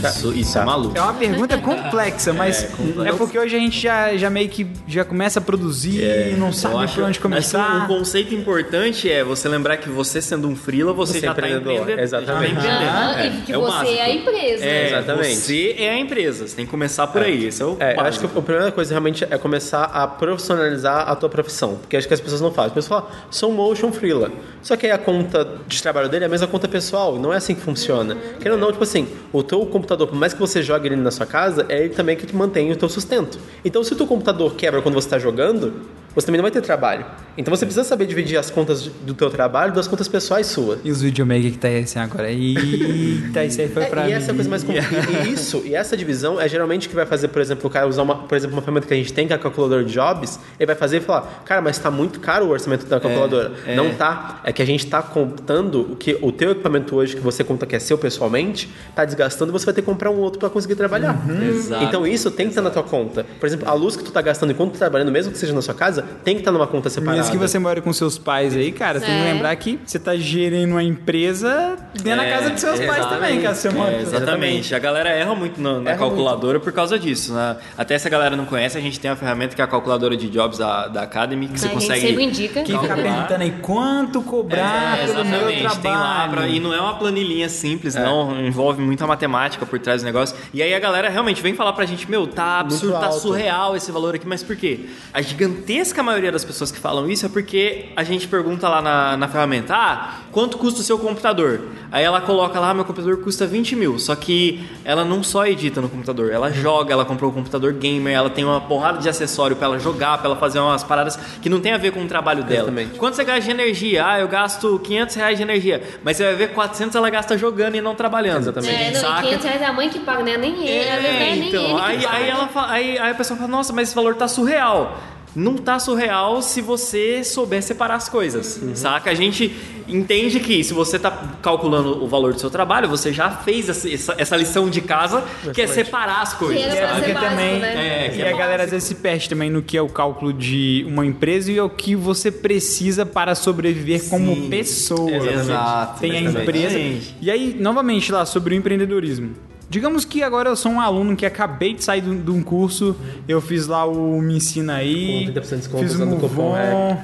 Isso, 0.07 0.33
isso 0.33 0.53
Tá. 0.53 0.61
é 0.61 0.65
maluco. 0.65 0.97
É 0.97 1.01
uma 1.01 1.13
pergunta 1.13 1.57
complexa, 1.59 2.31
mas 2.33 2.63
é, 2.63 2.67
complexo. 2.67 3.17
porque 3.17 3.37
hoje 3.37 3.55
a 3.55 3.59
gente 3.59 3.79
já, 3.79 4.15
já 4.17 4.29
meio 4.29 4.49
que 4.49 4.65
já 4.87 5.03
começa 5.03 5.39
a 5.39 5.41
produzir 5.41 6.01
e 6.03 6.35
não 6.37 6.51
sabe 6.53 6.83
acho- 6.83 6.93
por 6.95 7.01
onde 7.01 7.09
acho 7.11 7.19
que 7.19 7.23
começar. 7.23 7.83
um 7.83 7.87
conceito 7.87 8.33
importante 8.33 9.11
é 9.11 9.23
você 9.23 9.47
lembrar 9.49 9.77
que 9.77 9.89
você 9.89 10.21
sendo 10.21 10.47
um 10.47 10.55
freela, 10.55 10.93
você, 10.93 11.13
Você 11.13 11.25
já 11.25 11.31
está 11.31 11.47
empreendedor, 11.49 11.99
exatamente. 11.99 12.55
Tá 12.55 12.61
empreendendo. 12.61 12.89
Aham, 12.89 13.19
É, 13.19 13.27
e 13.27 13.41
que 13.41 13.51
é 13.53 13.57
o 13.57 13.61
você 13.61 13.87
é 13.93 14.01
a 14.03 14.09
empresa. 14.09 14.65
É, 14.65 14.87
Exatamente. 14.87 15.35
Você 15.35 15.75
é 15.77 15.89
a 15.89 15.99
empresa, 15.99 16.47
você 16.47 16.55
tem 16.55 16.65
que 16.65 16.71
começar 16.71 17.07
por 17.07 17.21
aí. 17.21 17.45
Esse 17.45 17.61
é 17.61 17.65
o 17.65 17.77
É, 17.79 17.95
eu 17.95 18.01
acho 18.01 18.19
que 18.19 18.25
a 18.25 18.41
primeira 18.41 18.71
coisa 18.71 18.91
realmente 18.91 19.23
é 19.29 19.37
começar 19.37 19.83
a 19.85 20.07
profissionalizar 20.07 21.09
a 21.09 21.15
tua 21.15 21.29
profissão, 21.29 21.75
porque 21.75 21.97
acho 21.97 22.07
que 22.07 22.13
as 22.13 22.21
pessoas 22.21 22.41
não 22.41 22.51
fazem. 22.51 22.69
As 22.69 22.73
pessoas 22.73 23.01
falam, 23.03 23.15
sou 23.29 23.51
um 23.51 23.53
motion 23.55 23.91
freela. 23.91 24.31
Só 24.61 24.75
que 24.75 24.85
aí 24.85 24.91
a 24.91 24.97
conta 24.97 25.47
de 25.67 25.81
trabalho 25.81 26.09
dele 26.09 26.23
é 26.23 26.27
a 26.27 26.29
mesma 26.29 26.47
conta 26.47 26.67
pessoal, 26.67 27.15
e 27.15 27.19
não 27.19 27.33
é 27.33 27.37
assim 27.37 27.55
que 27.55 27.61
funciona. 27.61 28.15
Querendo 28.39 28.53
ou 28.55 28.59
não, 28.59 28.71
tipo 28.71 28.83
assim, 28.83 29.07
o 29.31 29.41
teu 29.43 29.65
computador, 29.65 29.88
por 29.97 30.15
mais 30.15 30.33
que 30.33 30.39
você 30.39 30.61
jogue 30.61 30.87
ele 30.87 30.95
na 30.95 31.11
sua 31.11 31.25
casa, 31.25 31.65
é 31.69 31.85
ele 31.85 31.93
também 31.93 32.15
que 32.15 32.25
te 32.25 32.35
mantém 32.35 32.71
o 32.71 32.75
teu 32.75 32.89
sustento. 32.89 33.39
Então, 33.63 33.83
se 33.83 33.93
o 33.93 33.95
teu 33.95 34.07
computador 34.07 34.55
quebra 34.55 34.81
quando 34.81 34.95
você 34.95 35.07
está 35.07 35.19
jogando, 35.19 35.81
você 36.15 36.25
também 36.25 36.37
não 36.39 36.43
vai 36.43 36.51
ter 36.51 36.61
trabalho. 36.61 37.05
Então, 37.37 37.55
você 37.55 37.65
precisa 37.65 37.85
saber 37.87 38.05
dividir 38.05 38.37
as 38.37 38.49
contas 38.49 38.83
do 39.05 39.13
teu 39.13 39.29
trabalho 39.29 39.71
das 39.73 39.87
contas 39.87 40.07
pessoais 40.07 40.47
suas. 40.47 40.79
E 40.83 40.91
os 40.91 41.01
videomakers 41.01 41.53
que 41.53 41.57
tá 41.57 41.67
aí 41.69 41.83
assim 41.83 41.99
agora? 41.99 42.29
Eita, 42.29 43.45
isso 43.45 43.61
aí 43.61 43.69
foi 43.69 43.83
É, 43.83 43.85
pra 43.85 44.03
e 44.03 44.07
mim. 44.07 44.11
essa 44.13 44.29
é 44.29 44.31
a 44.31 44.35
coisa 44.35 44.49
mais 44.49 44.63
complicada. 44.63 45.07
E 45.25 45.31
isso, 45.33 45.61
e 45.65 45.73
essa 45.75 45.95
divisão 45.95 46.39
é 46.39 46.47
geralmente 46.49 46.87
o 46.87 46.89
que 46.89 46.95
vai 46.95 47.05
fazer, 47.05 47.29
por 47.29 47.41
exemplo, 47.41 47.67
o 47.67 47.69
cara 47.69 47.87
usar 47.87 48.01
uma, 48.01 48.15
por 48.27 48.35
exemplo, 48.35 48.55
uma 48.55 48.61
ferramenta 48.61 48.87
que 48.87 48.93
a 48.93 48.97
gente 48.97 49.13
tem, 49.13 49.25
que 49.27 49.33
é 49.33 49.35
a 49.35 49.39
calculadora 49.39 49.83
de 49.83 49.93
jobs, 49.93 50.39
ele 50.59 50.67
vai 50.67 50.75
fazer 50.75 50.97
e 50.97 50.99
falar, 51.01 51.43
cara, 51.45 51.61
mas 51.61 51.77
tá 51.77 51.89
muito 51.89 52.19
caro 52.19 52.45
o 52.47 52.49
orçamento 52.49 52.85
da 52.85 52.99
calculadora. 52.99 53.53
é. 53.65 53.75
Não 53.75 53.93
tá. 53.93 54.41
É 54.43 54.51
que 54.51 54.61
a 54.61 54.65
gente 54.65 54.85
tá 54.87 55.01
contando 55.01 55.81
o 55.93 55.95
que 55.95 56.17
o 56.21 56.31
teu 56.31 56.51
equipamento 56.51 56.95
hoje, 56.95 57.15
que 57.15 57.21
você 57.21 57.43
conta 57.43 57.65
que 57.65 57.75
é 57.75 57.79
seu 57.79 57.97
pessoalmente, 57.97 58.69
tá 58.95 59.05
desgastando 59.05 59.51
e 59.51 59.53
você 59.53 59.65
vai 59.65 59.73
ter 59.73 59.81
que 59.81 59.85
comprar 59.85 60.09
um 60.11 60.17
outro 60.19 60.39
para 60.39 60.49
conseguir 60.49 60.75
trabalhar. 60.75 61.17
Exato. 61.49 61.83
Então 61.85 62.05
isso 62.05 62.29
tem 62.31 62.47
que 62.47 62.51
estar 62.51 62.61
na 62.61 62.69
tua 62.69 62.83
conta. 62.83 63.25
Por 63.39 63.45
exemplo, 63.45 63.67
a 63.69 63.73
luz 63.73 63.95
que 63.95 64.03
tu 64.03 64.11
tá 64.11 64.21
gastando 64.21 64.51
enquanto 64.51 64.71
tu 64.71 64.73
tá 64.73 64.79
trabalhando, 64.85 65.11
mesmo 65.11 65.31
que 65.31 65.37
seja 65.37 65.53
na 65.53 65.61
sua 65.61 65.73
casa, 65.73 66.03
tem 66.23 66.35
que 66.35 66.41
estar 66.41 66.51
numa 66.51 66.67
conta 66.67 66.89
separada. 66.89 67.17
Mesmo 67.17 67.31
que 67.31 67.37
você 67.37 67.57
mora 67.59 67.81
com 67.81 67.91
seus 67.93 68.17
pais 68.17 68.55
aí, 68.55 68.71
cara, 68.71 68.99
você 68.99 69.05
tem 69.05 69.15
que 69.21 69.27
É. 69.29 69.33
lembrar 69.33 69.55
que 69.55 69.79
você 69.85 69.99
tá 69.99 70.15
gerindo 70.15 70.71
uma 70.73 70.83
empresa 70.83 71.77
dentro 71.93 72.17
da 72.21 72.25
É, 72.25 72.31
casa 72.37 72.49
dos 72.51 72.61
seus 72.61 72.79
pais 72.79 73.05
também, 73.07 73.41
cara. 73.41 73.55
Você 73.55 73.69
mora 73.69 73.91
É, 73.93 74.01
exatamente. 74.01 74.73
A 74.75 74.79
galera 74.79 75.09
erra 75.09 75.35
muito 75.35 75.59
na, 75.61 75.79
na 75.79 75.89
Erra 75.91 75.99
calculadora 75.99 76.59
por 76.59 76.71
causa 76.71 76.97
disso. 76.99 77.33
né? 77.33 77.57
Até 77.77 77.97
se 77.97 78.07
a 78.07 78.11
galera 78.11 78.35
não 78.35 78.45
conhece, 78.45 78.77
a 78.77 78.81
gente 78.81 78.99
tem 78.99 79.09
uma 79.09 79.17
ferramenta 79.17 79.55
que 79.55 79.61
é 79.61 79.63
a 79.63 79.67
calculadora 79.67 80.15
de 80.15 80.29
jobs 80.29 80.57
da, 80.57 80.87
da 80.87 81.01
Academy, 81.03 81.47
que 81.47 81.59
você 81.59 81.67
a 81.67 81.69
consegue. 81.71 82.01
sempre 82.07 82.23
indica. 82.23 82.63
Quem 82.63 82.79
fica 82.79 82.95
perguntando 82.95 83.43
aí 83.43 83.51
quanto 83.61 84.21
cobrar 84.21 84.97
É, 84.99 85.05
pelo 85.07 85.25
meu 85.25 85.49
exatamente, 85.49 85.59
trabalho. 85.61 85.81
tem 85.81 85.91
lá 85.91 86.27
pra- 86.29 86.47
e 86.47 86.59
não 86.59 86.73
é 86.73 86.79
uma 86.79 86.95
planilhinha 86.95 87.49
simples, 87.49 87.95
não. 87.95 88.39
Envolve 88.45 88.81
muita 88.81 89.05
matemática 89.07 89.65
por 89.65 89.79
trás 89.79 90.01
do 90.01 90.05
negócio. 90.05 90.35
E 90.53 90.61
aí 90.61 90.73
a 90.73 90.79
galera 90.79 91.09
realmente 91.09 91.41
vem 91.41 91.53
falar 91.53 91.73
pra 91.73 91.85
gente, 91.85 92.09
meu, 92.09 92.27
tá 92.27 92.59
absurdo, 92.59 92.99
tá 92.99 93.11
surreal 93.11 93.75
esse 93.75 93.91
valor 93.91 94.15
aqui, 94.15 94.27
mas 94.27 94.43
por 94.43 94.55
quê? 94.55 94.81
A 95.13 95.21
gigantesca 95.21 95.88
maioria 96.03 96.31
das 96.31 96.45
pessoas 96.45 96.71
que 96.71 96.79
falam 96.79 97.09
isso 97.09 97.25
é 97.25 97.29
porque 97.29 97.89
a 97.95 98.03
gente 98.03 98.27
pergunta 98.27 98.67
lá 98.69 98.81
na, 98.81 99.17
na 99.17 99.27
ferramenta, 99.27 99.73
ah, 99.75 100.13
quanto 100.31 100.57
custa 100.57 100.81
o 100.81 100.83
seu 100.83 100.97
computador? 100.99 101.61
Aí 101.91 102.03
ela 102.03 102.21
coloca 102.21 102.59
lá, 102.59 102.73
meu 102.73 102.85
computador 102.85 103.17
custa 103.21 103.47
20 103.47 103.75
mil. 103.75 103.97
Só 103.99 104.15
que 104.15 104.63
ela 104.85 105.03
não 105.03 105.23
só 105.23 105.45
edita 105.45 105.81
no 105.81 105.89
computador, 105.89 106.31
ela 106.31 106.51
joga, 106.51 106.93
ela 106.93 107.03
comprou 107.05 107.31
um 107.31 107.33
computador 107.33 107.73
gamer, 107.73 108.13
ela 108.13 108.29
tem 108.29 108.45
uma 108.45 108.61
porrada 108.61 108.99
de 108.99 109.09
acessório 109.09 109.55
pra 109.55 109.65
ela 109.67 109.79
jogar, 109.79 110.17
pra 110.19 110.27
ela 110.27 110.35
fazer 110.35 110.59
umas 110.59 110.83
paradas 110.83 111.17
que 111.41 111.49
não 111.49 111.59
tem 111.59 111.73
a 111.73 111.77
ver 111.77 111.91
com 111.91 112.03
o 112.03 112.07
trabalho 112.07 112.43
dela. 112.43 112.59
Exatamente. 112.69 112.97
Quanto 112.99 113.15
você 113.15 113.23
gasta 113.23 113.41
de 113.41 113.51
energia? 113.51 114.05
Ah, 114.05 114.19
eu 114.19 114.27
gasto 114.27 114.79
500 114.83 115.15
reais 115.15 115.37
de 115.37 115.43
energia. 115.43 115.81
Mas 116.03 116.17
você 116.17 116.23
vai 116.25 116.35
ver 116.35 116.49
400 116.53 116.95
ela 116.95 117.09
gasta 117.09 117.37
jogando 117.37 117.75
e 117.75 117.81
não 117.81 117.95
trabalhando. 117.95 118.39
Exatamente. 118.39 118.73
É, 118.75 118.91
não, 118.91 118.99
e 118.99 119.01
Saca? 119.01 119.21
500 119.23 119.45
reais 119.45 119.61
é 119.61 119.65
a 119.65 119.73
mãe 119.73 119.89
que 119.89 119.99
paga, 119.99 120.23
né? 120.23 120.37
Nem 120.37 120.53
ele, 120.67 120.69
é 120.69 120.89
É, 120.89 121.35
nem 121.35 121.47
então, 121.49 121.61
ele 121.63 121.71
que 121.71 121.81
aí, 121.81 122.01
paga. 122.03 122.15
aí, 122.17 122.29
ela 122.29 122.47
fala- 122.47 122.71
aí, 122.71 122.99
aí 122.99 123.11
a 123.11 123.15
pessoa 123.15 123.35
fala, 123.37 123.49
nossa, 123.49 123.73
mas 123.73 123.87
esse 123.89 123.95
valor 123.95 124.15
tá 124.15 124.27
surreal. 124.27 124.99
Não 125.35 125.55
tá 125.55 125.77
surreal 125.79 126.41
se 126.41 126.59
você 126.61 127.23
souber 127.23 127.61
separar 127.61 127.95
as 127.95 128.09
coisas, 128.09 128.59
Uhum. 128.61 128.75
saca? 128.75 129.11
A 129.11 129.13
gente 129.13 129.53
entende 129.87 130.39
que 130.39 130.63
se 130.63 130.73
você 130.73 130.97
tá 130.97 131.11
calculando 131.41 132.03
o 132.03 132.07
valor 132.07 132.33
do 132.33 132.39
seu 132.39 132.49
trabalho, 132.49 132.87
você 132.89 133.13
já 133.13 133.29
fez 133.29 133.69
essa, 133.69 134.15
essa- 134.19 134.35
lição 134.35 134.69
de 134.69 134.81
casa, 134.81 135.23
que 135.53 135.61
é 135.61 135.67
separar 135.67 136.21
as 136.21 136.33
coisas. 136.33 136.57
Que 136.57 136.63
era 136.69 136.75
É, 136.75 136.79
pra 136.81 136.89
porque 136.95 137.05
ser 137.07 137.13
básico, 137.13 137.29
também. 137.31 137.59
né? 137.59 138.05
É, 138.05 138.09
que 138.09 138.17
e 138.17 138.21
é 138.21 138.33
a 138.33 138.37
galera 138.37 138.63
às 138.63 138.71
vezes 138.71 138.87
se 138.87 138.95
perde 138.95 139.29
também 139.29 139.49
no 139.49 139.61
que 139.61 139.77
é 139.77 139.81
o 139.81 139.89
cálculo 139.89 140.31
de 140.33 140.83
uma 140.87 141.05
empresa 141.05 141.51
e 141.51 141.59
o 141.59 141.69
que 141.69 141.95
você 141.95 142.31
precisa 142.31 143.05
para 143.05 143.35
sobreviver 143.35 144.09
como 144.09 144.49
pessoa. 144.49 145.11
Exato, 145.11 145.99
Tem 145.99 146.11
a 146.11 146.21
empresa. 146.21 146.77
Exatamente. 146.79 147.15
E 147.21 147.29
aí, 147.31 147.55
novamente, 147.59 148.11
lá 148.11 148.25
sobre 148.25 148.55
o 148.55 148.57
empreendedorismo. 148.57 149.31
Digamos 149.69 150.03
que 150.03 150.23
agora 150.23 150.49
eu 150.49 150.55
sou 150.55 150.71
um 150.71 150.81
aluno 150.81 151.15
que 151.15 151.25
acabei 151.25 151.73
de 151.75 151.83
sair 151.83 152.01
de 152.01 152.31
um- 152.31 152.41
curso, 152.41 152.95
eu 153.27 153.39
fiz 153.39 153.67
lá 153.67 153.85
o 153.85 154.19
Me 154.19 154.37
Ensina 154.37 154.75
Aí, 154.75 155.25
Com 155.27 155.33
30% 155.33 155.49
de 155.49 155.57
desconto 155.57 155.83
fiz 155.83 155.93
usando 155.93 156.15
o 156.15 156.19
cupom. 156.19 156.55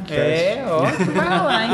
É, 0.10 0.66
ó, 0.68 0.80
vai 1.14 1.30
lá, 1.30 1.64
hein? 1.66 1.72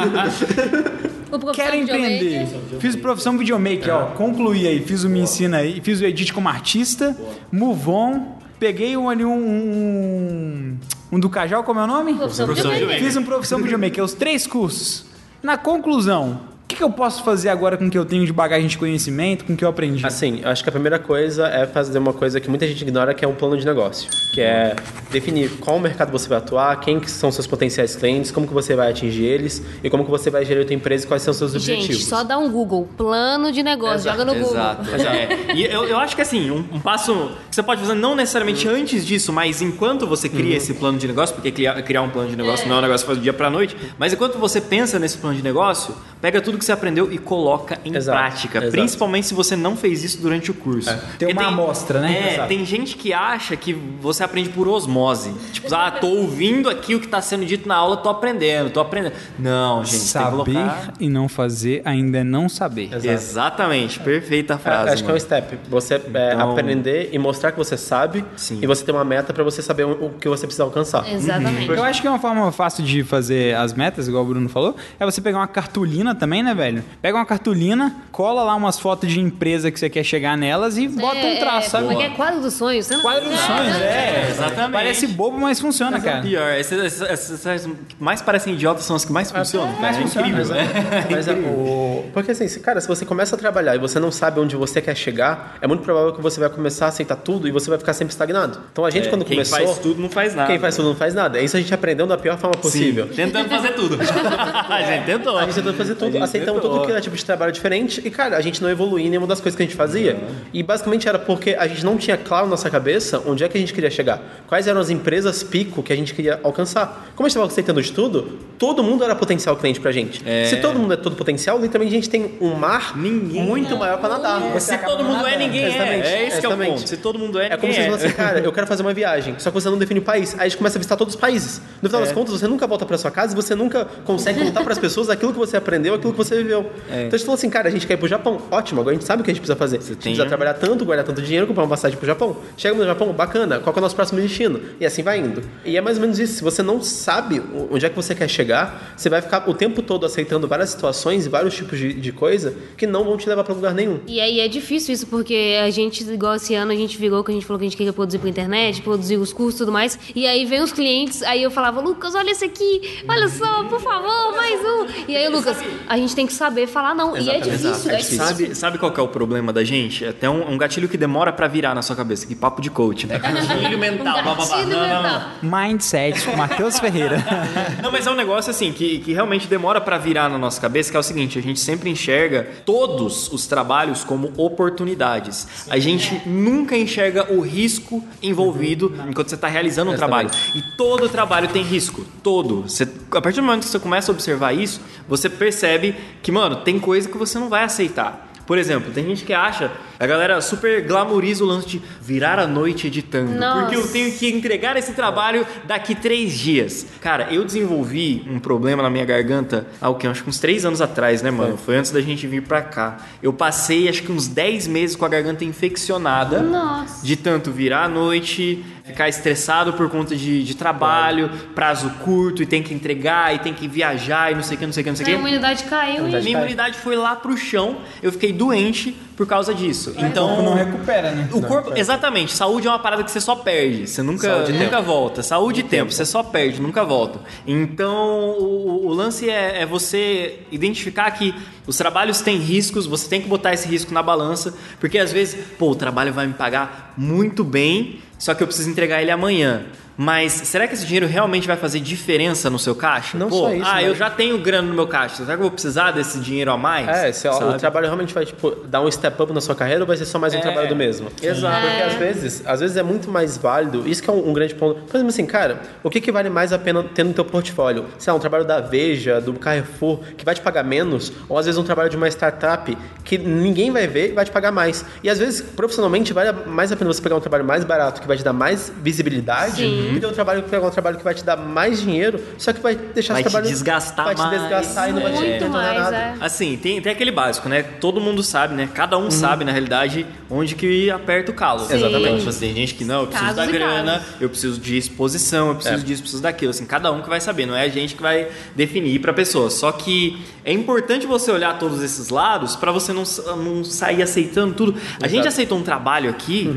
Quero 1.54 1.76
empreender. 1.78 2.46
Fiz 2.80 2.94
profissão 2.98 3.38
videomaker, 3.38 3.96
ó. 3.96 4.02
É. 4.02 4.16
Concluí 4.16 4.68
aí. 4.68 4.82
Fiz 4.82 5.06
o 5.06 5.10
Me 5.10 5.22
Ensina 5.22 5.58
aí. 5.60 5.80
Fiz 5.82 6.02
o 6.02 6.06
Edit 6.06 6.34
como 6.34 6.50
artista. 6.50 7.16
Move 7.50 7.90
On. 7.90 8.22
peguei 8.60 8.98
um, 8.98 9.10
ali 9.10 9.24
um, 9.24 9.32
um. 9.34 10.78
um 11.14 11.20
do 11.20 11.30
Cajal, 11.30 11.64
como 11.64 11.80
é 11.80 11.84
o 11.84 11.88
nome? 11.88 12.16
Profissão 12.16 12.46
Profissão 12.46 12.72
videomaker. 12.72 13.00
de 13.00 13.06
Fiz 13.06 13.16
um 13.18 13.24
profissão 13.24 13.62
videomaker, 13.62 14.04
os 14.04 14.14
três 14.14 14.46
cursos. 14.46 15.06
Na 15.42 15.58
conclusão, 15.58 16.42
que, 16.72 16.78
que 16.78 16.84
eu 16.84 16.90
posso 16.90 17.24
fazer 17.24 17.50
agora 17.50 17.78
com 17.78 17.86
o 17.86 17.90
que 17.90 17.98
eu 17.98 18.06
tenho 18.06 18.26
de 18.26 18.34
bagagem 18.34 18.68
de 18.68 18.78
conhecimento, 18.78 19.46
com 19.46 19.54
o 19.54 19.58
que 19.58 19.64
eu 19.64 19.70
aprendi? 19.70 20.06
Assim, 20.06 20.40
eu 20.42 20.50
acho 20.50 20.64
que 20.64 20.70
a 20.70 20.72
primeira 20.72 20.98
coisa 20.98 21.48
é 21.48 21.68
fazer 21.68 22.00
uma 22.00 22.14
coisa 22.14 22.40
que 22.40 22.50
muita 22.50 22.68
gente 22.68 22.82
ignora, 22.82 23.14
que 23.14 23.24
é 23.24 23.28
um 23.28 23.36
plano 23.36 23.58
de 23.58 23.66
negócio. 23.66 24.10
Que 24.34 24.42
é 24.42 24.76
definir 25.10 25.50
qual 25.60 25.80
mercado 25.80 26.12
você 26.12 26.28
vai 26.30 26.38
atuar, 26.38 26.80
quem 26.80 27.00
que 27.00 27.10
são 27.10 27.32
seus 27.32 27.46
potenciais 27.46 27.96
clientes, 27.96 28.32
como 28.32 28.48
que 28.48 28.54
você 28.54 28.76
vai 28.76 28.90
atingir 28.90 29.24
eles 29.26 29.62
e 29.84 29.90
como 29.90 30.06
que 30.06 30.10
você 30.10 30.30
vai 30.30 30.46
gerir 30.46 30.64
a 30.64 30.66
tua 30.66 30.76
empresa 30.76 31.06
e 31.06 31.08
quais 31.08 31.22
são 31.22 31.32
os 31.32 31.38
seus 31.38 31.52
Gente, 31.52 31.82
objetivos. 31.82 32.06
só 32.06 32.24
dá 32.24 32.38
um 32.38 32.50
Google. 32.50 32.88
Plano 32.98 33.52
de 33.52 33.62
negócio. 33.62 34.10
Exato, 34.10 34.18
joga 34.20 34.34
no 34.34 34.40
Google. 34.40 34.58
Exato. 34.58 34.92
É. 35.12 35.56
E 35.56 35.66
eu, 35.66 35.86
eu 35.86 35.98
acho 35.98 36.16
que 36.16 36.22
assim, 36.22 36.52
um, 36.52 36.64
um 36.72 36.80
passo 36.80 37.32
que 37.50 37.56
você 37.56 37.64
pode 37.64 37.82
fazer 37.82 37.96
não 37.96 38.16
necessariamente 38.16 38.68
antes 38.68 39.06
disso, 39.06 39.34
mas 39.34 39.62
enquanto 39.62 40.08
você 40.08 40.30
cria 40.30 40.56
esse 40.56 40.74
plano 40.76 40.98
de 40.98 41.08
negócio, 41.08 41.36
porque 41.36 41.52
criar, 41.52 41.82
criar 41.82 42.02
um 42.04 42.10
plano 42.10 42.30
de 42.30 42.36
negócio 42.36 42.68
não 42.68 42.76
é 42.76 42.80
um 42.80 42.82
negócio 42.84 43.04
que 43.06 43.08
faz 43.08 43.18
do 43.18 43.24
dia 43.24 43.34
pra 43.34 43.50
noite, 43.50 43.76
mas 43.98 44.14
enquanto 44.14 44.38
você 44.38 44.62
pensa 44.62 44.98
nesse 45.00 45.18
plano 45.18 45.36
de 45.36 45.44
negócio, 45.44 45.94
pega 46.22 46.40
tudo 46.40 46.58
que 46.62 46.66
você 46.66 46.72
aprendeu 46.72 47.12
e 47.12 47.18
coloca 47.18 47.80
em 47.84 47.96
Exato, 47.96 48.18
prática. 48.18 48.58
exato. 48.60 48.72
Principalmente 48.72 49.28
se 49.28 49.34
você 49.34 49.56
não 49.56 49.76
fez 49.76 50.04
isso 50.04 50.22
durante 50.22 50.52
o 50.52 50.54
curso. 50.54 50.90
Tem 51.18 51.30
Porque 51.30 51.34
uma 51.34 51.48
amostra, 51.48 52.00
né? 52.00 52.36
É, 52.36 52.46
tem 52.46 52.64
gente 52.64 52.96
que 52.96 53.12
acha 53.14 53.56
que 53.56 53.74
você 53.74 54.24
aprende 54.24 54.50
por 54.50 54.68
osmose. 54.68 55.34
Tipo, 55.52 55.74
ah, 55.74 55.90
tô 55.92 56.08
ouvindo 56.08 56.70
aqui 56.70 56.94
o 56.96 57.00
que 57.00 57.08
tá 57.08 57.22
sendo 57.22 57.46
dito 57.46 57.68
na 57.68 57.76
aula, 57.76 57.98
tô 57.98 58.10
aprendendo, 58.10 58.70
tô 58.70 58.80
aprendendo. 58.80 59.14
Não, 59.40 59.84
gente, 59.84 59.96
Saber 59.98 60.44
tem 60.44 60.54
que 60.56 60.60
colocar... 60.62 60.94
e 61.00 61.10
não 61.10 61.28
fazer 61.28 61.82
ainda 61.84 62.20
é 62.20 62.24
não 62.24 62.48
saber. 62.48 62.90
Exato. 62.94 63.08
Exatamente, 63.08 64.00
perfeita 64.00 64.54
É, 64.54 64.58
frase. 64.58 64.90
acho 64.94 65.04
que 65.04 65.10
é 65.10 65.14
um 65.14 65.18
mano. 65.18 65.20
step. 65.20 65.58
Você 65.70 65.96
é, 65.96 66.34
Então- 66.34 66.52
aprender 66.52 67.10
e 67.12 67.18
mostrar 67.18 67.52
que 67.52 67.58
você 67.58 67.78
sabe 67.78 68.24
Sim. 68.36 68.60
e 68.62 68.68
você 68.68 68.84
ter 68.84 68.92
uma 68.92 69.04
meta 69.06 69.34
pra 69.34 69.44
você 69.44 69.62
saber 69.62 69.86
o 69.86 70.02
o 70.02 70.10
que 70.10 70.28
você 70.28 70.48
precisa 70.48 70.64
alcançar. 70.64 71.08
Exatamente. 71.12 71.70
Eu 71.70 71.84
acho 71.84 72.02
que 72.02 72.08
uma 72.08 72.18
forma 72.18 72.52
fácil 72.52 72.84
de 72.84 73.04
fazer 73.04 73.56
as 73.56 73.72
metas, 73.74 74.08
igual 74.08 74.24
o 74.24 74.28
Bruno 74.28 74.50
falou, 74.50 74.76
é 75.00 75.06
você 75.06 75.22
pegar 75.22 75.38
uma 75.38 75.48
cartolina 75.48 76.16
também, 76.16 76.42
né, 76.42 76.51
velho? 76.54 76.84
Pega 77.02 77.18
uma 77.18 77.26
cartolina, 77.26 77.96
cola 78.12 78.44
lá 78.44 78.56
umas 78.56 78.80
fotos 78.80 79.10
de 79.12 79.20
empresa 79.20 79.72
que 79.72 79.80
você 79.80 79.90
quer 79.90 80.04
chegar 80.04 80.38
nelas 80.38 80.78
e 80.78 80.88
bota 80.88 81.18
um 81.26 81.38
traço, 81.38 81.70
sabe? 81.72 81.88
Como 81.88 82.02
é 82.02 82.06
é 82.06 82.10
quadro 82.10 82.42
dos 82.42 82.54
sonhos? 82.54 82.86
Você 82.86 82.96
não- 82.96 83.02
Quadro 83.02 83.30
dos 83.30 83.40
sonhos, 83.40 83.76
é. 83.78 84.28
Exatamente. 84.32 84.72
Parece 84.72 85.08
bobo, 85.08 85.38
mas 85.40 85.60
funciona, 85.60 85.92
Mas 85.92 86.06
é 86.06 86.10
cara. 86.10 86.22
pior, 86.22 86.50
essas, 86.52 87.02
essas- 87.02 87.46
essas- 87.46 87.70
mais 88.00 88.22
parecem 88.22 88.54
idiotas 88.54 88.84
são 88.86 88.96
as 88.96 89.06
que 89.06 89.12
mais 89.12 89.32
funcionam. 89.32 89.68
mais 89.80 89.96
cara. 89.96 90.02
funcionam, 90.08 90.30
incrível, 90.30 90.54
né? 90.56 90.68
Mas 91.10 91.28
é, 91.28 91.34
o... 91.36 92.06
Porque 92.14 92.32
assim, 92.32 92.48
se- 92.48 92.60
cara, 92.60 92.80
se 92.82 92.88
você 92.88 93.06
começa 93.06 93.36
a 93.36 93.40
trabalhar 93.40 93.76
e 93.76 93.80
você 93.80 94.00
não 94.00 94.12
sabe 94.12 94.40
onde 94.40 94.56
você 94.56 94.82
quer 94.82 94.96
chegar, 94.96 95.58
é 95.62 95.68
muito 95.68 95.84
provável 95.84 96.14
que 96.14 96.22
você 96.22 96.40
vai 96.40 96.50
começar 96.50 96.86
a 96.86 96.90
aceitar 96.90 97.16
tudo 97.16 97.48
e 97.48 97.52
você 97.52 97.70
vai 97.70 97.80
ficar 97.80 97.94
sempre 97.94 98.12
estagnado. 98.12 98.60
Então 98.72 98.86
a 98.86 98.90
gente, 98.90 99.10
quando 99.10 99.22
É, 99.22 99.26
Quem 99.26 99.36
começou. 99.38 99.58
faz 99.58 99.78
tudo 99.80 100.02
não 100.02 100.10
faz 100.10 100.36
nada. 100.36 100.48
Quem 100.50 100.60
faz 100.60 100.76
tudo 100.76 100.90
não 100.90 100.96
faz 100.96 101.14
nada. 101.14 101.40
É 101.40 101.44
isso 101.44 101.56
a 101.56 101.60
gente 101.60 101.74
aprendeu 101.74 102.06
da 102.08 102.18
pior 102.18 102.38
forma 102.38 102.56
possível. 102.58 103.08
Sim, 103.08 103.14
tentando 103.16 103.50
fazer 103.50 103.70
tudo. 103.74 103.98
a 104.02 104.82
gente 104.84 105.06
tentou. 105.06 105.38
A 105.38 105.46
gente 105.46 105.56
tentou 105.56 105.74
fazer 105.74 105.94
A 105.94 105.96
tudo, 105.96 106.12
gente 106.12 106.22
aceitamos 106.42 106.62
tentou. 106.62 106.78
tudo 106.78 106.86
que 106.86 106.92
era 106.92 107.02
tipo 107.02 107.16
de 107.16 107.26
trabalho 107.26 107.52
diferente 107.52 108.02
e, 108.04 108.10
cara, 108.10 108.38
a 108.38 108.42
gente 108.42 108.62
não 108.62 108.70
evoluía 108.70 109.06
em 109.06 109.10
nenhuma 109.10 109.28
das 109.28 109.40
coisas 109.40 109.56
que 109.56 109.64
a 109.64 109.66
gente 109.66 109.76
fazia. 109.76 110.18
E 110.54 110.62
basicamente 110.64 111.08
era 111.08 111.20
porque 111.20 111.56
a 111.58 111.68
gente 111.68 111.84
não 111.86 111.98
tinha 111.98 112.18
claro 112.18 112.46
na 112.46 112.52
nossa 112.52 112.70
cabeça 112.70 113.22
onde 113.26 113.44
é 113.44 113.48
que 113.50 113.58
a 113.58 113.60
gente 113.60 113.74
queria 113.74 113.90
chegar. 113.90 114.22
Quais 114.48 114.68
eram 114.68 114.82
as 114.82 114.90
empresas 114.90 115.44
pico 115.44 115.82
que 115.84 115.92
a 115.94 115.96
gente 115.96 116.14
queria 116.14 116.40
alcançar. 116.44 117.12
Como 117.16 117.26
a 117.26 117.30
gente 117.30 117.38
estava 117.38 117.48
aceitando 117.48 117.82
de 117.82 117.92
tudo, 117.92 118.40
todo 118.58 118.84
mundo 118.84 119.04
era 119.04 119.16
potencial 119.16 119.56
cliente 119.56 119.80
pra 119.80 119.92
gente. 119.92 120.24
Se 120.48 120.58
todo 120.58 120.78
mundo 120.80 120.94
é 120.94 120.98
todo 120.98 121.16
potencial, 121.16 121.60
literalmente 121.60 121.96
a 121.96 122.00
gente 122.00 122.10
tem 122.10 122.38
um 122.42 122.54
mar 122.54 122.98
Ninguém 122.98 123.44
muito 123.44 123.76
maior 123.78 123.98
pra 124.00 124.10
nadar. 124.10 124.42
Se 124.60 124.78
todo 124.78 125.04
mundo 125.04 125.26
é, 125.26 125.38
ninguém 125.38 125.66
Exatamente, 125.66 126.08
é. 126.08 126.12
É 126.24 126.28
esse 126.28 126.40
que 126.40 126.46
é 126.46 126.50
o 126.50 126.52
exatamente. 126.52 126.78
ponto. 126.78 126.90
Se 126.90 126.98
todo 126.98 127.20
mundo 127.20 127.40
é, 127.40 127.48
É 127.48 127.58
como 127.58 127.72
ninguém 127.72 127.74
se 127.74 127.76
você 127.76 127.84
é. 127.84 127.88
falasse 127.88 128.06
assim, 128.08 128.16
cara, 128.16 128.40
eu 128.40 128.52
quero 128.52 128.68
fazer 128.68 128.82
uma 128.82 128.94
viagem, 128.94 129.36
só 129.38 129.50
que 129.50 129.54
você 129.54 129.70
não 129.70 129.78
define 129.78 130.00
o 130.00 130.04
país. 130.04 130.34
Aí 130.36 130.42
a 130.42 130.44
gente 130.44 130.58
começa 130.58 130.78
a 130.78 130.80
visitar 130.80 130.96
todos 130.96 131.16
os 131.16 131.20
países. 131.20 131.62
No 131.82 131.90
final 131.90 132.02
das 132.02 132.12
contas, 132.12 132.40
você 132.40 132.48
nunca 132.48 132.66
volta 132.68 132.86
pra 132.86 132.98
sua 132.98 133.12
casa 133.12 133.34
e 133.34 133.36
você 133.36 133.56
nunca 133.56 133.86
consegue 134.06 134.40
contar 134.46 134.64
pras 134.64 134.78
pessoas 134.80 135.10
aquilo 135.10 135.32
que 135.34 135.40
você 135.40 135.58
aprendeu, 135.58 135.94
aquilo 135.96 136.12
que 136.12 136.18
você 136.18 136.31
viveu. 136.36 136.72
Então 136.88 136.98
a 136.98 137.18
gente 137.18 137.20
falou 137.22 137.36
assim, 137.36 137.50
cara, 137.50 137.68
a 137.68 137.72
gente 137.72 137.88
quer 137.88 137.94
ir 137.94 137.98
pro 137.98 138.08
Japão. 138.08 138.42
Ótimo, 138.50 138.82
agora 138.82 138.96
a 138.96 139.00
gente 139.00 139.08
sabe 139.08 139.22
o 139.22 139.26
que 139.26 139.32
a 139.32 139.34
gente 139.34 139.42
precisa 139.42 139.56
fazer. 139.56 139.78
a 139.78 139.80
gente 139.80 139.88
tem 139.90 139.98
precisa 139.98 140.26
trabalhar 140.26 140.54
tanto, 140.56 140.86
guardar 140.86 141.06
tanto 141.06 141.22
dinheiro, 141.22 141.48
comprar 141.48 141.64
uma 141.64 141.70
passagem 141.70 141.98
pro 141.98 142.06
Japão. 142.06 142.38
Chegamos 142.58 142.84
no 142.84 142.90
Japão, 142.90 143.12
bacana, 143.14 143.60
qual 143.60 143.74
que 143.74 143.80
é 143.80 143.82
o 143.82 143.84
nosso 143.84 143.96
próximo 143.96 144.20
destino? 144.22 144.60
E 144.80 144.86
assim 144.86 145.04
vai 145.04 145.20
indo. 145.20 145.44
E 145.66 145.78
é 145.78 145.82
mais 145.82 145.98
ou 145.98 146.02
menos 146.02 146.20
isso. 146.20 146.36
Se 146.36 146.44
você 146.44 146.62
não 146.62 146.82
sabe 146.82 147.42
onde 147.70 147.86
é 147.86 147.90
que 147.90 147.96
você 147.96 148.16
quer 148.16 148.28
chegar, 148.28 148.94
você 148.96 149.10
vai 149.10 149.22
ficar 149.22 149.50
o 149.50 149.54
tempo 149.54 149.82
todo 149.82 150.06
aceitando 150.06 150.48
várias 150.48 150.70
situações 150.70 151.26
e 151.26 151.30
vários 151.30 151.56
tipos 151.56 151.78
de, 151.78 151.94
de 151.94 152.12
coisa 152.12 152.56
que 152.78 152.88
não 152.88 153.04
vão 153.04 153.18
te 153.18 153.28
levar 153.28 153.44
pra 153.44 153.54
lugar 153.54 153.74
nenhum. 153.74 154.00
E 154.08 154.20
aí 154.20 154.40
é 154.40 154.48
difícil 154.48 154.94
isso, 154.94 155.08
porque 155.08 155.58
a 155.64 155.70
gente, 155.70 156.04
igual 156.04 156.36
esse 156.36 156.54
ano, 156.56 156.72
a 156.72 156.76
gente 156.76 156.98
virou 156.98 157.24
que 157.24 157.32
a 157.32 157.34
gente 157.34 157.46
falou 157.46 157.60
que 157.60 157.66
a 157.66 157.70
gente 157.70 157.78
queria 157.78 157.94
produzir 157.94 158.20
pra 158.20 158.30
internet, 158.30 158.82
produzir 158.82 159.18
os 159.18 159.34
cursos 159.34 159.56
e 159.56 159.58
tudo 159.60 159.72
mais. 159.72 159.98
E 160.16 160.28
aí 160.28 160.46
vem 160.46 160.62
os 160.62 160.72
clientes, 160.72 161.22
aí 161.24 161.44
eu 161.44 161.52
falava, 161.52 161.82
Lucas, 161.82 162.16
olha 162.16 162.32
esse 162.32 162.46
aqui, 162.46 163.04
olha 163.08 163.28
só, 163.28 163.64
por 163.66 163.80
favor, 163.80 164.36
mais 164.36 164.60
um. 164.62 165.12
E 165.12 165.16
aí, 165.16 165.28
Lucas, 165.30 165.58
a 165.88 165.98
gente 165.98 166.16
tem 166.16 166.21
que 166.26 166.34
saber 166.34 166.68
falar 166.68 166.94
não. 166.94 167.16
E 167.18 167.30
é 167.30 167.40
difícil, 167.40 167.92
é 167.92 167.98
difícil. 167.98 168.18
Sabe, 168.18 168.56
sabe 168.56 168.78
qual 168.78 168.92
que 168.92 169.00
é 169.00 169.04
o 169.04 169.08
problema 169.08 169.52
da 169.54 169.64
gente? 169.64 170.06
É 170.06 170.10
até 170.10 170.30
um, 170.30 170.52
um 170.52 170.58
gatilho 170.58 170.88
que 170.88 170.98
demora 170.98 171.32
pra 171.32 171.48
virar 171.48 171.74
na 171.74 171.82
sua 171.82 171.96
cabeça. 171.96 172.26
Que 172.26 172.36
papo 172.36 172.62
de 172.62 172.70
coach, 172.70 173.08
né? 173.08 173.18
Gatilho 173.20 173.78
mental. 173.80 174.20
Um 174.20 174.36
gatilho 174.36 174.70
Não, 174.70 174.88
não, 174.88 175.04
não. 175.04 175.32
Mindset, 175.42 176.24
com 176.26 176.36
Matheus 176.36 176.80
Ferreira. 176.80 177.22
Não, 177.82 177.92
mas 177.92 178.06
é 178.06 178.12
um 178.12 178.16
negócio 178.16 178.52
assim 178.52 178.72
que, 178.72 179.00
que 179.00 179.14
realmente 179.14 179.48
demora 179.48 179.82
pra 179.82 179.98
virar 179.98 180.30
na 180.30 180.38
nossa 180.38 180.60
cabeça, 180.60 180.92
que 180.92 180.98
é 180.98 181.00
o 181.00 181.04
seguinte, 181.04 181.40
a 181.40 181.42
gente 181.42 181.60
sempre 181.60 181.90
enxerga 181.90 182.48
todos 182.66 183.32
os 183.32 183.48
trabalhos 183.48 184.04
como 184.04 184.32
oportunidades. 184.38 185.66
A 185.70 185.80
gente 185.80 186.22
nunca 186.28 186.78
enxerga 186.78 187.32
o 187.34 187.42
risco 187.42 188.04
envolvido 188.22 188.94
enquanto 189.10 189.30
você 189.30 189.36
está 189.36 189.48
realizando 189.48 189.92
um 189.92 189.96
trabalho. 189.96 190.30
E 190.56 190.62
todo 190.78 191.10
trabalho 191.10 191.48
tem 191.48 191.64
risco, 191.64 192.06
todo. 192.24 192.64
Você, 192.64 192.88
a 193.12 193.22
partir 193.22 193.42
do 193.42 193.44
momento 193.46 193.64
que 193.64 193.70
você 193.70 193.80
começa 193.80 194.12
a 194.12 194.14
observar 194.14 194.54
isso, 194.54 194.82
você 195.08 195.30
percebe 195.30 195.96
que, 196.22 196.32
mano, 196.32 196.58
tem 196.58 196.80
coisa 196.80 197.10
que 197.10 197.18
você 197.18 197.38
não 197.40 197.50
vai 197.50 197.64
aceitar. 197.64 198.32
Por 198.46 198.58
exemplo, 198.58 198.92
tem 198.92 199.06
gente 199.06 199.24
que 199.24 199.34
acha, 199.34 199.72
a 199.98 200.06
galera 200.06 200.42
super 200.42 200.86
glamoriza 200.86 201.44
o 201.44 201.48
lance 201.48 201.68
de 201.68 201.82
virar 202.02 202.38
a 202.38 202.46
noite 202.46 202.88
editando. 202.88 203.32
Nossa. 203.32 203.62
Porque 203.62 203.76
eu 203.78 203.88
tenho 203.88 204.12
que 204.12 204.28
entregar 204.30 204.76
esse 204.76 204.94
trabalho 204.94 205.46
daqui 205.66 205.96
três 205.96 206.38
dias. 206.38 206.86
Cara, 207.00 207.32
eu 207.32 207.46
desenvolvi 207.46 208.26
um 208.28 208.40
problema 208.40 208.84
na 208.84 208.90
minha 208.90 209.06
garganta 209.06 209.68
há 209.80 209.88
o 209.90 209.96
que? 209.96 210.06
Acho 210.06 210.24
que 210.24 210.30
uns 210.30 210.40
três 210.40 210.66
anos 210.66 210.82
atrás, 210.82 211.22
né, 211.22 211.32
mano? 211.32 211.56
Foi 211.56 211.78
antes 211.78 211.92
da 211.92 212.02
gente 212.02 212.28
vir 212.28 212.42
pra 212.42 212.62
cá. 212.62 212.98
Eu 213.24 213.32
passei 213.32 213.88
acho 213.88 214.04
que 214.04 214.12
uns 214.12 214.28
10 214.28 214.68
meses 214.68 214.96
com 214.98 215.06
a 215.06 215.10
garganta 215.10 215.46
infeccionada. 215.46 216.42
Nossa. 216.42 217.06
De 217.06 217.16
tanto 217.16 217.52
virar 217.52 217.86
à 217.86 217.88
noite, 217.88 218.66
ficar 218.92 219.10
estressado 219.10 219.74
por 219.74 219.90
conta 219.90 220.16
de, 220.16 220.44
de 220.44 220.56
trabalho, 220.56 221.30
prazo 221.56 221.90
curto, 222.04 222.44
e 222.44 222.46
tem 222.46 222.62
que 222.62 222.74
entregar, 222.74 223.34
e 223.34 223.40
tem 223.40 223.54
que 223.54 223.68
viajar, 223.68 224.32
e 224.32 224.36
não 224.36 224.44
sei 224.44 224.56
o 224.56 224.60
que, 224.60 224.66
não 224.66 224.74
sei 224.74 224.82
o 224.82 224.84
que, 224.84 224.90
não 224.90 224.98
sei 224.98 225.06
o 225.06 225.10
A 225.10 225.12
que. 225.12 225.18
imunidade 225.18 225.64
caiu, 225.64 226.08
hein? 226.08 226.22
Minha 226.22 226.38
imunidade 226.38 226.78
foi 226.78 226.96
lá 226.96 227.16
pro 227.16 227.36
chão, 227.38 227.78
eu 228.04 228.12
fiquei 228.12 228.32
doente 228.32 228.96
por 229.22 229.28
causa 229.28 229.54
disso. 229.54 229.94
Então, 230.00 230.42
não 230.42 230.56
recupera, 230.56 231.12
né? 231.12 231.30
o 231.32 231.44
corpo, 231.44 231.74
exatamente. 231.76 232.34
Saúde 232.34 232.66
é 232.66 232.72
uma 232.72 232.80
parada 232.80 233.04
que 233.04 233.12
você 233.12 233.22
só 233.22 233.36
perde. 233.36 233.88
Você 233.88 234.02
nunca, 234.02 234.28
Saúde 234.28 234.54
nunca 234.54 234.78
tempo. 234.78 234.82
volta. 234.82 235.22
Saúde 235.22 235.60
e 235.60 235.64
tempo. 235.64 235.92
Você 235.92 236.06
só 236.06 236.24
perde, 236.24 236.60
nunca 236.60 236.84
volta. 236.84 237.20
Então, 237.46 238.32
o, 238.40 238.88
o 238.88 238.90
lance 238.92 239.30
é, 239.30 239.62
é 239.62 239.66
você 239.68 240.40
identificar 240.52 241.12
que 241.12 241.36
os 241.68 241.78
trabalhos 241.78 242.20
têm 242.22 242.38
riscos, 242.38 242.88
você 242.88 243.08
tem 243.08 243.22
que 243.22 243.28
botar 243.28 243.54
esse 243.54 243.68
risco 243.68 243.94
na 243.94 244.02
balança, 244.02 244.56
porque 244.80 244.98
às 244.98 245.12
vezes, 245.12 245.38
pô, 245.60 245.70
o 245.70 245.76
trabalho 245.76 246.12
vai 246.12 246.26
me 246.26 246.34
pagar 246.34 246.96
muito 246.98 247.44
bem, 247.44 248.00
só 248.18 248.34
que 248.34 248.42
eu 248.42 248.48
preciso 248.48 248.72
entregar 248.72 249.04
ele 249.04 249.12
amanhã. 249.12 249.66
Mas 250.02 250.34
será 250.34 250.68
que 250.68 250.74
esse 250.74 250.84
dinheiro 250.84 251.06
realmente 251.06 251.46
vai 251.46 251.56
fazer 251.56 251.80
diferença 251.80 252.50
no 252.50 252.58
seu 252.58 252.74
caixa? 252.74 253.16
Não 253.16 253.30
Pô, 253.30 253.36
só 253.42 253.54
isso, 253.54 253.70
ah, 253.70 253.76
né? 253.76 253.88
eu 253.88 253.94
já 253.94 254.10
tenho 254.10 254.36
grana 254.40 254.68
no 254.68 254.74
meu 254.74 254.88
caixa. 254.88 255.18
Será 255.18 255.28
que 255.28 255.34
eu 255.34 255.42
vou 255.42 255.52
precisar 255.52 255.92
desse 255.92 256.20
dinheiro 256.20 256.50
a 256.52 256.58
mais? 256.58 256.88
É, 256.88 257.12
se 257.12 257.28
o 257.28 257.54
trabalho 257.60 257.86
realmente 257.86 258.12
vai 258.12 258.26
tipo, 258.26 258.50
dar 258.66 258.82
um 258.82 258.90
step 258.90 259.22
up 259.22 259.32
na 259.32 259.40
sua 259.40 259.54
carreira 259.54 259.82
ou 259.82 259.86
vai 259.88 259.96
ser 259.96 260.06
só 260.06 260.18
mais 260.18 260.34
um 260.34 260.38
É, 260.38 260.42
trabalho 260.42 260.68
do 260.70 260.76
mesmo? 260.76 261.12
exato. 261.22 261.68
Porque 261.68 261.84
às 261.84 261.94
vezes, 261.94 262.42
às 262.48 262.60
vezes 262.62 262.78
é 262.78 262.82
muito 262.82 263.12
mais 263.12 263.38
válido, 263.38 263.88
isso 263.88 264.02
que 264.02 264.10
é 264.10 264.14
um, 264.14 264.30
um 264.30 264.34
grande 264.34 264.56
ponto. 264.56 264.82
Por 264.82 264.96
exemplo, 264.96 265.10
assim, 265.10 265.26
cara, 265.28 265.62
o 265.84 265.90
que, 265.92 266.02
que 266.02 266.12
vale 266.12 266.32
mais 266.32 266.52
a 266.52 266.58
pena 266.58 266.82
ter 266.84 267.04
no 267.04 267.14
teu 267.14 267.24
portfólio? 267.24 267.86
Sei 268.00 268.12
lá, 268.12 268.18
um 268.18 268.20
trabalho 268.20 268.44
da 268.44 268.60
Veja, 268.60 269.22
do 269.22 269.34
Carrefour, 269.34 270.00
que 270.18 270.26
vai 270.26 270.34
te 270.34 270.42
pagar 270.42 270.64
menos, 270.64 271.14
ou 271.30 271.38
às 271.38 271.46
vezes 271.46 271.60
um 271.60 271.64
trabalho 271.64 271.92
de 271.92 271.96
uma 271.98 272.08
startup 272.08 272.76
que 273.04 273.20
ninguém 273.20 273.70
vai 273.70 273.86
ver 273.86 274.10
e 274.10 274.14
vai 274.14 274.26
te 274.26 274.32
pagar 274.32 274.52
mais. 274.52 274.84
E 275.04 275.10
às 275.12 275.20
vezes, 275.20 275.42
profissionalmente, 275.42 276.12
vale 276.12 276.32
mais 276.48 276.72
a 276.72 276.76
pena 276.76 276.92
você 276.92 277.02
pegar 277.04 277.18
um 277.18 277.20
trabalho 277.20 277.46
mais 277.46 277.64
barato, 277.64 278.02
que 278.02 278.08
vai 278.08 278.18
te 278.18 278.24
dar 278.24 278.34
mais 278.34 278.74
visibilidade, 278.82 279.91
pedir 279.94 280.06
um 280.08 280.12
trabalho, 280.14 280.44
pegar 280.44 280.68
um 280.68 280.70
trabalho 280.72 280.98
que 280.98 281.04
vai 281.04 281.14
te 281.14 281.24
dar 281.24 281.38
mais 281.38 281.82
dinheiro, 281.82 282.20
só 282.38 282.52
que 282.54 282.60
vai 282.62 282.76
deixar 282.76 283.14
Vai 283.14 283.22
esse 283.22 283.30
te 283.30 283.32
trabalho... 283.32 283.52
desgastar 283.54 284.06
Vai 284.06 284.16
te 284.16 284.22
mais. 284.22 284.42
desgastar 284.42 284.90
e 284.90 284.94
não 284.94 285.02
vai 285.02 285.12
te 285.14 285.46
mais, 285.46 285.78
nada. 285.80 285.98
é. 285.98 286.16
Assim, 286.20 286.58
tem, 286.58 286.82
tem 286.82 286.92
aquele 286.92 287.12
básico, 287.12 287.48
né? 287.50 287.64
Todo 287.64 288.00
mundo 288.02 288.22
sabe, 288.24 288.54
né? 288.54 288.70
Cada 288.74 288.98
Uhum. 288.98 289.08
um 289.08 289.12
sabe, 289.12 289.44
na 289.46 289.52
realidade, 289.52 290.06
onde 290.30 290.56
que 290.56 290.90
aperta 290.92 291.32
o 291.32 291.34
calo. 291.34 291.60
Sim. 291.62 291.76
Exatamente. 291.76 292.18
Tipo 292.18 292.30
assim, 292.30 292.40
tem 292.40 292.54
gente 292.56 292.76
que 292.76 292.84
não, 292.86 293.02
eu 293.02 293.08
preciso 293.08 293.36
Casos 293.36 293.46
da 293.46 293.52
grana, 293.52 293.92
casos. 293.94 294.08
eu 294.22 294.30
preciso 294.30 294.60
de 294.60 294.78
exposição, 294.78 295.50
eu 295.50 295.56
preciso 295.56 295.82
É. 295.82 295.86
disso, 295.86 296.02
preciso 296.02 296.22
daquilo. 296.24 296.52
Assim, 296.52 296.66
cada 296.66 296.92
um 296.92 297.02
que 297.02 297.10
vai 297.10 297.20
saber, 297.22 297.46
não 297.46 297.56
é 297.56 297.64
a 297.64 297.70
gente 297.70 297.96
que 297.96 298.02
vai 298.02 298.28
definir 298.56 299.00
pra 299.00 299.14
pessoa. 299.14 299.50
Só 299.50 299.72
que 299.72 300.22
é 300.46 300.52
importante 300.54 301.06
você 301.06 301.32
olhar 301.32 301.58
todos 301.60 301.82
esses 301.84 302.10
lados 302.10 302.56
pra 302.56 302.72
você 302.72 302.92
não, 302.94 303.04
não 303.38 303.64
sair 303.64 304.02
aceitando 304.02 304.54
tudo. 304.54 304.76
A 305.02 305.08
gente 305.08 305.28
aceitou 305.28 305.58
um 305.58 305.64
trabalho 305.64 306.10
aqui 306.10 306.50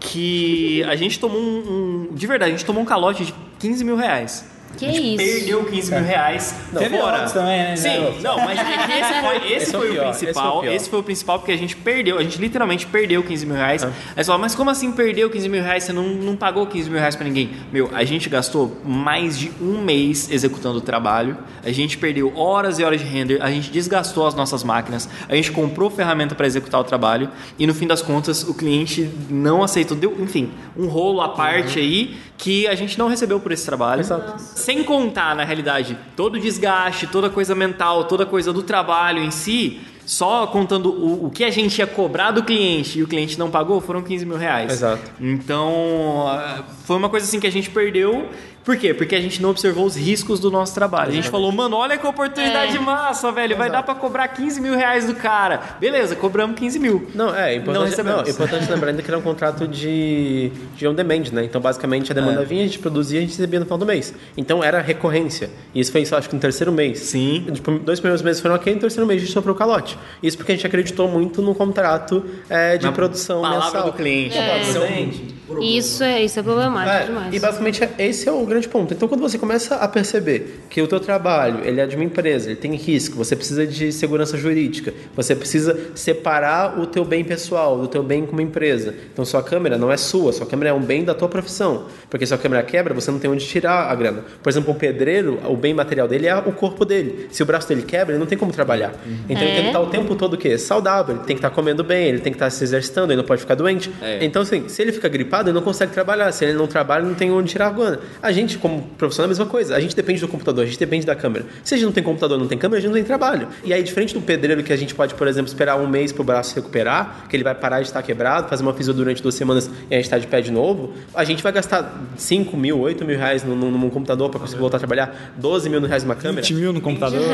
que 0.00 0.82
a 0.84 0.96
gente 0.96 1.18
tomou 1.18 1.40
um, 1.40 2.08
um- 2.10 2.14
De 2.14 2.26
verdade, 2.26 2.52
a 2.52 2.56
gente 2.56 2.64
tomou 2.68 2.82
um 2.82 2.86
calote 2.86 3.24
de 3.24 3.34
15 3.58 3.82
mil 3.82 3.96
reais. 3.96 4.44
Que 4.78 4.86
a 4.86 4.92
gente 4.92 5.14
isso? 5.14 5.16
perdeu 5.16 5.64
15 5.64 5.94
mil 5.94 6.04
reais 6.04 6.54
Teve 6.72 6.96
fora. 6.98 7.12
outros 7.12 7.32
também, 7.32 7.58
né? 7.58 7.76
Sim, 7.76 8.20
não, 8.22 8.36
mas 8.38 8.58
é 8.58 9.00
esse 9.00 9.20
foi, 9.20 9.36
esse 9.36 9.54
Esse 9.54 9.74
é 9.74 9.78
o 9.78 9.80
foi 9.80 9.88
o 9.88 9.92
pior, 9.92 10.10
esse 10.10 10.18
principal. 10.24 10.46
é 10.46 10.58
o 10.58 10.60
pior. 10.60 10.72
Esse 10.74 10.90
foi 10.90 10.98
o 10.98 11.02
principal 11.02 11.38
porque 11.38 11.52
a 11.52 11.56
gente 11.58 11.76
perdeu, 11.76 12.18
a 12.18 12.22
gente 12.22 12.38
literalmente 12.38 12.86
perdeu 12.86 13.22
15 13.22 13.46
mil 13.46 13.56
reais. 13.56 13.82
Ah. 13.84 13.88
Aí 14.16 14.24
você 14.24 14.24
fala, 14.24 14.38
mas 14.38 14.54
como 14.54 14.70
assim 14.70 14.92
perdeu 14.92 15.28
15 15.28 15.48
mil 15.48 15.62
reais? 15.62 15.84
Você 15.84 15.92
não, 15.92 16.04
não 16.08 16.36
pagou 16.36 16.66
15 16.66 16.88
mil 16.90 16.98
reais 16.98 17.16
pra 17.16 17.24
ninguém? 17.24 17.50
Meu, 17.72 17.90
a 17.92 18.04
gente 18.04 18.28
gastou 18.28 18.76
mais 18.84 19.38
de 19.38 19.50
um 19.60 19.80
mês 19.82 20.30
executando 20.30 20.78
o 20.78 20.80
trabalho. 20.80 21.36
A 21.64 21.72
gente 21.72 21.98
perdeu 21.98 22.32
horas 22.36 22.78
e 22.78 22.84
horas 22.84 23.00
de 23.00 23.06
render. 23.06 23.42
A 23.42 23.50
gente 23.50 23.70
desgastou 23.70 24.26
as 24.26 24.34
nossas 24.34 24.62
máquinas. 24.62 25.08
A 25.28 25.34
gente 25.34 25.50
comprou 25.52 25.90
ferramenta 25.90 26.34
para 26.34 26.46
executar 26.46 26.80
o 26.80 26.84
trabalho. 26.84 27.28
E 27.58 27.66
no 27.66 27.74
fim 27.74 27.86
das 27.86 28.00
contas, 28.00 28.42
o 28.44 28.54
cliente 28.54 29.10
não 29.28 29.62
aceitou. 29.62 29.96
Deu, 29.96 30.16
enfim, 30.20 30.50
um 30.76 30.86
rolo 30.86 31.20
à 31.20 31.30
parte 31.30 31.78
aí 31.78 32.16
que 32.36 32.68
a 32.68 32.74
gente 32.76 32.96
não 32.98 33.08
recebeu 33.08 33.40
por 33.40 33.50
esse 33.50 33.66
trabalho. 33.66 34.00
Exato. 34.00 34.40
Sem 34.68 34.84
contar, 34.84 35.34
na 35.34 35.44
realidade, 35.44 35.96
todo 36.14 36.34
o 36.34 36.38
desgaste, 36.38 37.06
toda 37.06 37.28
a 37.28 37.30
coisa 37.30 37.54
mental, 37.54 38.04
toda 38.04 38.24
a 38.24 38.26
coisa 38.26 38.52
do 38.52 38.62
trabalho 38.62 39.22
em 39.22 39.30
si, 39.30 39.80
só 40.04 40.46
contando 40.46 40.90
o, 40.90 41.24
o 41.24 41.30
que 41.30 41.42
a 41.42 41.48
gente 41.48 41.78
ia 41.78 41.86
cobrar 41.86 42.32
do 42.32 42.44
cliente 42.44 42.98
e 42.98 43.02
o 43.02 43.08
cliente 43.08 43.38
não 43.38 43.50
pagou, 43.50 43.80
foram 43.80 44.02
15 44.02 44.26
mil 44.26 44.36
reais. 44.36 44.70
Exato. 44.70 45.10
Então, 45.18 46.26
ah, 46.28 46.64
foi 46.84 46.98
uma 46.98 47.08
coisa 47.08 47.24
assim 47.24 47.40
que 47.40 47.46
a 47.46 47.50
gente 47.50 47.70
perdeu. 47.70 48.28
Por 48.68 48.76
quê? 48.76 48.92
Porque 48.92 49.14
a 49.14 49.20
gente 49.20 49.40
não 49.40 49.48
observou 49.48 49.86
os 49.86 49.96
riscos 49.96 50.38
do 50.40 50.50
nosso 50.50 50.74
trabalho. 50.74 51.08
A 51.08 51.14
gente 51.14 51.30
falou, 51.30 51.50
mano, 51.50 51.74
olha 51.74 51.96
que 51.96 52.06
oportunidade 52.06 52.76
É. 52.76 52.78
massa, 52.78 53.32
velho. 53.32 53.56
Vai 53.56 53.70
dar 53.70 53.82
pra 53.82 53.94
cobrar 53.94 54.28
15 54.28 54.60
mil 54.60 54.76
reais 54.76 55.06
do 55.06 55.14
cara. 55.14 55.58
Beleza, 55.80 56.14
cobramos 56.14 56.58
15 56.58 56.78
mil. 56.78 57.08
Não, 57.14 57.34
é 57.34 57.54
Não 57.54 57.62
importante, 57.62 57.88
recebemos. 57.92 58.20
não, 58.20 58.28
é 58.28 58.30
importante 58.30 58.68
lembrar 58.70 58.90
ainda 58.90 59.00
que 59.02 59.10
era 59.10 59.16
um 59.16 59.22
contrato 59.22 59.66
de, 59.66 60.52
de 60.76 60.86
on 60.86 60.92
demand, 60.92 61.32
né? 61.32 61.44
Então, 61.44 61.62
basicamente, 61.62 62.12
a 62.12 62.14
demanda 62.14 62.42
É. 62.42 62.44
vinha, 62.44 62.62
a 62.62 62.66
gente 62.66 62.78
produzia 62.78 63.18
e 63.18 63.22
a 63.22 63.26
gente 63.26 63.30
recebia 63.30 63.58
no 63.58 63.64
final 63.64 63.78
do 63.78 63.86
mês. 63.86 64.12
Então, 64.36 64.62
era 64.62 64.82
recorrência. 64.82 65.48
E 65.74 65.80
isso 65.80 65.90
foi, 65.90 66.04
só, 66.04 66.18
acho 66.18 66.28
que 66.28 66.34
no 66.34 66.40
terceiro 66.42 66.70
mês. 66.70 66.98
Sim. 66.98 67.46
Tipo, 67.50 67.78
dois 67.78 68.00
primeiros 68.00 68.20
meses 68.20 68.42
foram 68.42 68.54
ok, 68.54 68.74
no 68.74 68.80
terceiro 68.80 69.06
mês 69.06 69.22
a 69.22 69.24
gente 69.24 69.32
sofreu 69.32 69.54
o 69.54 69.56
calote. 69.56 69.96
Isso 70.22 70.36
porque 70.36 70.52
a 70.52 70.54
gente 70.54 70.66
acreditou 70.66 71.08
muito 71.08 71.40
no 71.40 71.54
contrato 71.54 72.22
é, 72.50 72.76
de 72.76 72.84
Na 72.84 72.92
produção 72.92 73.40
palavra 73.40 73.64
mensal. 73.64 73.84
do 73.86 73.92
cliente. 73.94 74.36
É. 74.36 74.60
Isso 74.60 74.76
é 74.76 75.37
um- 75.58 75.62
Isso 75.62 76.02
é, 76.02 76.22
isso 76.24 76.38
é 76.38 76.42
problemático 76.42 76.96
É, 76.96 77.04
demais. 77.06 77.34
e 77.34 77.38
basicamente 77.38 77.84
é- 77.84 77.90
esse 78.06 78.28
é 78.28 78.32
o 78.32 78.44
grande 78.46 78.68
ponto. 78.68 78.94
Então, 78.94 79.08
quando 79.08 79.20
você 79.20 79.38
começa 79.38 79.76
a 79.76 79.88
perceber 79.88 80.60
que 80.70 80.80
o 80.82 80.86
teu 80.86 81.00
trabalho 81.00 81.60
ele 81.64 81.80
é 81.80 81.86
de 81.86 81.96
uma 81.96 82.04
empresa, 82.04 82.48
ele 82.50 82.56
tem 82.56 82.74
risco, 82.74 83.16
você 83.16 83.34
precisa 83.36 83.66
de 83.66 83.92
segurança 83.92 84.36
jurídica, 84.36 84.92
você 85.14 85.34
precisa 85.34 85.76
separar 85.94 86.78
o 86.78 86.86
teu 86.86 87.04
bem 87.04 87.22
pessoal 87.24 87.78
do 87.78 87.86
teu 87.88 88.02
bem 88.02 88.24
como 88.24 88.40
empresa. 88.40 88.94
Então, 89.12 89.24
sua 89.24 89.42
câmera 89.42 89.76
não 89.76 89.90
é 89.92 89.96
sua, 89.96 90.32
sua 90.32 90.46
câmera 90.46 90.70
é 90.70 90.72
um 90.72 90.80
bem 90.80 91.04
da 91.04 91.14
tua 91.14 91.28
profissão. 91.28 91.86
Porque 92.08 92.24
se 92.26 92.32
a 92.32 92.38
câmera 92.38 92.62
quebra, 92.62 92.94
você 92.94 93.10
não 93.10 93.18
tem 93.18 93.30
onde 93.30 93.44
tirar 93.46 93.90
a 93.90 93.94
grana. 93.94 94.24
Por 94.42 94.48
exemplo, 94.48 94.72
um 94.72 94.76
pedreiro, 94.76 95.38
o 95.46 95.56
bem 95.56 95.74
material 95.74 96.08
dele 96.08 96.26
é 96.26 96.36
o 96.36 96.52
corpo 96.52 96.84
dele. 96.84 97.26
Se 97.30 97.42
o 97.42 97.46
braço 97.46 97.68
dele 97.68 97.82
quebra, 97.82 98.12
ele 98.14 98.18
não 98.18 98.26
tem 98.26 98.38
como 98.38 98.52
trabalhar. 98.52 98.94
Então, 99.28 99.42
ele 99.42 99.52
tem 99.54 99.62
que 99.62 99.66
estar 99.68 99.80
o 99.80 99.86
tempo 99.86 100.14
todo 100.14 100.34
o 100.34 100.36
quê? 100.36 100.56
Saudável, 100.58 101.16
ele 101.16 101.24
tem 101.24 101.36
que 101.36 101.40
estar 101.40 101.50
comendo 101.50 101.84
bem, 101.84 102.06
ele 102.08 102.18
tem 102.20 102.32
que 102.32 102.36
estar 102.36 102.50
se 102.50 102.62
exercitando, 102.64 103.12
ele 103.12 103.18
não 103.20 103.26
pode 103.26 103.40
ficar 103.40 103.54
doente. 103.54 103.90
É. 104.00 104.24
Então, 104.24 104.42
assim, 104.42 104.68
se 104.68 104.80
ele 104.82 104.92
fica 104.92 105.08
gripado, 105.08 105.47
ele 105.48 105.54
não 105.54 105.62
consegue 105.62 105.92
trabalhar. 105.92 106.30
Se 106.32 106.44
ele 106.44 106.54
não 106.54 106.66
trabalha, 106.66 107.04
não 107.04 107.14
tem 107.14 107.30
onde 107.30 107.50
tirar 107.50 107.68
a 107.68 107.70
grana. 107.70 108.00
A 108.22 108.32
gente, 108.32 108.58
como 108.58 108.82
profissional, 108.96 109.26
é 109.26 109.28
a 109.28 109.28
mesma 109.28 109.46
coisa. 109.46 109.76
A 109.76 109.80
gente 109.80 109.94
depende 109.94 110.20
do 110.20 110.28
computador, 110.28 110.64
a 110.64 110.66
gente 110.66 110.78
depende 110.78 111.06
da 111.06 111.14
câmera. 111.14 111.46
Se 111.64 111.74
a 111.74 111.76
gente 111.76 111.86
não 111.86 111.92
tem 111.92 112.02
computador, 112.02 112.38
não 112.38 112.46
tem 112.46 112.58
câmera, 112.58 112.78
a 112.78 112.80
gente 112.80 112.90
não 112.90 112.96
tem 112.96 113.04
trabalho. 113.04 113.48
E 113.64 113.72
aí, 113.72 113.82
diferente 113.82 114.14
do 114.14 114.20
pedreiro, 114.20 114.62
que 114.62 114.72
a 114.72 114.76
gente 114.76 114.94
pode, 114.94 115.14
por 115.14 115.26
exemplo, 115.26 115.48
esperar 115.48 115.76
um 115.76 115.86
mês 115.86 116.12
pro 116.12 116.24
braço 116.24 116.54
recuperar, 116.54 117.26
que 117.28 117.36
ele 117.36 117.44
vai 117.44 117.54
parar 117.54 117.80
de 117.80 117.86
estar 117.86 118.02
quebrado, 118.02 118.48
fazer 118.48 118.62
uma 118.62 118.74
fisio 118.74 118.94
durante 118.94 119.22
duas 119.22 119.34
semanas 119.34 119.70
e 119.90 119.94
a 119.94 119.96
gente 119.96 120.04
está 120.04 120.18
de 120.18 120.26
pé 120.26 120.40
de 120.40 120.50
novo, 120.50 120.92
a 121.14 121.24
gente 121.24 121.42
vai 121.42 121.52
gastar 121.52 122.00
5 122.16 122.56
mil, 122.56 122.78
8 122.80 123.04
mil 123.04 123.16
reais 123.16 123.44
num, 123.44 123.56
num, 123.56 123.90
computador 123.90 124.30
para 124.30 124.40
conseguir 124.40 124.60
voltar 124.60 124.76
a 124.76 124.80
trabalhar, 124.80 125.32
12 125.36 125.68
mil 125.68 125.80
reais 125.80 126.04
numa 126.04 126.14
câmera. 126.14 126.42
20 126.42 126.54
mil 126.54 126.72
no 126.72 126.80
computador. 126.80 127.18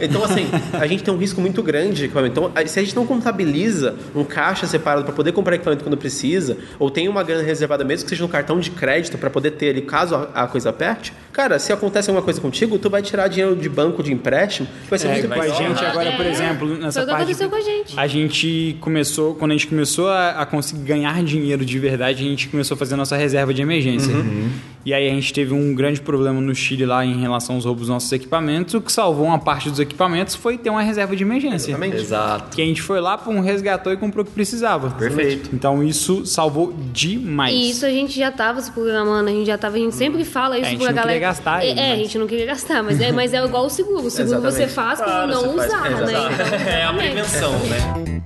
Então, 0.00 0.22
assim, 0.24 0.46
a 0.72 0.86
gente 0.86 1.02
tem 1.02 1.12
um 1.12 1.16
risco 1.16 1.40
muito 1.40 1.60
grande 1.60 1.96
de 1.96 2.04
equipamento. 2.04 2.38
Então, 2.38 2.52
se 2.66 2.78
a 2.78 2.82
gente 2.82 2.94
não 2.94 3.04
contabiliza 3.04 3.96
um 4.14 4.22
caixa 4.22 4.66
separado 4.66 5.04
para 5.04 5.12
poder 5.12 5.32
comprar 5.32 5.56
equipamento 5.56 5.82
quando 5.82 5.96
precisa, 5.96 6.56
ou 6.78 6.88
tem 6.90 7.08
uma 7.08 7.22
grana 7.24 7.42
reservada 7.48 7.84
mesmo 7.84 8.04
que 8.04 8.10
seja 8.10 8.22
no 8.22 8.28
cartão 8.28 8.60
de 8.60 8.70
crédito 8.70 9.18
para 9.18 9.30
poder 9.30 9.52
ter 9.52 9.70
ali 9.70 9.82
caso 9.82 10.14
a, 10.14 10.44
a 10.44 10.46
coisa 10.46 10.70
aperte, 10.70 11.12
cara, 11.38 11.56
se 11.60 11.72
acontece 11.72 12.10
alguma 12.10 12.24
coisa 12.24 12.40
contigo, 12.40 12.76
tu 12.80 12.90
vai 12.90 13.00
tirar 13.00 13.28
dinheiro 13.28 13.54
de 13.54 13.68
banco, 13.68 14.02
de 14.02 14.12
empréstimo, 14.12 14.66
que 14.84 14.90
vai 14.90 14.98
ser 14.98 15.06
É, 15.06 15.12
muito 15.12 15.28
com 15.28 15.40
a 15.40 15.48
gente 15.48 15.84
agora, 15.84 16.12
por 16.16 16.26
É. 16.26 16.30
exemplo, 16.30 16.68
nessa 16.76 16.92
Foi 16.94 17.02
o 17.02 17.06
que 17.06 17.10
parte. 17.12 17.22
aconteceu 17.22 17.48
com 17.48 17.54
a 17.56 17.60
gente. 17.60 17.94
A 17.96 18.06
gente 18.08 18.76
começou, 18.80 19.34
quando 19.36 19.52
a 19.52 19.54
gente 19.54 19.68
começou 19.68 20.08
a, 20.08 20.30
a 20.30 20.44
conseguir 20.46 20.82
ganhar 20.82 21.22
dinheiro 21.22 21.64
de 21.64 21.78
verdade, 21.78 22.24
a 22.24 22.28
gente 22.28 22.48
começou 22.48 22.74
a 22.74 22.78
fazer 22.78 22.96
nossa 22.96 23.16
reserva 23.16 23.54
de 23.54 23.62
emergência. 23.62 24.12
E 24.84 24.94
aí 24.94 25.06
a 25.08 25.12
gente 25.12 25.32
teve 25.34 25.52
um 25.52 25.74
grande 25.74 26.00
problema 26.00 26.40
no 26.40 26.54
Chile 26.54 26.86
lá 26.86 27.04
em 27.04 27.20
relação 27.20 27.56
aos 27.56 27.64
roubos 27.66 27.82
dos 27.82 27.88
nossos 27.90 28.10
equipamentos. 28.10 28.72
O 28.74 28.80
que 28.80 28.90
salvou 28.90 29.26
uma 29.26 29.38
parte 29.38 29.68
dos 29.68 29.78
equipamentos 29.78 30.34
foi 30.34 30.56
ter 30.56 30.70
uma 30.70 30.80
reserva 30.82 31.14
de 31.14 31.22
emergência. 31.24 31.72
Exatamente. 31.72 31.96
Exato. 31.96 32.56
Que 32.56 32.62
a 32.62 32.64
gente 32.64 32.80
foi 32.80 32.98
lá, 33.00 33.18
pum, 33.18 33.38
resgatou 33.40 33.92
e 33.92 33.96
comprou 33.98 34.24
o 34.24 34.26
que 34.26 34.32
precisava. 34.32 34.90
Perfeito. 34.90 35.50
Então 35.52 35.82
isso 35.84 36.24
salvou 36.24 36.74
demais. 36.92 37.54
E 37.54 37.70
isso 37.70 37.84
a 37.84 37.90
gente 37.90 38.18
já 38.18 38.32
tava 38.32 38.60
se 38.62 38.70
programando, 38.72 39.28
a 39.28 39.32
gente 39.32 39.46
já 39.46 39.58
tava, 39.58 39.76
a 39.76 39.78
gente 39.78 39.94
sempre 39.94 40.24
fala 40.24 40.56
isso 40.56 40.64
É, 40.64 40.68
a 40.68 40.70
gente 40.70 40.80
pra 40.80 40.88
não 40.88 40.94
galera. 40.96 41.18
Gastar 41.28 41.62
É, 41.64 41.68
ele, 41.70 41.80
é, 41.80 41.84
a 41.84 41.88
mas- 41.90 41.98
gente 41.98 42.18
não 42.18 42.26
queria 42.26 42.46
gastar, 42.46 42.82
mas 42.82 43.00
é, 43.00 43.12
mas 43.12 43.34
é 43.34 43.44
igual 43.44 43.66
o 43.66 43.70
seguro. 43.70 44.06
O 44.06 44.10
seguro 44.10 44.40
você 44.40 44.66
faz 44.66 44.98
Claro, 45.00 45.28
não 45.30 45.56
faz. 45.56 45.66
usar, 45.68 45.90
né? 45.90 46.12
Exato. 46.12 46.32
Então, 46.32 46.68
É 46.68 46.84
a 46.84 46.92
prevenção, 46.94 47.52
né? 47.60 48.18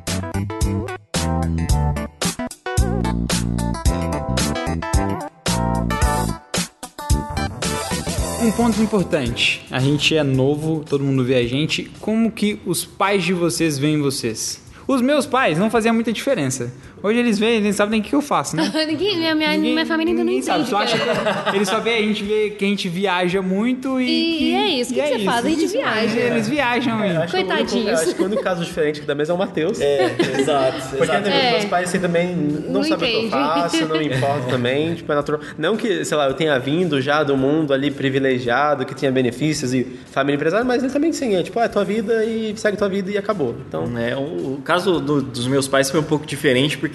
Um 8.40 8.50
ponto 8.50 8.80
importante. 8.82 9.64
A 9.70 9.78
gente 9.78 10.16
é 10.16 10.22
novo, 10.24 10.82
todo 10.84 11.04
mundo 11.04 11.24
vê 11.24 11.36
a 11.36 11.46
gente. 11.46 11.84
Como 12.00 12.30
que 12.30 12.60
os 12.66 12.84
pais 12.84 13.22
de 13.22 13.32
vocês 13.32 13.78
veem 13.78 14.00
vocês? 14.00 14.60
Os 14.86 15.00
meus 15.00 15.26
pais 15.26 15.58
não 15.58 15.70
faziam 15.70 15.94
muita 15.94 16.12
diferença. 16.12 16.72
Hoje 17.02 17.18
eles 17.18 17.38
veem, 17.38 17.56
eles 17.56 17.76
sabem 17.76 17.92
nem 17.92 18.00
o 18.00 18.04
que 18.04 18.14
eu 18.14 18.22
faço, 18.22 18.54
né? 18.56 18.70
Ninguém, 18.86 19.16
minha, 19.18 19.34
minha, 19.34 19.50
Ninguém- 19.52 19.72
minha 19.74 19.86
família 19.86 20.12
ainda 20.12 20.24
não 20.24 20.32
entende. 20.32 20.46
sabe. 20.46 20.68
Tu 20.68 20.76
acha 20.76 20.98
cara. 20.98 21.50
que 21.50 21.56
eles 21.56 21.68
só 21.68 21.80
vê 21.80 21.94
a 21.94 22.02
gente 22.02 22.22
vê 22.24 22.50
que 22.50 22.64
a 22.64 22.68
gente 22.68 22.88
viaja 22.88 23.42
muito 23.42 24.00
e. 24.00 24.04
E- 24.08 24.50
e 24.50 24.54
é 24.54 24.68
isso. 24.80 24.92
O 24.92 24.94
que 24.94 25.02
que 25.02 25.08
você 25.18 25.24
faz? 25.24 25.44
A 25.44 25.48
gente 25.48 25.66
viaja. 25.66 26.18
Eles 26.20 26.48
viajam, 26.48 26.96
que 26.98 27.02
o 27.02 27.10
único- 27.10 27.30
Coitadinhos. 27.32 27.86
eu 27.88 27.94
acho 27.94 28.14
que 28.14 28.22
o 28.22 28.24
único 28.26 28.42
caso 28.42 28.64
diferente 28.64 28.98
aqui 28.98 29.06
da 29.06 29.14
mesa 29.14 29.32
é 29.32 29.34
o 29.34 29.38
Matheus. 29.38 29.80
É, 29.80 30.14
exato. 30.38 30.80
Porque 30.96 31.04
exato. 31.04 31.28
é. 31.28 31.46
É. 31.48 31.50
meus 31.52 31.64
pais 31.66 31.88
assim, 31.88 31.98
também 31.98 32.34
não, 32.36 32.72
Não 32.74 32.82
sabem 32.84 33.16
o 33.16 33.20
que 33.20 33.24
eu 33.26 33.30
faço, 33.30 33.86
não 33.86 33.98
me 33.98 34.06
importo 34.06 34.48
também, 34.48 34.94
tipo, 34.94 35.10
é 35.10 35.14
natural. 35.14 35.40
Não 35.58 35.76
que, 35.76 36.04
sei 36.04 36.16
lá, 36.16 36.26
eu 36.28 36.34
tenha 36.34 36.58
vindo 36.58 37.00
já 37.00 37.22
do 37.22 37.36
mundo 37.36 37.72
ali 37.72 37.90
privilegiado, 37.90 38.84
que 38.84 38.94
tinha 38.94 39.10
benefícios 39.10 39.74
e 39.74 39.84
família 40.10 40.36
empresária, 40.36 40.64
mas 40.64 40.82
ele 40.82 40.92
também 40.92 41.12
sim, 41.12 41.34
é 41.34 41.42
tipo, 41.42 41.58
ah, 41.58 41.64
é 41.64 41.68
tua 41.68 41.84
vida 41.84 42.24
e 42.24 42.52
segue 42.56 42.76
tua 42.76 42.88
vida 42.88 43.10
e 43.10 43.18
acabou. 43.18 43.56
Então, 43.66 43.82
É, 43.98 44.14
o, 44.16 44.20
o 44.54 44.60
caso 44.64 45.00
do- 45.00 45.20
dos 45.22 45.46
meus 45.46 45.66
pais 45.66 45.90
foi 45.90 45.98
um 46.00 46.04
pouco 46.04 46.24
diferente 46.26 46.78
porque 46.78 46.91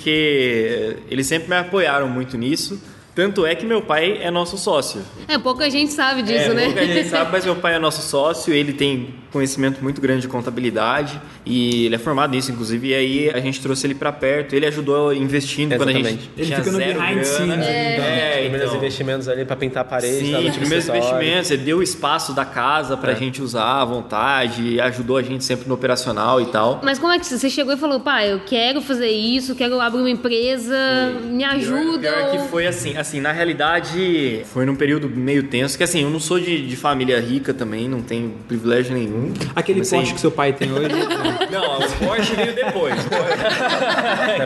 eles 1.09 1.27
sempre 1.27 1.49
me 1.49 1.55
apoiaram 1.55 2.07
muito 2.07 2.37
nisso. 2.37 2.81
Tanto 3.17 3.47
é 3.47 3.55
que 3.55 3.65
meu 3.65 3.81
pai 3.81 4.19
é 4.21 4.29
nosso 4.29 4.59
sócio. 4.59 5.01
É, 5.27 5.39
pouca 5.39 5.67
gente 5.71 5.91
sabe 5.91 6.21
disso, 6.21 6.51
é, 6.51 6.53
né? 6.53 6.65
pouca 6.65 6.85
gente 6.85 7.09
sabe, 7.09 7.31
mas 7.31 7.43
meu 7.45 7.55
pai 7.55 7.73
é 7.73 7.79
nosso 7.79 8.07
sócio, 8.07 8.53
ele 8.53 8.73
tem 8.73 9.15
conhecimento 9.31 9.81
muito 9.83 9.99
grande 9.99 10.21
de 10.21 10.27
contabilidade 10.27 11.19
e 11.43 11.87
ele 11.87 11.95
é 11.95 11.97
formado 11.97 12.29
nisso, 12.35 12.51
inclusive. 12.51 12.89
E 12.89 12.93
aí 12.93 13.29
a 13.31 13.39
gente 13.39 13.59
trouxe 13.59 13.87
ele 13.87 13.95
pra 13.95 14.11
perto, 14.11 14.55
ele 14.55 14.67
ajudou 14.67 15.11
investindo 15.15 15.75
quando 15.75 15.89
a 15.89 15.93
gente 15.93 16.01
Exatamente. 16.05 16.31
Ele 16.37 16.45
tinha 16.45 16.57
fica 16.59 16.71
no 16.71 16.77
zero 16.77 16.99
behind 17.01 17.23
scenes, 17.23 17.65
É, 17.67 18.39
primeiros 18.41 18.67
então. 18.67 18.77
investimentos 18.77 19.27
ali 19.27 19.45
pra 19.45 19.55
pintar 19.55 19.81
a 19.81 19.85
parede, 19.85 20.25
Sim, 20.25 20.31
tal, 20.33 20.39
os 20.41 20.45
tipo 20.47 20.59
primeiros 20.59 20.87
investimentos, 20.87 21.49
ele 21.51 21.63
deu 21.63 21.77
o 21.79 21.83
espaço 21.83 22.33
da 22.33 22.45
casa 22.45 22.95
pra 22.95 23.15
gente 23.15 23.41
usar 23.41 23.81
à 23.81 23.83
vontade, 23.85 24.79
ajudou 24.79 25.17
a 25.17 25.23
gente 25.23 25.43
sempre 25.43 25.67
no 25.67 25.73
operacional 25.73 26.39
e 26.39 26.45
tal. 26.45 26.81
Mas 26.83 26.99
como 26.99 27.11
é 27.11 27.17
que 27.17 27.25
você 27.25 27.49
chegou 27.49 27.73
e 27.73 27.77
falou, 27.77 27.99
pai, 27.99 28.31
eu 28.31 28.41
quero 28.45 28.79
fazer 28.79 29.09
isso, 29.09 29.55
quero 29.55 29.81
abrir 29.81 30.01
uma 30.01 30.09
empresa, 30.09 30.77
me 31.23 31.43
ajuda. 31.43 31.97
Pior, 31.99 32.13
pior 32.13 32.25
ou- 32.35 32.43
que 32.43 32.49
foi 32.49 32.67
assim, 32.67 32.95
assim, 33.07 33.21
na 33.21 33.31
realidade, 33.31 34.41
foi 34.53 34.65
num 34.65 34.75
período 34.75 35.09
meio 35.09 35.43
tenso, 35.43 35.77
que 35.77 35.83
assim, 35.83 36.03
eu 36.03 36.09
não 36.09 36.19
sou 36.19 36.39
de, 36.39 36.67
de 36.67 36.75
família 36.75 37.19
rica 37.19 37.53
também, 37.53 37.87
não 37.87 38.01
tenho 38.01 38.31
privilégio 38.47 38.93
nenhum. 38.93 39.33
Aquele 39.55 39.79
Comecei- 39.79 39.99
Porsche 39.99 40.13
que 40.13 40.19
seu 40.21 40.31
pai 40.31 40.53
tem 40.53 40.71
hoje. 40.71 40.87
Não, 41.49 41.77
o 41.79 41.91
Porsche 42.05 42.35
veio 42.35 42.53
depois. 42.53 42.93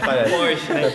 parece. 0.05 0.31
Porsche, 0.31 0.73
né? 0.73 0.91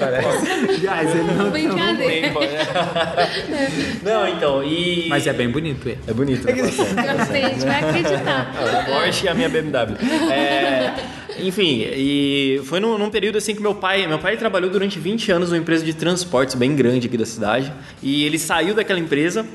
Aliás, 0.68 1.10
ele 1.14 1.32
não 1.32 1.50
Brincadeira. 1.50 1.96
Tem 2.22 2.32
Porsche. 2.32 2.56
Não, 4.02 4.28
então, 4.28 4.62
e... 4.64 5.06
Mas 5.08 5.26
é 5.26 5.32
bem 5.32 5.48
bonito 5.50 5.88
ele. 5.88 5.98
É 6.06 6.12
bonito, 6.12 6.46
né? 6.46 6.52
Gostei, 6.52 7.42
a 7.44 7.48
gente 7.48 7.66
vai 7.66 7.80
acreditar. 7.84 8.52
Porsche 8.86 9.26
e 9.26 9.28
a 9.28 9.34
minha 9.34 9.48
BMW. 9.48 9.96
É, 10.32 10.94
enfim, 11.40 11.86
e 11.94 12.60
foi 12.64 12.80
num, 12.80 12.96
num 12.98 13.10
período 13.10 13.38
assim 13.38 13.54
que 13.54 13.60
meu 13.60 13.74
pai, 13.74 14.06
meu 14.06 14.18
pai 14.18 14.36
trabalhou 14.36 14.70
durante 14.70 14.98
20 14.98 15.32
anos 15.32 15.50
numa 15.50 15.58
empresa 15.58 15.84
de 15.84 15.94
transportes 15.94 16.54
bem 16.54 16.74
grande 16.74 17.06
aqui 17.06 17.16
da 17.16 17.26
cidade, 17.26 17.72
e 18.02 18.24
ele 18.24 18.38
saiu 18.38 18.74
daquela 18.74 18.98
empresa 18.98 19.46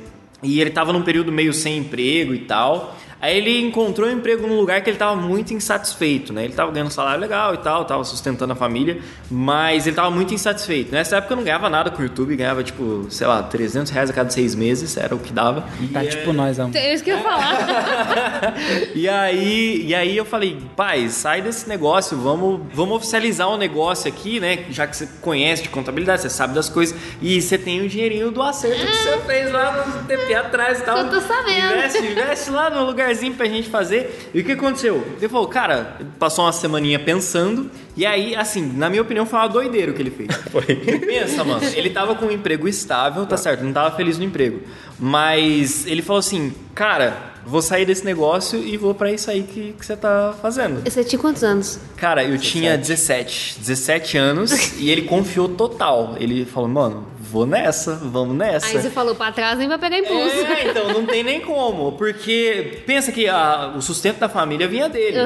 e 0.44 0.60
ele 0.60 0.70
estava 0.70 0.92
num 0.92 1.04
período 1.04 1.32
meio 1.32 1.54
sem 1.54 1.78
emprego 1.78 2.34
e 2.34 2.40
tal. 2.40 2.98
Aí 3.22 3.38
ele 3.38 3.62
encontrou 3.62 4.10
um 4.10 4.12
emprego 4.12 4.48
num 4.48 4.58
lugar 4.58 4.82
que 4.82 4.90
ele 4.90 4.96
estava 4.96 5.16
muito 5.16 5.54
insatisfeito, 5.54 6.34
né? 6.34 6.44
Ele 6.44 6.54
estava 6.54 6.72
ganhando 6.72 6.88
um 6.88 6.92
salário 6.92 7.22
legal 7.22 7.54
e 7.54 7.58
tal, 7.60 7.84
estava 7.84 8.04
sustentando 8.04 8.54
a 8.54 8.56
família, 8.56 9.00
mas 9.30 9.86
ele 9.86 9.92
estava 9.92 10.10
muito 10.10 10.34
insatisfeito. 10.34 10.92
Nessa 10.92 11.18
época 11.18 11.34
eu 11.34 11.38
não 11.38 11.44
ganhava 11.44 11.70
nada 11.70 11.92
com 11.92 12.02
o 12.02 12.04
YouTube, 12.04 12.36
ganhava 12.36 12.64
tipo, 12.64 13.06
sei 13.12 13.28
lá, 13.28 13.44
300 13.44 13.92
reais 13.92 14.10
a 14.10 14.14
cada 14.14 14.30
seis 14.32 14.56
meses, 14.56 14.98
era 14.98 15.14
o 15.14 15.20
que 15.20 15.32
dava. 15.32 15.64
Tá 15.94 16.04
E, 16.04 16.08
tipo 16.08 16.34
nós, 16.34 16.60
amor. 16.60 16.76
É 16.76 16.94
isso 16.94 17.04
que 17.04 17.12
eu 17.12 17.18
ia 17.18 17.24
falar. 17.24 18.56
e 18.96 19.08
aí, 19.08 19.86
e 19.86 19.94
aí 19.94 20.18
eu 20.18 20.26
falei, 20.26 20.58
pai, 20.76 21.08
sai 21.10 21.44
desse 21.44 21.70
negócio, 21.70 22.18
vamos, 22.18 22.62
vamos 22.74 22.96
oficializar 22.98 23.48
o 23.50 23.58
negócio 23.58 24.10
aqui, 24.10 24.40
né? 24.40 24.66
Já 24.72 24.88
que 24.88 24.98
você 24.98 25.08
conhece 25.22 25.62
de 25.62 25.70
contabilidade, 25.70 26.24
você 26.24 26.30
sabe 26.30 26.56
das 26.56 26.70
coisas, 26.70 26.98
e 27.22 27.40
você 27.40 27.58
tem 27.58 27.82
o 27.82 27.88
dinheirinho 27.88 28.32
do 28.32 28.42
acerto 28.42 28.84
que 28.84 28.94
você 28.94 29.18
fez 29.28 29.52
lá 29.52 29.86
no 29.86 30.04
TP 30.06 30.34
atrás 30.34 30.80
e 30.80 30.84
tal. 30.84 30.98
Eu 30.98 31.10
tô 31.10 31.22
sabendo. 31.22 31.76
Investe, 31.76 32.06
investe 32.06 32.50
lá 32.50 32.70
no 32.70 32.94
lugarzinho 33.12 33.34
pra 33.34 33.46
gente 33.46 33.70
fazer. 33.70 34.30
E 34.34 34.40
o 34.40 34.44
que 34.44 34.54
aconteceu? 34.54 35.06
Ele 35.18 35.28
falou, 35.28 35.48
cara, 35.48 35.98
passou 36.18 36.46
uma 36.46 36.54
semaninha 36.54 37.00
pensando, 37.00 37.70
e 37.96 38.06
aí, 38.06 38.36
assim, 38.36 38.62
na 38.76 38.90
minha 38.90 39.02
opinião, 39.02 39.26
foi 39.26 39.40
uma 39.40 39.48
doideira 39.48 39.92
o 39.92 39.94
que 39.94 40.02
ele 40.02 40.12
fez. 40.12 40.30
Foi. 40.52 40.64
Pensa, 40.64 41.44
mano, 41.44 41.62
ele 41.76 41.90
tava 41.90 42.16
com 42.16 42.26
um 42.26 42.32
emprego 42.32 42.68
estável, 42.68 43.26
tá 43.26 43.38
certo, 43.38 43.64
não 43.64 43.74
tava 43.74 43.96
feliz 43.96 44.18
no 44.18 44.24
emprego. 44.24 44.62
Mas 44.98 45.86
ele 45.86 46.02
falou 46.02 46.20
assim, 46.20 46.54
cara, 46.74 47.34
vou 47.46 47.62
sair 47.62 47.86
desse 47.86 48.06
negócio 48.06 48.60
e 48.60 48.78
vou 48.78 48.94
pra 48.94 49.12
isso 49.12 49.30
aí 49.30 49.44
que, 49.44 49.74
que 49.78 49.86
você 49.86 49.96
tá 49.96 50.34
fazendo. 50.42 50.84
Você 50.84 51.04
tinha 51.04 51.20
quantos 51.20 51.44
anos? 51.44 51.80
Cara, 51.98 52.24
eu 52.24 52.38
tinha 52.38 52.78
17, 52.78 53.60
17 53.60 54.18
anos 54.18 54.74
e 54.80 54.90
ele 54.90 55.04
confiou 55.04 55.50
total. 55.50 56.16
Ele 56.20 56.46
falou, 56.46 56.70
mano, 56.70 57.08
vou 57.32 57.46
nessa, 57.46 57.96
vamos 57.96 58.36
nessa. 58.36 58.68
Aí 58.68 58.82
você 58.82 58.90
falou 58.90 59.16
pra 59.16 59.32
trás, 59.32 59.58
nem 59.58 59.68
vai 59.68 59.78
pegar 59.78 59.98
impulso. 59.98 60.36
É, 60.36 60.70
então 60.70 60.88
não 60.94 61.06
tem 61.06 61.24
nem 61.24 61.40
como, 61.42 61.94
porque 61.94 62.84
pensa 62.86 63.12
que 63.12 63.28
a- 63.28 63.74
o 63.76 63.82
sustento 63.82 64.20
da 64.20 64.28
família 64.28 64.68
vinha 64.68 64.90
dele. 64.90 65.18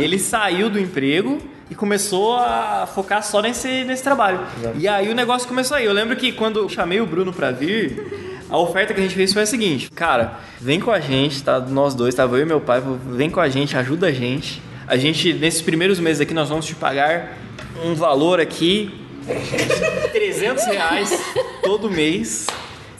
E 0.00 0.04
ele 0.04 0.18
saiu 0.18 0.68
do 0.68 0.78
emprego 0.78 1.38
e 1.70 1.74
começou 1.74 2.34
a 2.36 2.86
focar 2.92 3.22
só 3.22 3.40
nesse, 3.40 3.84
nesse 3.84 4.02
trabalho. 4.02 4.40
E 4.76 4.88
aí 4.88 5.08
o 5.08 5.14
negócio 5.14 5.46
começou 5.48 5.76
aí. 5.76 5.84
Eu 5.84 5.92
lembro 5.92 6.16
que 6.16 6.32
quando 6.32 6.58
eu 6.58 6.68
chamei 6.68 7.00
o 7.00 7.06
Bruno 7.06 7.32
pra 7.32 7.50
vir, 7.50 8.42
a 8.50 8.58
oferta 8.58 8.92
que 8.92 9.00
a 9.00 9.02
gente 9.02 9.14
fez 9.14 9.32
foi 9.32 9.42
a 9.42 9.46
seguinte: 9.46 9.90
cara, 9.92 10.40
vem 10.60 10.80
com 10.80 10.90
a 10.90 10.98
gente, 11.00 11.42
tá? 11.42 11.60
Nós 11.60 11.94
dois, 11.94 12.14
tava 12.14 12.36
eu 12.36 12.42
e 12.42 12.44
meu 12.46 12.60
pai, 12.60 12.82
vem 13.06 13.30
com 13.30 13.40
a 13.40 13.48
gente, 13.48 13.76
ajuda 13.76 14.08
a 14.08 14.12
gente. 14.12 14.60
A 14.86 14.96
gente, 14.96 15.32
nesses 15.32 15.62
primeiros 15.62 15.98
meses 16.00 16.20
aqui, 16.20 16.34
nós 16.34 16.48
vamos 16.48 16.66
te 16.66 16.74
pagar 16.74 17.38
um 17.84 17.94
valor 17.94 18.40
aqui 18.40 19.01
300 20.12 20.66
reais 20.66 21.10
todo 21.62 21.90
mês. 21.90 22.46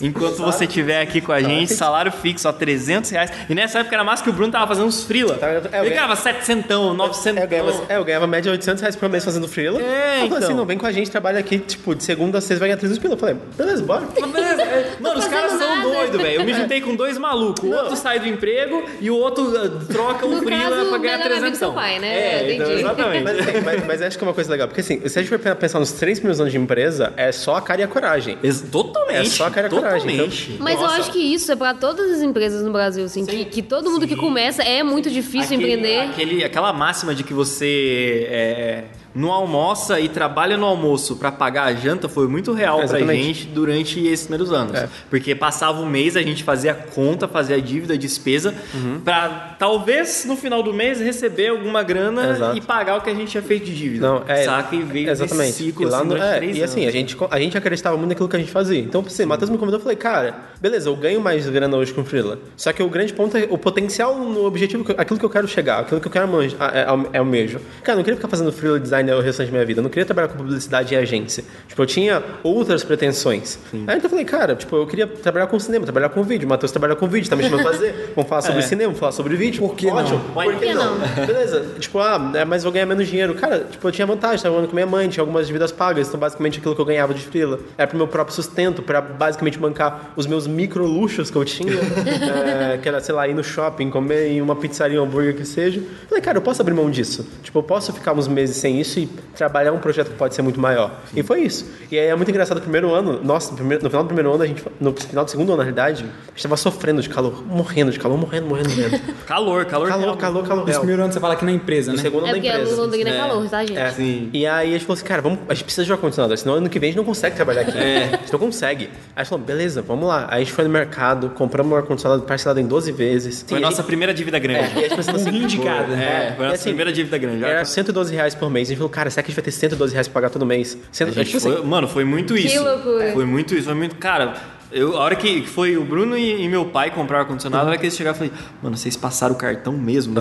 Enquanto 0.02 0.36
você 0.38 0.64
estiver 0.64 1.00
aqui 1.00 1.20
com 1.20 1.32
a 1.32 1.40
gente, 1.40 1.72
salário 1.74 2.10
fixo, 2.12 2.48
ó, 2.48 2.52
300 2.52 3.10
reais. 3.10 3.30
E 3.48 3.54
nessa 3.54 3.78
época 3.80 3.94
era 3.96 4.04
mais 4.04 4.20
que 4.20 4.28
o 4.28 4.32
Bruno 4.32 4.52
tava 4.52 4.66
fazendo 4.66 4.86
uns 4.86 5.04
frila. 5.04 5.34
Tá, 5.36 5.46
eu- 5.48 5.52
eu 5.54 5.58
Ele 5.60 5.70
ganho- 5.70 5.90
ganhava 5.90 6.16
700, 6.16 6.96
900. 6.96 7.40
É, 7.40 7.44
eu 7.44 7.48
ganhava, 7.48 7.84
é, 7.88 7.96
eu 7.96 8.04
ganhava 8.04 8.26
média 8.26 8.50
800 8.52 8.80
reais 8.80 8.96
por 8.96 9.08
mês 9.08 9.24
fazendo 9.24 9.46
freela. 9.48 9.80
É, 9.80 9.84
Ela 9.84 10.12
falou 10.14 10.26
então. 10.26 10.38
assim, 10.38 10.54
não, 10.54 10.66
vem 10.66 10.76
com 10.78 10.86
a 10.86 10.92
gente, 10.92 11.10
trabalha 11.10 11.38
aqui, 11.38 11.58
tipo, 11.58 11.94
de 11.94 12.02
segunda 12.04 12.38
a 12.38 12.40
sexta 12.40 12.58
vai 12.60 12.68
ganhar 12.68 12.78
300 12.78 12.98
pila. 13.00 13.14
Eu 13.14 13.18
falei, 13.18 13.36
beleza, 13.56 13.82
bora. 13.84 14.02
Mas 14.20 14.30
beleza, 14.30 14.62
é, 14.62 14.92
Mano, 15.00 15.18
os 15.18 15.26
caras 15.28 15.52
são 15.52 15.82
doidos, 15.82 16.20
velho. 16.20 16.40
Eu 16.40 16.44
me 16.44 16.54
juntei 16.54 16.80
com 16.80 16.94
dois 16.94 17.16
malucos. 17.18 17.62
O 17.64 17.72
outro 17.72 17.96
sai 17.96 18.18
do 18.18 18.26
emprego 18.26 18.84
e 19.00 19.10
o 19.10 19.16
outro 19.16 19.52
ah, 19.56 19.92
troca 19.92 20.26
um 20.26 20.36
No 20.40 20.44
caso, 20.46 20.88
pra 20.88 20.96
o 20.96 21.00
ganhar 21.00 21.18
melhor 21.18 21.26
amigo 21.26 21.28
300. 21.28 21.50
do 21.52 21.56
seu 21.58 21.72
pai, 21.72 21.98
né? 21.98 22.08
É, 22.14 22.54
então, 22.54 22.66
Entendi. 22.66 22.80
exatamente. 22.80 23.24
Mas, 23.24 23.38
assim, 23.38 23.60
mas, 23.64 23.86
mas 23.86 24.02
acho 24.02 24.18
que 24.18 24.24
é 24.24 24.26
uma 24.26 24.34
coisa 24.34 24.50
legal, 24.50 24.68
porque 24.68 24.80
assim, 24.80 25.00
se 25.08 25.18
a 25.18 25.22
gente 25.22 25.28
for 25.28 25.38
pensar 25.56 25.78
nos 25.78 25.92
três 25.92 26.18
primeiros 26.18 26.40
anos 26.40 26.52
de 26.52 26.58
empresa, 26.58 27.12
é 27.16 27.30
só 27.32 27.56
a 27.56 27.62
cara 27.62 27.80
e 27.80 27.84
a 27.84 27.88
coragem. 27.88 28.38
Ex- 28.42 28.62
Totalmente. 28.70 29.20
É 29.20 29.24
só 29.24 29.46
a 29.46 29.50
cara 29.50 29.66
e 29.66 29.68
a 29.68 29.70
coragem, 29.70 29.91
Totalmente. 30.00 30.56
Mas 30.58 30.74
eu 30.76 30.82
Nossa. 30.82 30.96
acho 31.00 31.10
que 31.12 31.18
isso 31.18 31.50
é 31.52 31.56
pra 31.56 31.74
todas 31.74 32.10
as 32.12 32.22
empresas 32.22 32.64
no 32.64 32.72
Brasil, 32.72 33.04
assim, 33.04 33.24
que, 33.26 33.44
que 33.44 33.62
todo 33.62 33.90
mundo 33.90 34.06
que 34.06 34.16
começa 34.16 34.62
é 34.62 34.82
muito 34.82 35.10
difícil 35.10 35.56
Aquele- 35.56 35.72
empreender. 35.74 36.00
aquele- 36.10 36.44
aquela 36.44 36.72
máxima 36.72 37.14
de 37.14 37.22
que 37.22 37.32
você 37.34 38.26
é, 38.30 38.84
não 39.14 39.30
almoça 39.30 40.00
e 40.00 40.08
trabalha 40.08 40.56
no 40.56 40.66
almoço 40.66 41.16
pra 41.16 41.30
pagar 41.30 41.64
a 41.64 41.74
janta 41.74 42.08
foi 42.08 42.26
muito 42.28 42.52
real 42.52 42.76
pra 42.76 42.84
Exatamente. 42.84 43.22
gente 43.24 43.46
durante 43.46 44.00
esses 44.06 44.26
primeiros 44.26 44.52
anos. 44.52 44.74
É. 44.74 44.88
Porque 45.10 45.34
passava 45.34 45.80
um 45.80 45.86
mês, 45.86 46.16
a 46.16 46.22
gente 46.22 46.42
fazia 46.44 46.72
a 46.72 46.74
conta, 46.74 47.28
fazia 47.28 47.56
a 47.56 47.60
dívida, 47.60 47.94
a 47.94 47.96
despesa, 47.96 48.54
Uhum. 48.74 49.00
pra 49.04 49.56
talvez 49.58 50.24
no 50.26 50.36
final 50.36 50.62
do 50.62 50.72
mês 50.72 51.00
receber 51.00 51.48
alguma 51.48 51.82
grana 51.82 52.30
Exato. 52.30 52.56
e 52.56 52.60
pagar 52.60 52.96
o 52.98 53.00
que 53.00 53.10
a 53.10 53.14
gente 53.14 53.30
tinha 53.30 53.42
feito 53.42 53.66
de 53.66 53.74
dívida. 53.76 54.06
Não, 54.06 54.22
é. 54.26 54.44
Saca? 54.44 54.74
E 54.74 54.82
veio 54.82 55.10
Exatamente. 55.10 55.50
esse 55.50 55.64
ciclo 55.64 55.82
e 55.82 55.86
lá 55.90 55.98
assim, 55.98 56.08
no, 56.08 56.16
é, 56.16 56.36
três 56.36 56.56
e 56.56 56.62
assim, 56.62 56.86
a 56.86 56.90
gente, 56.90 57.16
a 57.30 57.38
gente 57.38 57.56
acreditava 57.58 57.96
muito 57.96 58.08
naquilo 58.10 58.28
que 58.28 58.36
a 58.36 58.38
gente 58.38 58.50
fazia. 58.52 58.78
Então, 58.80 59.02
o 59.02 59.26
Matheus 59.26 59.50
me 59.50 59.58
convidou 59.58 59.78
e 59.78 59.82
falei, 59.82 59.96
cara, 59.96 60.34
beleza, 60.60 60.88
eu 60.88 60.96
ganho 60.96 61.20
mais 61.20 61.48
grana 61.48 61.76
hoje 61.76 61.92
com 61.92 62.04
freela. 62.04 62.38
Só 62.56 62.72
que 62.72 62.82
o 62.82 62.88
grande 62.88 63.12
ponto 63.12 63.36
é 63.36 63.46
o 63.50 63.58
potencial 63.58 64.16
no 64.18 64.44
objetivo, 64.44 64.84
aquilo 64.96 65.18
que 65.18 65.24
eu 65.24 65.30
quero 65.30 65.46
chegar, 65.46 65.80
aquilo 65.80 66.00
que 66.00 66.06
eu 66.06 66.12
quero 66.12 66.28
manjar, 66.28 66.72
é, 66.74 66.86
é, 67.12 67.20
o 67.20 67.26
mesmo. 67.26 67.60
Cara, 67.82 67.94
eu 67.94 67.96
não 67.98 68.04
queria 68.04 68.16
ficar 68.16 68.28
fazendo 68.28 68.52
freela 68.52 68.78
design 68.80 69.01
o 69.10 69.20
restante 69.20 69.46
da 69.46 69.52
minha 69.52 69.64
vida. 69.64 69.80
Eu 69.80 69.82
não 69.82 69.90
queria 69.90 70.04
trabalhar 70.04 70.28
com 70.28 70.36
publicidade 70.36 70.94
em 70.94 70.98
agência. 70.98 71.44
Tipo, 71.68 71.82
eu 71.82 71.86
tinha 71.86 72.22
outras 72.42 72.84
pretensões. 72.84 73.58
Aí 73.72 73.80
então 73.80 73.96
eu 74.02 74.10
falei, 74.10 74.24
cara, 74.24 74.54
tipo, 74.54 74.76
eu 74.76 74.86
queria 74.86 75.06
trabalhar 75.06 75.46
com 75.46 75.58
cinema, 75.58 75.84
trabalhar 75.84 76.08
com 76.10 76.22
vídeo. 76.22 76.46
O 76.46 76.48
Matheus 76.48 76.70
trabalha 76.70 76.94
com 76.94 77.06
vídeo, 77.08 77.28
tá 77.28 77.36
me 77.36 77.42
chamando 77.42 77.62
pra 77.62 77.72
fazer. 77.72 78.12
Vamos 78.14 78.28
falar 78.28 78.42
sobre 78.42 78.62
cinema, 78.62 78.88
vamos 78.88 79.00
falar 79.00 79.12
sobre 79.12 79.36
vídeo. 79.36 79.60
Por 79.66 79.74
que 79.74 79.86
não? 79.86 79.96
Ótimo. 79.96 80.20
Why 80.36 80.44
Por 80.44 80.56
que 80.56 80.74
not? 80.74 80.86
não? 80.86 81.26
Beleza, 81.26 81.66
tipo, 81.78 81.98
ah, 81.98 82.32
é, 82.34 82.44
mas 82.44 82.62
vou 82.62 82.72
ganhar 82.72 82.86
menos 82.86 83.08
dinheiro. 83.08 83.34
Cara, 83.34 83.60
tipo, 83.70 83.86
eu 83.86 83.92
tinha 83.92 84.06
vantagem, 84.06 84.42
tava 84.42 84.54
morando 84.54 84.68
com 84.68 84.74
minha 84.74 84.86
mãe, 84.86 85.08
tinha 85.08 85.22
algumas 85.22 85.46
dívidas 85.46 85.72
pagas, 85.72 86.08
então 86.08 86.20
basicamente 86.20 86.58
aquilo 86.58 86.74
que 86.74 86.80
eu 86.80 86.84
ganhava 86.84 87.14
de 87.14 87.22
frila 87.22 87.58
era 87.78 87.86
pro 87.86 87.96
meu 87.96 88.06
próprio 88.06 88.34
sustento, 88.34 88.82
pra 88.82 89.00
basicamente 89.00 89.58
bancar 89.58 90.12
os 90.16 90.26
meus 90.26 90.46
micro 90.46 90.84
luxos 90.84 91.30
que 91.30 91.36
eu 91.36 91.44
tinha, 91.44 91.72
é, 92.74 92.78
que 92.78 92.88
era, 92.88 93.00
sei 93.00 93.14
lá, 93.14 93.26
ir 93.26 93.34
no 93.34 93.42
shopping, 93.42 93.90
comer 93.90 94.28
em 94.28 94.42
uma 94.42 94.54
pizzaria, 94.54 95.00
um 95.00 95.04
hambúrguer 95.04 95.34
que 95.34 95.44
seja. 95.44 95.80
Falei, 96.08 96.22
cara, 96.22 96.38
eu 96.38 96.42
posso 96.42 96.60
abrir 96.60 96.74
mão 96.74 96.90
disso. 96.90 97.26
Tipo, 97.42 97.58
eu 97.60 97.62
posso 97.62 97.92
ficar 97.92 98.12
uns 98.12 98.28
meses 98.28 98.56
sem 98.56 98.80
isso 98.80 98.91
e 99.00 99.06
trabalhar 99.36 99.72
um 99.72 99.78
projeto 99.78 100.08
que 100.10 100.16
pode 100.16 100.34
ser 100.34 100.42
muito 100.42 100.60
maior. 100.60 101.00
E 101.14 101.22
foi 101.22 101.40
isso. 101.42 101.66
E 101.90 101.98
aí 101.98 102.06
é 102.06 102.14
muito 102.14 102.30
engraçado, 102.30 102.56
no 102.56 102.62
primeiro 102.62 102.92
ano, 102.94 103.20
nossa, 103.22 103.50
no, 103.50 103.56
primeiro- 103.56 103.82
no 103.82 103.90
final 103.90 104.02
do 104.04 104.06
primeiro 104.06 104.32
ano, 104.32 104.42
a 104.42 104.46
gente, 104.46 104.62
no 104.80 104.92
final 104.94 105.24
do 105.24 105.30
segundo 105.30 105.48
ano, 105.50 105.58
na 105.58 105.62
realidade, 105.64 106.04
a 106.04 106.30
gente 106.30 106.42
tava 106.42 106.56
sofrendo 106.56 107.00
de 107.02 107.08
calor, 107.08 107.44
morrendo 107.46 107.90
de 107.92 107.98
calor, 107.98 108.16
morrendo, 108.18 108.46
morrendo, 108.46 108.70
morrendo. 108.70 109.00
Calor, 109.26 109.64
calor, 109.64 109.88
calor, 109.88 110.02
real. 110.04 110.16
calor, 110.16 110.46
calor, 110.46 110.62
Esse 110.62 110.70
real. 110.72 110.80
primeiro 110.80 111.02
ano 111.04 111.12
você 111.12 111.20
fala 111.20 111.34
aqui 111.34 111.44
na 111.44 111.52
empresa, 111.52 111.90
No 111.90 111.96
né? 111.96 112.02
segundo 112.02 112.26
É 112.26 112.30
ano 112.30 112.32
da 112.32 112.34
porque 112.34 112.48
a 112.48 112.60
empresa. 112.60 112.96
É 113.08 113.12
É. 113.12 113.18
calor, 113.18 113.48
tá, 113.48 113.64
gente? 113.64 113.78
É. 113.78 113.90
Sim. 113.90 114.30
E 114.32 114.46
aí 114.46 114.68
a 114.68 114.72
gente 114.72 114.84
falou 114.84 114.94
assim, 114.94 115.04
cara, 115.04 115.22
vamos, 115.22 115.38
a 115.48 115.54
gente 115.54 115.64
precisa 115.64 115.84
de 115.84 115.90
um 115.90 115.94
ar-condicionado, 115.94 116.36
senão 116.36 116.54
ano 116.54 116.68
que 116.68 116.78
vem 116.78 116.88
a 116.88 116.90
gente 116.92 116.98
não 116.98 117.04
consegue 117.04 117.34
trabalhar 117.36 117.62
aqui. 117.62 117.78
É. 117.78 118.04
A 118.12 118.16
gente 118.18 118.32
não 118.32 118.38
consegue. 118.38 118.84
Aí 118.86 118.90
a 119.16 119.22
gente 119.22 119.30
falou, 119.30 119.44
beleza, 119.44 119.80
vamos 119.82 120.06
lá. 120.08 120.26
Aí 120.30 120.42
a 120.42 120.44
gente 120.44 120.52
foi 120.52 120.64
no 120.64 120.70
mercado, 120.70 121.30
compramos 121.30 121.72
um 121.72 121.76
ar-condicionado 121.76 122.22
parcelado 122.22 122.60
em 122.60 122.66
12 122.66 122.92
vezes. 122.92 123.44
Foi 123.48 123.58
a 123.58 123.60
nossa 123.60 123.82
primeira 123.82 124.12
dívida 124.12 124.36
gente- 124.38 124.48
grande. 124.48 124.62
É, 124.70 124.74
e 124.74 124.78
a 124.78 124.82
gente 124.88 124.96
pensando 124.96 125.16
assim, 125.16 125.30
rim 125.30 125.46
de 125.46 125.56
pô, 125.56 125.62
cada. 125.64 125.94
É, 125.94 126.32
foi 126.36 126.44
a 126.44 126.48
nossa 126.48 126.54
assim, 126.60 126.70
primeira 126.70 126.92
dívida 126.92 127.18
grande. 127.18 127.44
Era 127.44 127.64
112 127.64 128.14
reais 128.14 128.34
por 128.34 128.50
mês. 128.50 128.68
A 128.68 128.70
gente 128.70 128.78
falou, 128.82 128.90
cara, 128.90 129.10
será 129.10 129.22
que 129.22 129.28
a 129.28 129.30
gente 129.30 129.36
vai 129.36 129.44
ter 129.44 129.50
112 129.52 129.92
reais 129.92 130.08
pra 130.08 130.14
pagar 130.14 130.30
todo 130.30 130.44
mês? 130.46 130.76
Cento- 130.90 131.08
A 131.08 131.12
gente 131.12 131.26
tipo 131.26 131.38
assim, 131.38 131.52
foi- 131.52 131.64
mano, 131.66 131.88
foi 131.88 132.04
muito 132.04 132.36
isso. 132.36 132.62
loucura. 132.62 133.12
Foi 133.12 133.24
muito 133.24 133.54
isso, 133.54 133.64
foi 133.64 133.74
muito. 133.74 133.96
Cara, 133.96 134.34
eu, 134.70 134.96
a 134.96 135.00
hora 135.00 135.16
que 135.16 135.46
foi 135.46 135.76
o 135.76 135.84
Bruno 135.84 136.16
e, 136.16 136.44
e 136.44 136.48
meu 136.48 136.64
pai 136.66 136.90
comprar 136.90 137.18
o 137.18 137.20
ar-condicionado, 137.20 137.64
a 137.64 137.68
hora 137.68 137.78
que 137.78 137.84
eles 137.84 137.96
chegaram, 137.96 138.14
eu 138.16 138.28
falei, 138.28 138.32
mano, 138.62 138.76
vocês 138.76 138.96
passaram 138.96 139.34
o 139.34 139.38
cartão 139.38 139.72
mesmo 139.74 140.14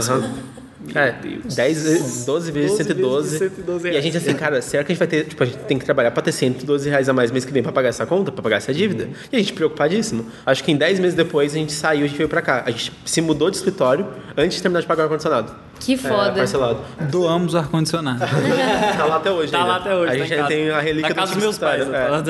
nessa. 0.86 1.00
É, 1.00 1.16
10, 1.56 1.84
vezes- 1.84 2.26
12 2.26 2.52
vezes 2.52 2.72
12 2.72 2.84
112. 2.84 3.30
vezes 3.40 3.56
112 3.56 3.90
E 3.90 3.98
a 3.98 4.02
gente 4.02 4.18
assim, 4.18 4.34
cara, 4.34 4.62
será 4.62 4.84
que 4.84 4.92
a 4.92 4.96
gente 4.96 5.00
vai 5.00 5.08
ter, 5.08 5.26
tipo, 5.26 5.42
a 5.44 5.46
gente 5.46 5.58
tem 5.60 5.78
que 5.80 5.86
trabalhar 5.86 6.12
pra 6.12 6.22
ter 6.24 6.32
112 6.32 6.90
reais 6.90 7.08
a 7.10 7.14
mais 7.14 7.32
mês 7.32 7.46
que 7.46 7.52
vem 7.54 7.64
pra 7.64 7.72
pagar 7.72 7.90
essa 7.90 8.06
conta, 8.06 8.32
pra 8.32 8.42
pagar 8.44 8.58
essa 8.58 8.74
dívida? 8.74 9.10
E 9.32 9.36
a 9.36 9.40
gente 9.40 9.54
preocupadíssimo. 9.54 10.26
Acho 10.46 10.64
que 10.64 10.72
em 10.72 10.76
10 10.78 11.00
meses 11.00 11.14
depois 11.16 11.54
a 11.54 11.58
gente 11.58 11.72
saiu, 11.74 12.06
a 12.06 12.08
gente 12.08 12.18
veio 12.18 12.30
pra 12.30 12.42
cá. 12.42 12.64
A 12.66 12.72
gente 12.72 12.92
se 13.06 13.22
mudou 13.22 13.50
de 13.50 13.58
escritório 13.58 14.08
antes 14.38 14.58
de 14.58 14.62
terminar 14.62 14.82
de 14.82 14.88
pagar 14.88 15.02
o 15.02 15.06
ar-condicionado. 15.06 15.54
Que 15.80 15.94
É, 15.94 15.98
foda. 15.98 16.32
parcelado. 16.34 16.80
Doamos 17.10 17.54
o 17.54 17.58
ar-condicionado. 17.58 18.20
Tá 18.20 19.06
lá 19.06 19.16
até 19.16 19.32
hoje. 19.32 19.52
Tá 19.52 19.58
ainda. 19.60 19.70
lá 19.70 19.76
até 19.78 19.96
hoje. 19.96 20.04
A 20.04 20.12
tá 20.12 20.18
gente 20.20 20.34
ainda 20.34 20.44
casa. 20.44 20.48
tem 20.56 20.70
a 20.70 20.80
relíquia 20.80 21.10
Na 21.10 21.16
casa 21.16 21.32
do 21.32 21.36
dos 21.36 21.44
meus 21.44 21.58
pais. 21.58 21.82
é. 21.82 21.88
tá. 21.92 22.24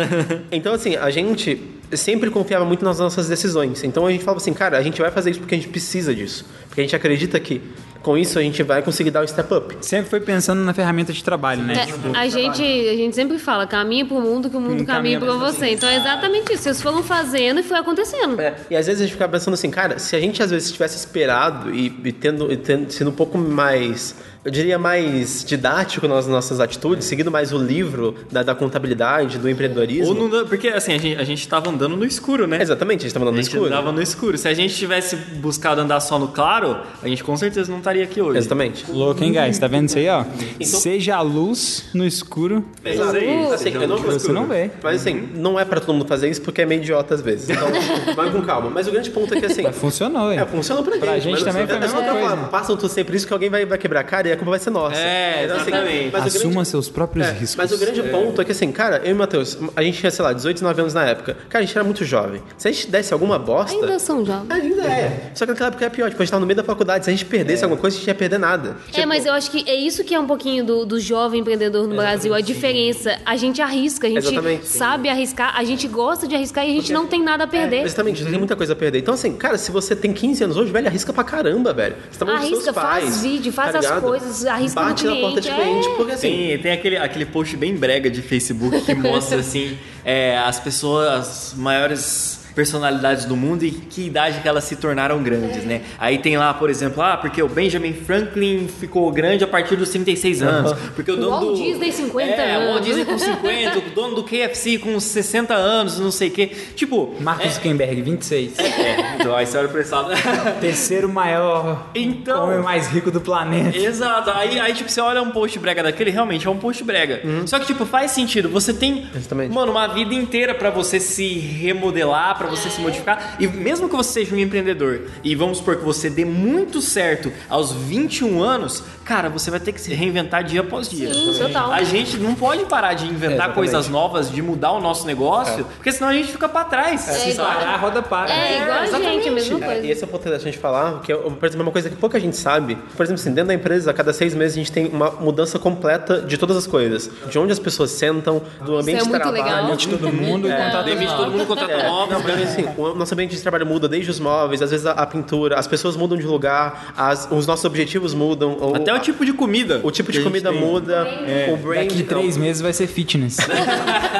Então, 0.52 0.74
assim, 0.74 0.96
a 0.96 1.10
gente 1.10 1.62
sempre 1.92 2.30
confiava 2.30 2.64
muito 2.64 2.86
nas 2.86 3.00
nossas 3.00 3.28
decisões. 3.28 3.84
Então 3.84 4.06
a 4.08 4.12
gente 4.12 4.24
falava 4.24 4.40
assim, 4.42 4.54
cara, 4.54 4.78
a 4.78 4.82
gente 4.82 5.02
vai 5.02 5.12
fazer 5.12 5.32
isso 5.32 5.40
porque 5.42 5.56
a 5.56 5.58
gente 5.58 5.68
precisa 5.68 6.16
disso. 6.16 6.46
Porque 6.70 6.80
a 6.80 6.84
gente 6.86 6.96
acredita 6.96 7.38
que 7.42 7.62
Com 8.02 8.18
isso, 8.18 8.40
a 8.40 8.42
gente 8.42 8.64
vai 8.64 8.82
conseguir 8.82 9.12
dar 9.12 9.24
o 9.24 9.28
step 9.28 9.54
up. 9.54 9.78
Sempre 9.82 10.10
foi 10.10 10.20
pensando 10.20 10.64
na 10.64 10.74
ferramenta 10.74 11.14
de 11.14 11.24
trabalho, 11.24 11.62
né? 11.62 11.74
É, 11.74 11.86
Tipo, 11.86 12.16
a, 12.18 12.28
gente, 12.28 12.64
a 12.64 12.96
gente 12.96 13.16
sempre 13.16 13.38
fala, 13.38 13.68
caminha 13.68 14.06
pro 14.06 14.20
mundo 14.20 14.50
que 14.50 14.58
o 14.58 14.60
mundo 14.60 14.82
Um 14.82 14.86
caminha 14.86 15.20
caminha 15.20 15.20
pra 15.20 15.34
você. 15.34 15.70
Então 15.70 15.88
é 15.88 15.98
exatamente 15.98 16.54
isso. 16.54 16.64
Vocês 16.64 16.82
foram 16.82 17.04
fazendo 17.04 17.60
e 17.60 17.64
foi 17.64 17.78
acontecendo. 17.78 18.40
É, 18.40 18.56
e 18.70 18.76
às 18.76 18.88
vezes 18.88 19.02
a 19.02 19.06
gente 19.06 19.14
fica 19.14 19.28
pensando 19.30 19.54
assim, 19.54 19.70
cara, 19.70 20.00
se 20.00 20.16
a 20.16 20.20
gente 20.20 20.42
às 20.42 20.50
vezes 20.50 20.72
tivesse 20.72 20.96
esperado 20.98 21.74
e, 21.74 21.88
e 22.04 22.12
tendo, 22.12 22.52
e 22.52 22.58
tendo 22.58 22.92
sido 22.92 23.10
um 23.10 23.14
pouco 23.14 23.38
mais, 23.38 24.16
eu 24.44 24.52
diria 24.52 24.80
mais 24.80 25.46
didático 25.46 26.08
nas 26.08 26.26
nossas 26.26 26.60
atitudes, 26.60 27.06
seguindo 27.06 27.30
mais 27.30 27.54
o 27.54 27.58
livro 27.58 28.16
da, 28.32 28.42
da 28.42 28.56
contabilidade, 28.56 29.38
do 29.38 29.48
empreendedorismo. 29.48 30.20
Ou 30.20 30.30
não, 30.30 30.48
porque 30.48 30.70
assim, 30.70 30.94
a 30.94 30.98
gente, 30.98 31.22
a 31.22 31.24
gente 31.24 31.48
tava 31.48 31.70
andando 31.70 31.96
no 31.96 32.04
escuro, 32.04 32.48
né? 32.48 32.60
Exatamente, 32.60 33.00
a 33.00 33.02
gente 33.02 33.08
estava 33.10 33.26
andando 33.26 33.36
A 33.36 33.38
no 33.38 33.44
gente 33.44 33.54
escuro. 33.54 33.68
andava 33.68 33.92
no 33.92 34.02
escuro. 34.02 34.38
Se 34.38 34.48
a 34.48 34.54
gente 34.54 34.74
tivesse 34.74 35.16
buscado 35.16 35.82
andar 35.82 36.00
só 36.00 36.18
no 36.18 36.30
claro, 36.30 36.78
a 37.04 37.08
gente 37.08 37.24
com 37.24 37.38
certeza 37.38 37.72
não 37.72 37.78
estaria 37.78 38.04
aqui 38.04 38.20
hoje. 38.20 38.40
Exatamente. 38.40 38.90
Louco, 38.90 39.24
hein, 39.24 39.34
guys? 39.34 39.60
Tá 39.60 39.68
vendo 39.68 39.90
isso 39.90 39.98
aí, 40.00 40.10
ó? 40.10 40.26
Seja 40.64 41.18
a 41.18 41.22
luz 41.22 41.90
no 41.94 42.06
escuro. 42.06 42.66
É 42.84 42.96
isso 42.96 43.04
aí. 43.04 43.46
Assim, 43.54 43.74
eu 43.76 43.88
não, 43.88 43.98
Você 43.98 44.32
não 44.32 44.48
vê. 44.48 44.72
Mas 44.82 45.02
assim, 45.02 45.30
não 45.36 45.60
é 45.60 45.66
pra 45.66 45.80
todo 45.80 45.94
mundo 45.94 46.08
fazer 46.08 46.30
isso 46.30 46.42
porque 46.42 46.64
é 46.64 46.66
meio 46.66 46.82
idiota 46.82 47.14
às 47.14 47.22
vezes. 47.22 47.48
Então, 47.50 47.68
vai 48.16 48.32
com 48.32 48.42
calma. 48.42 48.72
Mas 48.72 48.88
o 48.88 48.92
grande 48.92 49.12
ponto 49.12 49.32
é 49.36 49.40
que 49.40 49.46
assim. 49.46 49.72
Funcionou, 49.72 50.32
hein? 50.32 50.40
É, 50.40 50.46
funciona 50.46 50.82
pra 50.82 50.94
gente. 50.94 51.02
Pra 51.02 51.20
gente 51.20 51.32
mas, 51.34 51.44
também 51.44 51.64
assim, 51.64 51.68
foi 51.68 51.76
a 51.76 51.78
é 51.78 51.82
mesma 51.82 52.48
pra 52.48 52.60
coisa. 52.62 52.76
tudo 52.76 52.90
sempre 52.90 53.16
isso 53.16 53.28
que 53.28 53.34
alguém 53.34 53.50
vai, 53.50 53.66
vai 53.66 53.78
quebrar 53.78 54.00
a 54.00 54.04
cara 54.04 54.31
e 54.32 54.34
a 54.34 54.38
culpa 54.38 54.52
vai 54.52 54.60
ser 54.60 54.70
nossa. 54.70 54.96
É, 54.98 55.44
Então, 55.46 55.58
assim, 55.58 55.70
exatamente. 55.70 56.16
Assuma 56.16 56.52
grande- 56.54 56.68
seus 56.70 56.90
próprios 56.90 57.28
É, 57.28 57.32
riscos. 57.32 57.56
mas 57.56 57.72
o 57.72 57.78
grande 57.78 58.02
ponto 58.04 58.42
é 58.42 58.46
que 58.46 58.52
assim, 58.52 58.72
cara, 58.72 58.98
eu 59.04 59.10
e 59.12 59.14
o 59.14 59.16
Matheus, 59.16 59.58
a 59.76 59.82
gente 59.84 60.00
tinha, 60.00 60.12
sei 60.12 60.24
lá, 60.26 60.34
18, 60.34 60.56
19 60.58 60.82
anos 60.82 60.94
na 60.94 61.06
época. 61.06 61.38
Cara, 61.50 61.64
a 61.64 61.66
gente 61.66 61.76
era 61.78 61.84
muito 61.84 62.04
jovem. 62.06 62.42
Se 62.58 62.68
a 62.68 62.72
gente 62.72 62.88
desse 62.90 63.14
alguma 63.14 63.38
bosta. 63.38 63.76
Ainda 63.76 64.00
são 64.00 64.26
jovens. 64.26 64.50
Ainda 64.50 64.84
é. 64.84 65.32
Só 65.36 65.46
que 65.46 65.52
naquela 65.52 65.68
época 65.70 65.86
era 65.86 65.94
pior. 65.94 66.10
Tipo, 66.10 66.22
a 66.22 66.26
gente 66.26 66.32
tava 66.32 66.40
no 66.42 66.46
meio 66.48 66.58
da 66.58 66.64
faculdade. 66.64 67.06
Se 67.06 67.10
a 67.10 67.14
gente 67.14 67.26
perdesse 67.26 67.64
alguma 67.64 67.80
coisa, 67.80 67.96
a 67.96 68.00
gente 68.00 68.08
ia 68.08 68.16
perder 68.16 68.38
nada. 68.40 68.76
É, 68.94 69.06
mas 69.06 69.26
eu 69.26 69.34
acho 69.34 69.52
que 69.52 69.70
é 69.70 69.76
isso 69.76 70.04
que 70.04 70.14
é 70.16 70.20
um 70.20 70.28
pouquinho 70.28 70.64
do, 70.64 70.86
do 70.86 71.00
jovem 71.00 71.42
empreendedor 71.42 71.88
no 71.88 71.96
Brasil. 71.96 72.34
A 72.34 72.42
diferença, 72.42 73.18
a 73.26 73.36
gente 73.36 73.62
arrisca, 73.62 74.08
a 74.08 74.10
gente 74.10 74.20
Exatamente. 74.28 74.68
sabe 74.68 75.10
arriscar, 75.10 75.56
a 75.58 75.64
gente 75.64 75.88
gosta 75.88 76.28
de 76.28 76.36
arriscar 76.36 76.66
e 76.66 76.70
a 76.72 76.74
gente 76.74 76.94
não 76.94 77.06
tem 77.08 77.22
nada 77.24 77.44
a 77.44 77.48
perder. 77.48 77.84
Exatamente, 77.84 78.16
a 78.18 78.20
gente 78.24 78.30
tem 78.32 78.40
muita 78.40 78.56
coisa 78.56 78.74
a 78.74 78.76
perder. 78.76 79.00
Então, 79.00 79.14
assim, 79.14 79.34
cara, 79.34 79.58
se 79.58 79.72
você 79.72 79.96
tem 79.96 80.14
15 80.14 80.44
anos 80.44 80.58
hoje, 80.58 80.72
velho, 80.72 80.88
arrisca 80.88 81.12
pra 81.12 81.24
caramba, 81.24 81.74
velho. 81.74 81.96
Você 82.12 82.24
tá 82.26 82.32
Arrisca, 82.32 82.62
seus 82.64 82.76
pais, 82.76 83.04
faz 83.04 83.22
vídeo, 83.22 83.52
faz 83.52 83.72
tá 83.72 83.80
as 83.80 83.86
ligado? 83.86 84.02
Coisas, 84.22 84.46
arrisca 84.46 84.82
Bate 84.82 85.06
na 85.06 85.16
porta 85.16 85.42
de 85.42 85.52
cliente, 85.52 85.88
é. 85.88 85.96
porque 85.96 86.12
assim. 86.14 86.28
Tem, 86.30 86.58
tem 86.60 86.72
aquele, 86.72 86.98
aquele 86.98 87.26
post 87.26 87.58
bem 87.58 87.76
brega 87.76 88.10
de 88.10 88.22
Facebook 88.22 88.82
que 88.82 88.94
mostra 88.94 89.40
assim 89.40 89.78
é, 90.06 90.38
as 90.38 90.60
pessoas 90.60 91.12
as 91.12 91.54
maiores 91.56 92.41
personalidades 92.56 93.26
do 93.26 93.36
mundo 93.36 93.64
e 93.66 93.72
que 93.72 94.08
idade 94.08 94.40
que 94.42 94.48
elas 94.48 94.64
se 94.64 94.76
tornaram 94.76 95.22
grandes, 95.24 95.64
né? 95.64 95.82
Aí 96.00 96.18
tem 96.18 96.38
lá, 96.38 96.54
por 96.54 96.70
exemplo, 96.70 97.02
ah, 97.02 97.18
porque 97.18 97.42
o 97.42 97.48
Benjamin 97.48 97.94
Franklin 97.94 98.68
ficou 98.68 99.12
grande 99.12 99.44
a 99.44 99.48
partir 99.48 99.76
dos 99.76 99.90
36 99.90 100.42
anos, 100.42 100.74
porque 100.96 101.12
o 101.12 101.16
O 101.16 101.18
dono 101.18 101.30
Walt 101.32 101.46
do 101.46 101.56
Disney, 101.56 101.92
50 101.92 102.32
é, 102.42 102.58
o 102.58 102.62
Walt 102.62 102.72
anos. 102.76 102.86
Disney 102.86 103.06
com 103.06 103.18
50, 103.18 103.78
o 103.80 103.82
dono 103.96 104.16
do 104.16 104.24
KFC 104.24 104.78
com 104.78 105.00
60 105.00 105.54
anos, 105.54 106.00
não 106.00 106.12
sei 106.12 106.28
o 106.30 106.32
quê. 106.32 106.52
Tipo, 106.76 107.16
Marcos 107.20 107.54
Zuckerberg, 107.54 108.02
26. 108.02 108.60
é, 108.60 109.16
então 109.20 109.36
aí 109.36 109.46
você 109.46 109.58
olha 109.58 109.68
pra 109.70 109.82
esse 109.82 109.92
lado. 109.92 110.10
Terceiro 110.60 111.10
maior 111.10 111.88
Então- 111.96 112.46
homem 112.46 112.60
mais 112.60 112.88
rico 112.88 113.12
do 113.12 113.22
planeta. 113.22 113.78
Exato. 113.78 114.30
Aí, 114.32 114.60
aí, 114.60 114.74
tipo, 114.74 114.90
você 114.90 115.02
olha 115.02 115.22
um 115.22 115.32
post 115.32 115.58
brega 115.60 115.84
daquele, 115.84 116.12
realmente 116.12 116.48
é 116.48 116.50
um 116.50 116.58
post 116.58 116.84
brega. 116.84 117.22
Só 117.46 117.60
que, 117.60 117.66
tipo, 117.66 117.86
faz 117.86 118.12
sentido. 118.12 118.50
Você 118.50 118.74
tem, 118.74 119.08
Exatamente. 119.16 119.54
mano, 119.54 119.72
uma 119.72 119.88
vida 119.88 120.14
inteira 120.14 120.54
pra 120.54 120.70
você 120.70 121.00
se 121.00 121.28
remodelar, 121.40 122.38
pra 122.42 122.50
você 122.50 122.70
se 122.70 122.82
modificar. 122.82 123.38
E 123.40 123.48
mesmo 123.48 123.88
que 123.88 123.96
você 123.96 124.12
seja 124.12 124.36
um 124.36 124.40
empreendedor, 124.40 125.04
e 125.24 125.36
vamos 125.36 125.60
supor 125.60 125.78
que 125.78 125.86
você 125.86 126.10
dê 126.10 126.26
muito 126.26 126.82
certo 126.82 127.32
aos 127.48 127.72
21 127.72 128.42
anos, 128.42 128.84
cara, 129.12 129.28
você 129.30 129.52
vai 129.52 129.60
ter 129.60 129.74
que 129.74 129.82
se 129.82 129.94
reinventar 129.94 130.42
dia 130.42 130.62
após 130.62 130.88
dia. 130.90 131.14
Sim, 131.14 131.34
total. 131.38 131.70
A 131.74 131.84
gente 131.84 132.16
não 132.18 132.34
pode 132.34 132.64
parar 132.64 132.94
de 132.94 133.06
inventar 133.06 133.32
Exatamente. 133.34 133.56
coisas 133.56 133.90
novas, 133.90 134.32
de 134.32 134.42
mudar 134.42 134.72
o 134.72 134.80
nosso 134.80 135.06
negócio, 135.06 135.66
porque 135.76 135.92
senão 135.92 136.08
a 136.10 136.14
gente 136.14 136.32
fica 136.32 136.48
pra 136.48 136.64
trás. 136.64 137.10
É? 137.10 137.34
Parar, 137.36 137.74
a 137.74 137.78
roda 137.78 138.02
para. 138.02 138.32
É, 138.34 138.62
igual 138.62 138.80
a 138.80 138.84
exatamente. 138.86 139.14
gente, 139.16 139.28
a 139.28 139.32
mesma 139.34 139.60
É, 139.60 139.66
coisa. 139.66 139.86
e 139.88 139.92
esse 139.92 140.04
é 140.04 140.08
o 140.08 140.10
ponto 140.10 140.30
da 140.30 140.38
gente 140.38 140.58
falar, 140.58 141.02
que 141.02 141.12
é, 141.12 141.16
por 141.18 141.46
exemplo, 141.46 141.62
uma 141.66 141.72
coisa 141.74 141.90
que 141.90 141.96
pouca 141.98 142.18
gente 142.22 142.38
sabe. 142.38 142.76
Por 142.96 143.04
exemplo, 143.04 143.20
assim, 143.22 143.32
dentro 143.32 143.50
da 143.50 143.54
empresa, 143.54 143.92
a 143.92 143.94
cada 143.94 144.14
seis 144.14 144.34
meses 144.34 144.54
a 144.56 144.60
gente 144.60 144.72
tem 144.72 144.88
uma 144.88 145.12
mudança 145.12 145.60
completa 145.60 146.22
de 146.22 146.38
todas 146.38 146.56
as 146.56 146.66
coisas. 146.66 147.10
De 147.30 147.38
onde 147.38 147.52
as 147.52 147.60
pessoas 147.60 147.92
sentam, 147.92 148.42
do 148.64 148.78
ambiente 148.78 149.02
é 149.02 149.04
de 149.04 149.10
trabalho. 149.10 149.32
legal. 149.34 149.66
Demite 149.66 149.88
todo 149.90 150.14
mundo 150.14 150.48
contrata 150.48 150.84
Demite 150.84 151.16
todo 151.18 151.32
mundo, 151.32 151.46
contrata 151.46 151.72
É, 151.74 151.88
novos. 151.90 152.14
não, 152.14 152.22
mas 152.24 152.44
assim, 152.44 152.66
o 152.78 152.94
nosso 152.96 153.14
ambiente 153.14 153.36
de 153.36 153.42
trabalho 153.42 153.66
muda 153.66 153.90
desde 153.90 154.10
os 154.10 154.20
móveis, 154.22 154.62
às 154.62 154.72
vezes 154.72 154.86
a, 154.86 154.92
a 154.92 155.06
pintura, 155.06 155.60
as 155.60 155.68
pessoas 155.68 155.98
mudam 155.98 156.18
de 156.18 156.26
lugar, 156.26 156.94
as- 156.98 157.28
os 157.30 157.46
nossos 157.46 157.66
objetivos 157.66 158.14
mudam. 158.14 158.56
ou- 158.60 158.76
Até 158.76 158.94
o 158.94 159.00
tipo 159.02 159.26
de 159.26 159.34
comida. 159.34 159.82
o 159.84 159.92
tipo 159.92 160.12
de 160.12 160.22
comida 160.22 160.52
tem. 160.52 160.60
muda, 160.60 161.08
o 161.52 161.58
brand. 161.58 161.88
Daqui 161.88 162.04
três 162.04 162.38
meses 162.38 162.62
vai 162.62 162.74
ser 162.74 162.88
fitness. 162.88 163.38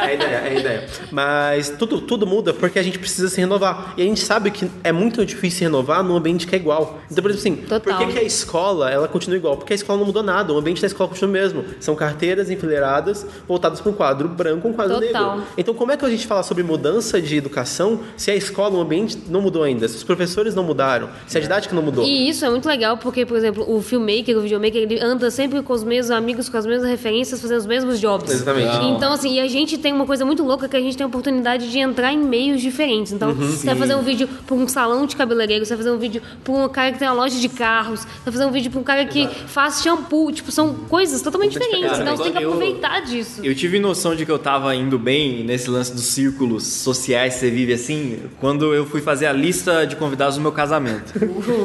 É 0.02 0.06
a 0.06 0.14
ideia, 0.14 0.36
é 0.36 0.50
a 0.50 0.60
ideia. 0.60 0.88
Mas 1.12 1.70
tudo, 1.70 2.02
tudo 2.02 2.26
muda 2.26 2.54
porque 2.54 2.80
a 2.80 2.84
gente 2.84 2.98
precisa 2.98 3.30
se 3.30 3.40
renovar. 3.40 3.94
E 3.96 4.02
a 4.02 4.06
gente 4.06 4.20
sabe 4.20 4.50
que 4.50 4.70
é 4.84 4.92
muito 4.92 5.26
difícil 5.26 5.60
se 5.60 5.64
renovar 5.64 6.04
num 6.04 6.16
ambiente 6.16 6.48
que 6.48 6.56
é 6.56 6.58
igual. 6.60 7.00
Então, 7.10 7.22
por 7.22 7.32
exemplo, 7.32 7.60
assim, 7.60 7.68
Total. 7.68 7.98
por 7.98 8.08
que, 8.08 8.14
que 8.14 8.20
a 8.20 8.24
escola 8.24 8.90
ela 8.90 9.08
continua 9.08 9.38
igual? 9.38 9.58
Porque 9.58 9.74
a 9.74 9.76
escola 9.76 10.00
não 10.00 10.06
mudou 10.06 10.24
nada, 10.24 10.52
o 10.54 10.58
ambiente 10.58 10.82
da 10.82 10.88
escola 10.88 11.10
continua 11.10 11.30
o 11.30 11.34
mesmo. 11.34 11.66
São 11.80 11.96
carteiras 11.96 12.50
enfileiradas 12.50 13.26
voltadas 13.48 13.80
para 13.80 13.92
um 13.92 13.94
quadro 13.94 14.28
branco 14.28 14.68
um 14.68 14.74
quadro 14.74 15.00
Total. 15.00 15.38
negro. 15.38 15.48
Então, 15.58 15.74
como 15.74 15.92
é 15.92 15.98
que 15.98 16.06
a 16.06 16.10
gente 16.10 16.26
fala 16.26 16.44
sobre 16.44 16.64
mudança 16.64 17.22
de 17.22 17.36
educação 17.36 18.00
se 18.18 18.32
a 18.32 18.36
escola, 18.36 18.76
o 18.78 18.82
ambiente 18.82 19.18
não 19.30 19.42
mudou 19.42 19.64
ainda? 19.64 19.88
Se 19.88 19.98
os 19.98 20.04
professores 20.04 20.56
não 20.56 20.64
mudaram? 20.64 21.10
Se 21.28 21.38
a 21.38 21.42
didática 21.42 21.76
não 21.76 21.84
mudou? 21.84 22.06
E 22.06 22.30
isso 22.30 22.46
é 22.46 22.50
muito 22.50 22.68
legal 22.68 22.98
porque, 22.98 23.26
por 23.26 23.38
exemplo, 23.38 23.66
o 23.68 23.82
filmmaker, 23.82 24.38
o 24.38 24.42
videomaker, 24.42 24.71
ele 24.78 25.00
anda 25.00 25.30
sempre 25.32 25.62
com 25.62 25.74
os 25.74 25.84
mesmos 25.84 26.12
amigos, 26.12 26.50
com 26.50 26.58
as 26.58 26.66
mesmas 26.66 26.90
referências, 26.90 27.42
fazendo 27.42 27.58
os 27.60 27.66
mesmos 27.66 28.00
jobs. 28.00 28.32
Exatamente. 28.32 28.86
Então, 28.88 29.14
assim, 29.14 29.36
e 29.36 29.40
a 29.40 29.48
gente 29.48 29.78
tem 29.78 29.94
uma 29.94 30.06
coisa 30.06 30.26
muito 30.26 30.44
louca 30.44 30.68
que 30.68 30.76
a 30.78 30.80
gente 30.82 30.98
tem 30.98 31.04
a 31.04 31.08
oportunidade 31.08 31.70
de 31.72 31.80
entrar 31.80 32.12
em 32.14 32.18
meios 32.18 32.62
diferentes. 32.62 33.12
Então, 33.12 33.34
você 33.34 33.66
vai 33.66 33.76
fazer 33.76 33.96
um 33.96 34.02
vídeo 34.02 34.28
pra 34.46 34.56
um 34.56 34.68
salão 34.68 35.06
de 35.06 35.16
cabeleireiro, 35.16 35.66
você 35.66 35.76
vai 35.76 35.84
fazer 35.84 35.96
um 35.96 36.00
vídeo 36.00 36.22
pra 36.44 36.54
um 36.54 36.70
cara 36.70 36.92
que 36.92 37.00
tem 37.00 37.08
uma 37.08 37.14
loja 37.16 37.40
de 37.40 37.50
carros, 37.50 38.02
você 38.02 38.08
vai 38.26 38.32
fazer 38.34 38.46
um 38.46 38.52
vídeo 38.52 38.72
pra 38.72 38.80
um 38.80 38.84
cara 38.84 39.06
que 39.06 39.28
faz 39.48 39.82
shampoo. 39.82 40.32
Tipo, 40.32 40.52
são 40.52 40.74
coisas 40.74 41.22
totalmente 41.22 41.54
diferentes. 41.54 41.90
Cara, 41.92 42.02
então, 42.04 42.18
você 42.18 42.24
tem 42.24 42.32
que 42.34 42.44
eu- 42.44 42.50
aproveitar 42.54 43.00
disso. 43.02 43.42
Eu 43.44 43.54
tive 43.56 43.80
noção 43.80 44.16
de 44.16 44.26
que 44.26 44.32
eu 44.32 44.40
tava 44.40 44.76
indo 44.76 44.98
bem 45.00 45.44
nesse 45.44 45.70
lance 45.70 45.94
dos 45.94 46.06
círculos 46.06 46.64
sociais 46.66 47.34
que 47.36 47.40
você 47.42 47.50
vive 47.52 47.74
assim, 47.74 48.20
quando 48.40 48.74
eu 48.74 48.86
fui 48.86 49.02
fazer 49.02 49.26
a 49.26 49.34
lista 49.34 49.86
de 49.86 49.96
convidados 49.96 50.36
do 50.36 50.42
meu 50.42 50.52
casamento. 50.52 51.14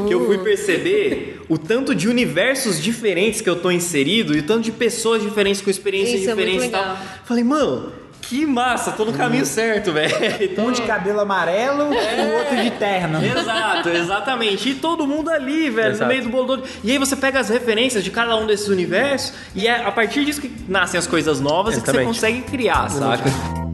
que 0.07 0.13
eu 0.15 0.25
fui 0.27 0.39
perceber 0.39 1.41
o 1.49 1.57
tanto 1.59 1.95
de 1.95 2.09
universos 2.09 2.81
diferentes 2.87 3.41
que 3.43 3.51
eu 3.51 3.57
tô 3.57 3.71
inserido 3.71 4.35
e 4.35 4.41
o 4.41 4.43
tanto 4.43 4.63
de 4.63 4.73
pessoas 4.73 5.23
diferentes 5.23 5.61
com 5.61 5.69
experiências 5.69 6.21
Isso 6.23 6.31
é 6.31 6.35
muito 6.35 6.47
diferentes 6.47 6.69
e 6.69 6.73
tal. 6.73 6.97
Falei, 7.25 7.45
mano, 7.45 7.93
que 8.23 8.45
massa, 8.45 8.91
tô 8.93 9.05
no 9.05 9.13
caminho 9.13 9.47
certo, 9.47 9.93
velho. 9.93 10.15
Então, 10.41 10.67
Um 10.67 10.73
de 10.73 10.83
cabelo 10.83 11.21
amarelo 11.21 11.85
o 11.85 12.39
outro 12.39 12.57
de 12.63 12.71
terno. 12.73 13.25
Exato, 13.25 13.89
exatamente. 13.89 14.71
E 14.71 14.75
todo 14.75 15.07
mundo 15.07 15.31
ali, 15.31 15.71
velho, 15.71 15.91
Exato. 15.91 16.03
no 16.05 16.09
meio 16.09 16.23
do 16.23 16.29
bolo 16.31 16.47
todo. 16.47 16.65
E 16.83 16.91
aí 16.91 16.99
você 16.99 17.15
pega 17.15 17.39
as 17.39 17.49
referências 17.49 18.03
de 18.03 18.11
cada 18.11 18.37
um 18.37 18.47
desses 18.47 18.69
universos 18.69 19.33
e 19.55 19.67
é 19.69 19.85
a 19.85 19.93
partir 19.93 20.25
disso 20.25 20.41
que 20.41 20.51
nascem 20.69 20.99
as 20.99 21.07
coisas 21.07 21.41
novas 21.41 21.77
e 21.77 21.81
que 21.81 21.87
você 21.87 21.91
Exatamente. 21.99 22.15
consegue 22.15 22.43
criar, 22.43 22.89
saca? 22.91 23.66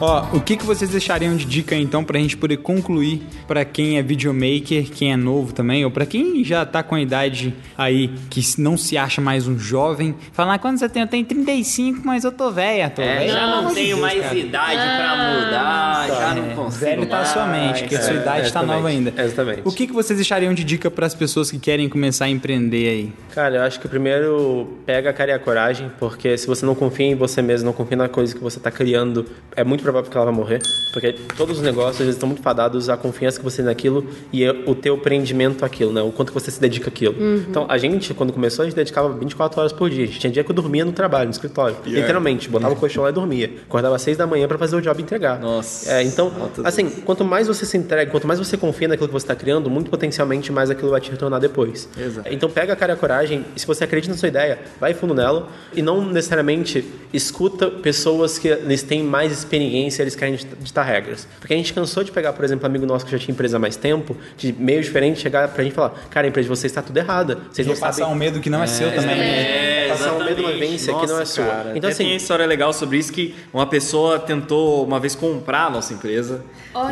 Ó, 0.00 0.24
o 0.36 0.40
que, 0.40 0.56
que 0.56 0.64
vocês 0.64 0.90
deixariam 0.90 1.36
de 1.36 1.44
dica 1.44 1.74
então 1.74 2.04
pra 2.04 2.18
gente 2.18 2.36
poder 2.36 2.58
concluir 2.58 3.22
pra 3.46 3.64
quem 3.64 3.98
é 3.98 4.02
videomaker, 4.02 4.88
quem 4.90 5.12
é 5.12 5.16
novo 5.16 5.52
também, 5.52 5.84
ou 5.84 5.90
pra 5.90 6.06
quem 6.06 6.44
já 6.44 6.64
tá 6.64 6.82
com 6.82 6.94
a 6.94 7.00
idade 7.00 7.54
aí 7.76 8.10
que 8.30 8.40
não 8.58 8.76
se 8.76 8.96
acha 8.96 9.20
mais 9.20 9.46
um 9.48 9.58
jovem, 9.58 10.14
falar 10.32 10.54
ah, 10.54 10.58
quando 10.58 10.78
você 10.78 10.88
tem? 10.88 11.02
Eu 11.02 11.08
tenho 11.08 11.24
35, 11.24 12.00
mas 12.04 12.24
eu 12.24 12.32
tô 12.32 12.50
velha, 12.50 12.88
tô 12.90 13.02
É, 13.02 13.18
velha. 13.18 13.32
já 13.32 13.46
não 13.46 13.68
de 13.68 13.74
tenho 13.74 13.86
Deus, 13.88 14.00
mais 14.00 14.22
cara. 14.22 14.34
idade 14.36 14.96
pra 14.96 15.16
mudar, 15.16 16.06
já 16.08 16.34
não 16.34 16.48
consigo. 16.56 16.84
Velho 16.84 17.06
tá 17.06 17.20
a 17.20 17.24
sua 17.24 17.46
mente, 17.46 17.80
porque 17.80 17.96
a 17.96 18.00
sua 18.02 18.14
é, 18.14 18.16
idade 18.16 18.52
tá 18.52 18.62
nova 18.62 18.88
ainda. 18.88 19.12
exatamente. 19.22 19.62
O 19.64 19.72
que, 19.72 19.86
que 19.86 19.92
vocês 19.92 20.16
deixariam 20.16 20.54
de 20.54 20.64
dica 20.64 20.90
pras 20.90 21.14
pessoas 21.14 21.50
que 21.50 21.58
querem 21.58 21.88
começar 21.88 22.26
a 22.26 22.28
empreender 22.28 22.88
aí? 22.88 23.12
Cara, 23.34 23.56
eu 23.56 23.62
acho 23.62 23.78
que 23.80 23.88
primeiro 23.88 24.78
pega 24.86 25.10
a 25.10 25.12
cara 25.12 25.32
e 25.32 25.34
a 25.34 25.38
coragem, 25.38 25.90
porque 25.98 26.36
se 26.38 26.46
você 26.46 26.64
não 26.64 26.74
confia 26.74 27.06
em 27.06 27.14
você 27.14 27.42
mesmo, 27.42 27.66
não 27.66 27.72
confia 27.72 27.96
na 27.96 28.08
coisa 28.08 28.34
que 28.34 28.40
você 28.40 28.58
está 28.58 28.70
criando, 28.70 29.26
é 29.56 29.64
muito 29.64 29.84
provável 29.88 30.10
que 30.10 30.16
ela 30.16 30.26
vai 30.26 30.34
morrer, 30.34 30.60
porque 30.92 31.12
todos 31.36 31.58
os 31.58 31.62
negócios 31.62 32.00
eles 32.00 32.14
estão 32.14 32.28
muito 32.28 32.42
fadados 32.42 32.88
à 32.88 32.96
confiança 32.96 33.38
que 33.38 33.44
você 33.44 33.58
tem 33.58 33.66
naquilo 33.66 34.06
e 34.32 34.48
o 34.48 34.74
teu 34.74 34.98
prendimento 34.98 35.64
àquilo, 35.64 35.92
né? 35.92 36.02
O 36.02 36.10
quanto 36.12 36.28
que 36.28 36.34
você 36.34 36.50
se 36.50 36.60
dedica 36.60 36.88
àquilo. 36.88 37.14
Então, 37.48 37.66
a 37.68 37.78
gente, 37.78 38.14
quando 38.14 38.32
começou, 38.32 38.62
a 38.62 38.66
gente 38.66 38.76
dedicava 38.76 39.12
24 39.12 39.60
horas 39.60 39.72
por 39.72 39.90
dia. 39.90 40.04
A 40.04 40.06
gente 40.06 40.20
tinha 40.20 40.32
dia 40.32 40.44
que 40.44 40.50
eu 40.50 40.54
dormia 40.54 40.84
no 40.84 40.92
trabalho, 40.92 41.26
no 41.26 41.30
escritório. 41.30 41.76
Literalmente, 41.84 42.48
botava 42.48 42.74
o 42.74 42.76
colchão 42.76 43.02
lá 43.02 43.10
e 43.10 43.12
dormia. 43.12 43.50
Acordava 43.66 43.96
às 43.96 44.02
6 44.02 44.16
da 44.16 44.26
manhã 44.26 44.46
para 44.46 44.58
fazer 44.58 44.76
o 44.76 44.80
job 44.80 45.00
e 45.00 45.02
entregar. 45.02 45.38
Nossa. 45.40 45.92
É, 45.92 46.02
então, 46.02 46.32
Altas 46.40 46.64
assim, 46.64 46.88
quanto 47.04 47.24
mais 47.24 47.46
você 47.46 47.64
se 47.64 47.76
entrega, 47.76 48.10
quanto 48.10 48.26
mais 48.26 48.38
você 48.38 48.56
confia 48.56 48.88
naquilo 48.88 49.08
que 49.08 49.12
você 49.12 49.24
está 49.24 49.34
criando, 49.34 49.70
muito 49.70 49.90
potencialmente 49.90 50.52
mais 50.52 50.70
aquilo 50.70 50.90
vai 50.90 51.00
te 51.00 51.10
retornar 51.10 51.40
depois. 51.40 51.88
Exato. 51.98 52.28
Então 52.30 52.48
pega 52.50 52.72
a 52.72 52.76
cara 52.76 52.92
e 52.92 52.94
a 52.94 52.96
coragem, 52.96 53.44
e 53.56 53.60
se 53.60 53.66
você 53.66 53.84
acredita 53.84 54.12
na 54.12 54.18
sua 54.18 54.28
ideia, 54.28 54.58
vai 54.80 54.94
fundo 54.94 55.14
nela 55.14 55.48
e 55.74 55.82
não 55.82 56.04
necessariamente 56.04 56.84
escuta 57.12 57.68
pessoas 57.68 58.38
que 58.38 58.48
eles 58.48 58.82
têm 58.82 59.02
mais 59.02 59.32
experiência, 59.32 59.77
eles 59.86 60.14
querem 60.16 60.34
ditar 60.60 60.82
regras. 60.84 61.26
Porque 61.40 61.54
a 61.54 61.56
gente 61.56 61.72
cansou 61.72 62.02
de 62.02 62.10
pegar, 62.10 62.32
por 62.32 62.44
exemplo, 62.44 62.64
um 62.64 62.66
amigo 62.70 62.84
nosso 62.86 63.04
que 63.04 63.12
já 63.12 63.18
tinha 63.18 63.32
empresa 63.32 63.56
há 63.56 63.60
mais 63.60 63.76
tempo, 63.76 64.16
de 64.36 64.52
meio 64.52 64.82
diferente, 64.82 65.20
chegar 65.20 65.46
pra 65.48 65.62
gente 65.62 65.72
e 65.72 65.74
falar, 65.76 65.90
cara, 66.10 66.26
a 66.26 66.28
empresa 66.28 66.44
de 66.44 66.48
vocês 66.50 66.70
está 66.70 66.82
tudo 66.82 66.96
errada. 66.96 67.38
Vocês 67.50 67.66
não 67.66 67.74
Vou 67.74 67.80
passar 67.80 67.98
sabem 68.02 68.14
um 68.14 68.16
medo 68.18 68.40
que 68.40 68.50
não 68.50 68.62
é, 68.62 68.66
seu 68.66 68.90
também. 68.92 69.16
né? 69.16 69.84
É, 69.84 69.88
Passar 69.88 70.12
um 70.14 70.24
medo, 70.24 70.42
uma 70.42 70.52
vivência 70.52 70.92
que 70.94 71.06
não 71.06 71.20
é 71.20 71.24
sua. 71.24 71.44
cara. 71.46 71.72
Então, 71.76 71.88
assim- 71.90 72.04
tem 72.04 72.16
história 72.16 72.44
legal 72.44 72.72
sobre 72.72 72.98
isso 72.98 73.12
que 73.12 73.34
uma 73.52 73.66
pessoa 73.66 74.18
tentou 74.18 74.84
uma 74.84 75.00
vez 75.00 75.14
comprar 75.14 75.66
a 75.66 75.70
nossa 75.70 75.92
empresa. 75.94 76.42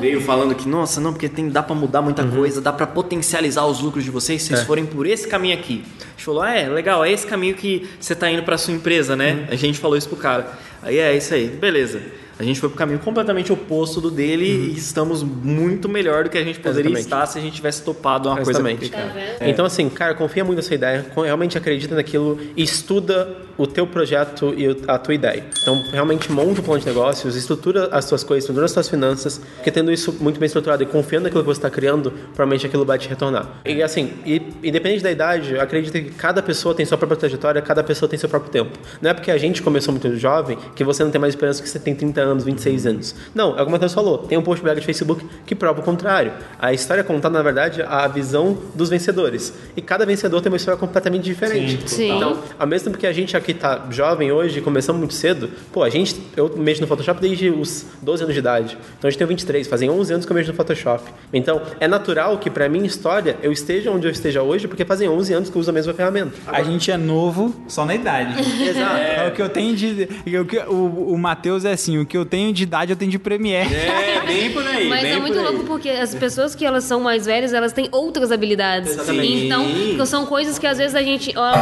Veio 0.01 0.20
falando 0.20 0.55
que, 0.55 0.68
nossa, 0.68 1.01
não, 1.01 1.12
porque 1.12 1.29
tem, 1.29 1.49
dá 1.49 1.62
pra 1.62 1.75
mudar 1.75 2.03
muita 2.03 2.22
Uhum. 2.22 2.31
coisa, 2.31 2.61
dá 2.61 2.72
pra 2.72 2.87
potencializar 2.87 3.64
os 3.66 3.81
lucros 3.81 4.03
de 4.03 4.11
vocês 4.11 4.42
se 4.42 4.49
vocês 4.49 4.61
É. 4.61 4.64
forem 4.64 4.85
por 4.87 5.07
esse 5.07 5.29
caminho 5.29 5.55
aqui. 5.57 5.85
A 5.87 6.11
gente 6.16 6.25
falou, 6.25 6.42
ah, 6.42 6.55
é, 6.57 6.68
legal, 6.68 7.05
é 7.05 7.12
esse 7.12 7.27
caminho 7.27 7.55
que 7.55 7.87
você 8.01 8.14
tá 8.14 8.29
indo 8.31 8.42
pra 8.42 8.59
sua 8.59 8.72
empresa, 8.75 9.14
né? 9.14 9.33
Uhum. 9.33 9.46
A 9.51 9.55
gente 9.57 9.79
falou 9.79 9.96
isso 9.96 10.09
pro 10.09 10.16
cara. 10.16 10.49
Aí 10.83 10.99
é 10.99 11.16
isso 11.16 11.33
aí, 11.35 11.46
beleza. 11.49 12.01
A 12.38 12.42
gente 12.42 12.61
foi 12.61 12.68
pro 12.68 12.77
caminho 12.77 12.99
completamente 12.99 13.51
oposto 13.51 13.99
do 14.01 14.11
dele 14.11 14.44
e 14.44 14.77
estamos 14.77 15.22
muito 15.22 15.88
melhor 15.88 16.25
do 16.25 16.31
que 16.31 16.37
a 16.37 16.44
gente 16.44 16.59
poderia 16.61 16.90
Uhum. 16.90 16.96
Exatamente. 16.99 17.05
estar 17.05 17.27
se 17.27 17.38
a 17.38 17.40
gente 17.40 17.55
tivesse 17.55 17.83
topado 17.83 18.29
uma 18.29 18.40
Exatamente. 18.40 18.91
coisa. 18.91 18.95
Tá 19.07 19.12
vendo? 19.14 19.49
Então, 19.51 19.64
assim, 19.64 19.89
cara, 19.89 20.14
confia 20.14 20.45
muito 20.45 20.57
nessa 20.59 20.74
ideia, 20.74 21.07
realmente 21.16 21.57
acredita 21.57 21.95
naquilo 21.95 22.39
e 22.55 22.62
estuda 22.62 23.45
o 23.59 23.67
teu 23.67 23.87
projeto 23.87 24.53
e 24.57 24.69
o- 24.69 24.77
a 24.87 24.99
tua 24.99 25.15
ideia. 25.15 25.45
Então, 25.63 25.83
realmente 25.93 26.31
monta 26.31 26.61
um 26.61 26.65
plano 26.65 26.81
de 26.81 26.87
negócios, 26.87 27.35
estrutura 27.37 27.89
as 27.93 28.07
tuas 28.09 28.23
coisas, 28.23 28.45
estrutura 28.45 28.67
as 28.67 28.73
tuas 28.73 28.89
finanças, 28.89 29.41
porque 29.57 29.71
tendo 29.71 29.91
isso 29.91 30.15
muito 30.21 30.39
bem 30.39 30.47
estruturado 30.47 30.83
e 30.83 30.87
confiando 30.87 31.25
naquilo 31.25 31.43
que 31.43 31.49
você 31.49 31.59
está 31.59 31.71
criando, 31.71 32.11
provavelmente 32.35 32.67
aquilo 32.67 32.85
vai 32.85 32.99
te 32.99 33.09
retornar. 33.09 33.49
E, 33.65 33.83
assim, 33.83 34.13
e, 34.27 34.43
independente 34.63 35.03
da 35.03 35.11
idade, 35.11 35.59
acredita 35.59 36.01
que 36.01 36.11
cada 36.11 36.43
pessoa 36.43 36.75
tem 36.75 36.85
sua 36.85 36.99
própria 36.99 37.17
trajetória, 37.19 37.61
cada 37.63 37.83
pessoa 37.83 38.09
tem 38.09 38.19
seu 38.19 38.29
próprio 38.29 38.51
tempo. 38.53 38.79
Não 39.01 39.11
é 39.11 39.15
porque 39.15 39.31
a 39.31 39.39
gente 39.39 39.63
começou 39.63 39.93
muito 39.93 40.15
jovem 40.17 40.59
que 40.75 40.85
você 40.85 41.03
não 41.03 41.11
tem 41.11 41.21
mais 41.21 41.33
esperança 41.35 41.63
que 41.63 41.69
você 41.69 41.79
tem 41.79 41.95
30 41.95 42.21
anos, 42.21 42.45
26 42.45 42.87
anos. 42.87 43.15
Não, 43.35 43.53
é 43.55 43.57
como 43.59 43.69
o 43.69 43.71
Matheus 43.73 43.93
falou, 43.95 44.19
tem 44.19 44.37
um 44.37 44.43
post 44.43 44.63
blog 44.63 44.79
de 44.79 44.85
Facebook 44.87 45.25
que 45.47 45.55
prova 45.55 45.81
o 45.81 45.83
contrário. 45.83 46.33
A 46.59 46.73
história 46.73 47.01
é 47.01 47.05
contada, 47.05 47.37
na 47.37 47.43
verdade, 47.43 47.83
a 47.83 48.07
visão 48.09 48.59
dos 48.75 48.89
vencedores. 48.91 49.53
E 49.77 49.83
cada 49.83 50.05
vencedor 50.07 50.41
tem 50.41 50.51
uma 50.51 50.57
história 50.57 50.79
completamente 50.79 51.23
diferente. 51.25 51.89
Sim. 51.89 52.17
Então, 52.17 52.39
ao 52.59 52.67
mesmo 52.67 52.87
tempo 52.87 52.99
que 52.99 53.07
a 53.07 53.13
gente 53.13 53.37
aqui 53.47 53.55
tá 53.55 53.86
jovem 53.90 54.32
hoje, 54.32 54.61
começamos 54.61 54.99
muito 54.99 55.14
cedo, 55.14 55.51
pô, 55.72 55.84
a 55.84 55.88
gente, 55.88 56.16
eu 56.36 56.53
mexo 56.57 56.80
no 56.80 56.88
Photoshop 56.88 57.20
desde 57.20 57.49
os 57.49 57.86
12 58.03 58.24
anos 58.24 58.34
de 58.34 58.40
idade. 58.40 58.76
Então 58.99 59.07
a 59.07 59.11
gente 59.11 59.18
tem 59.18 59.26
23, 59.26 59.68
fazem 59.68 59.88
11 59.88 60.12
anos 60.12 60.26
que 60.26 60.32
eu 60.32 60.34
mexo 60.34 60.51
no 60.51 60.57
Photoshop. 60.57 61.05
Então, 61.32 61.62
é 61.78 61.86
natural 61.86 62.38
que 62.38 62.51
pra 62.51 62.68
minha 62.68 62.86
história 62.86 63.36
eu 63.42 63.53
esteja 63.53 63.90
onde 63.90 64.07
eu 64.07 64.11
esteja 64.11 64.42
hoje, 64.42 64.66
porque 64.66 64.84
fazem 64.84 65.09
11 65.09 65.32
anos 65.32 65.51
que 65.51 65.57
eu 65.57 65.61
uso 65.61 65.70
a 65.70 65.72
mesma 65.72 65.94
ferramenta. 65.94 66.32
A 66.47 66.62
gente 66.62 66.90
é 66.90 66.97
novo 66.97 67.55
só 67.68 67.84
na 67.84 67.94
idade. 67.94 68.34
Exato. 68.62 68.97
É. 68.97 69.28
O 69.28 69.32
que 69.32 69.42
eu 69.42 69.49
tenho 69.49 69.76
de. 69.76 70.09
O, 70.40 70.44
que, 70.44 70.59
o, 70.59 71.12
o 71.12 71.18
Matheus 71.18 71.64
é 71.64 71.72
assim: 71.72 71.99
o 71.99 72.07
que 72.07 72.16
eu 72.16 72.24
tenho 72.24 72.53
de 72.53 72.64
idade 72.64 72.92
eu 72.92 72.97
tenho 72.97 73.11
de 73.11 73.18
Premiere. 73.18 73.72
É, 73.72 74.24
bem 74.26 74.51
por 74.51 74.66
aí. 74.66 74.88
Mas 74.88 75.03
bem 75.03 75.12
é 75.12 75.20
muito 75.20 75.40
louco 75.40 75.64
porque 75.64 75.90
as 75.90 76.14
pessoas 76.14 76.55
que 76.55 76.64
elas 76.64 76.84
são 76.84 77.01
mais 77.01 77.26
velhas, 77.26 77.53
elas 77.53 77.72
têm 77.72 77.88
outras 77.92 78.32
habilidades. 78.32 78.92
Exatamente. 78.92 79.47
Então, 79.47 80.07
são 80.07 80.26
coisas 80.26 80.59
que 80.59 80.66
às 80.66 80.78
vezes 80.78 80.94
a 80.94 81.03
gente. 81.03 81.32
ó, 81.36 81.53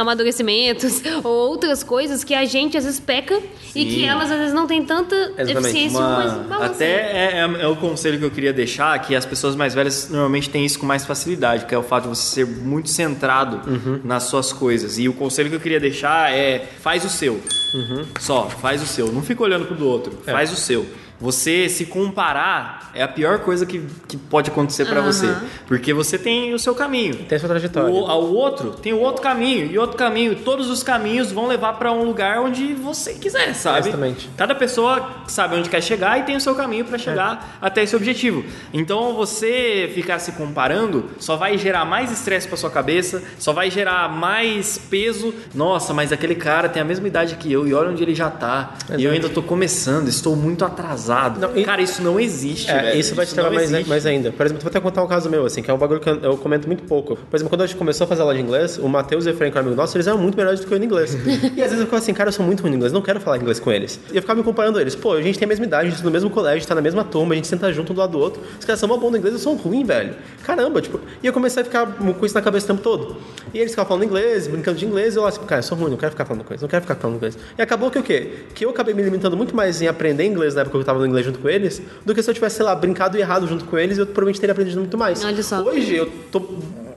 Amadurecimentos 0.00 1.02
ou 1.24 1.32
outras 1.50 1.82
coisas 1.82 2.22
que 2.24 2.34
a 2.34 2.44
gente 2.44 2.76
às 2.76 2.84
vezes 2.84 3.00
peca 3.00 3.40
e 3.74 3.84
que 3.84 4.04
elas 4.04 4.30
às 4.30 4.38
vezes 4.38 4.54
não 4.54 4.66
têm 4.66 4.84
tanta 4.84 5.14
Exatamente. 5.36 5.58
eficiência, 5.58 5.98
Uma- 5.98 6.46
mas 6.48 6.62
até 6.62 6.84
é, 6.86 7.30
é- 7.38 7.62
é 7.62 7.66
o 7.68 7.76
conselho 7.76 8.18
que 8.18 8.24
eu 8.24 8.30
queria 8.30 8.52
deixar, 8.52 8.98
que 9.00 9.14
as 9.14 9.24
pessoas 9.26 9.54
mais 9.56 9.74
velhas 9.74 10.08
normalmente 10.08 10.48
têm 10.50 10.64
isso 10.64 10.78
com 10.78 10.86
mais 10.86 11.04
facilidade, 11.04 11.66
que 11.66 11.74
é 11.74 11.78
o 11.78 11.82
fato 11.82 12.04
de 12.04 12.08
você 12.10 12.22
ser 12.22 12.46
muito 12.46 12.88
centrado 12.88 13.60
Uhum. 13.68 14.00
nas 14.04 14.24
suas 14.24 14.52
coisas. 14.52 14.98
E 14.98 15.08
o 15.08 15.12
conselho 15.12 15.48
que 15.50 15.56
eu 15.56 15.60
queria 15.60 15.80
deixar 15.80 16.32
é 16.32 16.64
faz 16.80 17.04
o 17.04 17.08
seu. 17.08 17.40
Uhum. 17.74 18.04
Só, 18.20 18.48
faz 18.48 18.82
o 18.82 18.86
seu. 18.86 19.12
Não 19.12 19.22
fica 19.22 19.42
olhando 19.42 19.66
pro 19.66 19.74
do 19.76 19.86
outro. 19.86 20.12
É. 20.26 20.32
Faz 20.32 20.52
o 20.52 20.56
seu. 20.56 20.86
Você 21.20 21.68
se 21.68 21.84
comparar 21.86 22.90
é 22.94 23.02
a 23.02 23.08
pior 23.08 23.40
coisa 23.40 23.66
que, 23.66 23.82
que 24.06 24.16
pode 24.16 24.50
acontecer 24.50 24.86
pra 24.86 25.00
você. 25.00 25.34
Porque 25.66 25.92
você 25.92 26.16
tem 26.16 26.54
o 26.54 26.58
seu 26.58 26.74
caminho. 26.74 27.16
Tem 27.24 27.36
a 27.36 27.38
sua 27.40 27.48
trajetória. 27.48 27.92
O, 27.92 28.06
ao 28.06 28.22
outro 28.22 28.70
tem 28.70 28.92
o 28.92 29.00
outro 29.00 29.20
caminho 29.20 29.66
e 29.66 29.78
outro 29.78 29.96
caminho. 29.96 30.36
Todos 30.36 30.70
os 30.70 30.82
caminhos 30.82 31.32
vão 31.32 31.48
levar 31.48 31.72
pra 31.74 31.90
um 31.92 32.04
lugar 32.04 32.38
onde 32.40 32.72
você 32.74 33.14
quiser, 33.14 33.52
sabe? 33.54 33.88
Exatamente. 33.88 34.30
Cada 34.36 34.54
pessoa 34.54 35.24
sabe 35.26 35.56
onde 35.56 35.68
quer 35.68 35.82
chegar 35.82 36.20
e 36.20 36.22
tem 36.22 36.36
o 36.36 36.40
seu 36.40 36.54
caminho 36.54 36.84
pra 36.84 36.98
chegar 36.98 37.58
até 37.60 37.82
esse 37.82 37.96
objetivo. 37.96 38.44
Então 38.72 39.14
você 39.14 39.90
ficar 39.94 40.20
se 40.20 40.32
comparando 40.32 41.06
só 41.18 41.36
vai 41.36 41.58
gerar 41.58 41.84
mais 41.84 42.12
estresse 42.12 42.46
pra 42.46 42.56
sua 42.56 42.70
cabeça, 42.70 43.22
só 43.38 43.52
vai 43.52 43.70
gerar 43.70 44.08
mais 44.08 44.78
peso. 44.78 45.34
Nossa, 45.52 45.92
mas 45.92 46.12
aquele 46.12 46.36
cara 46.36 46.68
tem 46.68 46.80
a 46.80 46.84
mesma 46.84 47.08
idade 47.08 47.34
que 47.36 47.52
eu 47.52 47.66
e 47.66 47.74
olha 47.74 47.90
onde 47.90 48.02
ele 48.04 48.14
já 48.14 48.30
tá. 48.30 48.74
E 48.96 49.04
eu 49.04 49.10
ainda 49.10 49.28
tô 49.28 49.42
começando, 49.42 50.06
estou 50.06 50.36
muito 50.36 50.64
atrasado. 50.64 51.07
Não, 51.38 51.56
e- 51.56 51.64
Cara, 51.64 51.82
isso 51.82 52.02
não 52.02 52.18
existe, 52.20 52.70
É, 52.70 52.82
velho. 52.82 52.98
isso 53.00 53.14
vai 53.14 53.26
te 53.26 53.34
travar 53.34 53.50
não 53.50 53.56
mais, 53.58 53.70
existe. 53.70 53.88
mais 53.88 54.06
ainda. 54.06 54.32
Por 54.32 54.44
exemplo, 54.46 54.62
vou 54.62 54.68
até 54.70 54.80
contar 54.80 55.02
um 55.02 55.06
caso 55.06 55.28
meu, 55.30 55.44
assim, 55.46 55.62
que 55.62 55.70
é 55.70 55.74
um 55.74 55.78
bagulho 55.78 56.00
que 56.00 56.08
eu, 56.08 56.18
eu 56.22 56.36
comento 56.36 56.66
muito 56.66 56.82
pouco. 56.84 57.16
Por 57.16 57.36
exemplo, 57.36 57.50
quando 57.50 57.62
a 57.62 57.66
gente 57.66 57.76
começou 57.76 58.04
a 58.04 58.08
fazer 58.08 58.22
aula 58.22 58.34
de 58.34 58.40
inglês, 58.40 58.78
o 58.78 58.88
Matheus 58.88 59.26
e 59.26 59.28
o 59.28 59.32
Efraim, 59.32 59.50
que 59.50 59.58
é 59.58 59.60
um 59.60 59.64
amigo 59.64 59.76
nosso, 59.76 59.96
eles 59.96 60.06
eram 60.06 60.18
muito 60.18 60.36
melhores 60.36 60.60
do 60.60 60.66
que 60.66 60.72
eu 60.74 60.78
em 60.78 60.84
inglês. 60.84 61.14
e 61.56 61.62
às 61.62 61.70
vezes 61.70 61.78
eu 61.80 61.84
ficava 61.86 61.98
assim, 61.98 62.14
cara, 62.14 62.28
eu 62.28 62.32
sou 62.32 62.44
muito 62.44 62.60
ruim 62.62 62.72
em 62.72 62.76
inglês, 62.76 62.92
não 62.92 63.02
quero 63.02 63.20
falar 63.20 63.36
inglês 63.38 63.58
com 63.60 63.70
eles. 63.72 63.98
E 64.12 64.16
eu 64.16 64.22
ficava 64.22 64.38
me 64.38 64.44
comparando 64.44 64.78
a 64.78 64.80
eles. 64.80 64.94
Pô, 64.94 65.12
a 65.12 65.22
gente 65.22 65.38
tem 65.38 65.46
a 65.46 65.48
mesma 65.48 65.64
idade, 65.64 65.82
a 65.82 65.84
gente 65.86 65.94
estuda 65.94 66.10
no 66.10 66.12
mesmo 66.14 66.30
colégio, 66.30 66.66
tá 66.66 66.74
na 66.74 66.80
mesma 66.82 67.04
turma, 67.04 67.32
a 67.32 67.36
gente 67.36 67.46
senta 67.48 67.72
junto 67.72 67.92
um 67.92 67.94
do 67.94 67.98
lado 68.00 68.12
do 68.12 68.18
outro. 68.18 68.42
Os 68.58 68.64
caras 68.64 68.78
são 68.80 68.88
uma 68.88 68.98
bom 68.98 69.10
no 69.10 69.16
inglês, 69.16 69.34
eu 69.34 69.40
sou 69.40 69.54
ruim, 69.54 69.84
velho. 69.84 70.14
Caramba, 70.44 70.80
tipo... 70.80 71.00
E 71.22 71.26
eu 71.26 71.32
comecei 71.32 71.62
a 71.62 71.64
ficar 71.64 71.86
com 71.86 72.24
isso 72.26 72.34
na 72.34 72.42
cabeça 72.42 72.64
o 72.66 72.68
tempo 72.76 72.82
todo. 72.82 73.16
E 73.52 73.58
eles 73.58 73.70
ficavam 73.72 73.88
falando 73.88 74.04
inglês, 74.04 74.46
brincando 74.46 74.78
de 74.78 74.84
inglês, 74.86 75.14
e 75.14 75.18
eu 75.18 75.22
lá 75.22 75.28
assim, 75.30 75.40
cara, 75.44 75.60
eu 75.60 75.62
sou 75.62 75.76
ruim, 75.76 75.90
não 75.90 75.96
quero 75.96 76.12
ficar 76.12 76.24
falando 76.24 76.42
inglês, 76.44 76.60
não 76.62 76.68
quero 76.68 76.82
ficar 76.82 76.94
falando 76.96 77.16
inglês. 77.16 77.36
E 77.56 77.62
acabou 77.62 77.90
que 77.90 77.98
o 77.98 78.02
quê? 78.02 78.30
Que 78.54 78.64
eu 78.64 78.70
acabei 78.70 78.94
me 78.94 79.02
limitando 79.02 79.36
muito 79.36 79.54
mais 79.56 79.80
em 79.82 79.86
aprender 79.88 80.24
inglês 80.24 80.54
na 80.54 80.62
época 80.62 80.76
que 80.76 80.80
eu 80.82 80.84
tava 80.86 80.97
no 80.98 81.06
inglês 81.06 81.24
junto 81.26 81.38
com 81.38 81.48
eles, 81.48 81.80
do 82.04 82.14
que 82.14 82.22
se 82.22 82.30
eu 82.30 82.34
tivesse, 82.34 82.56
sei 82.56 82.64
lá, 82.64 82.74
brincado 82.74 83.16
e 83.16 83.20
errado 83.20 83.46
junto 83.46 83.64
com 83.64 83.78
eles, 83.78 83.98
eu 83.98 84.06
provavelmente 84.06 84.40
teria 84.40 84.52
aprendido 84.52 84.78
muito 84.78 84.98
mais. 84.98 85.24
Olha 85.24 85.42
só. 85.42 85.62
Hoje 85.62 85.94
eu 85.94 86.10
tô 86.30 86.40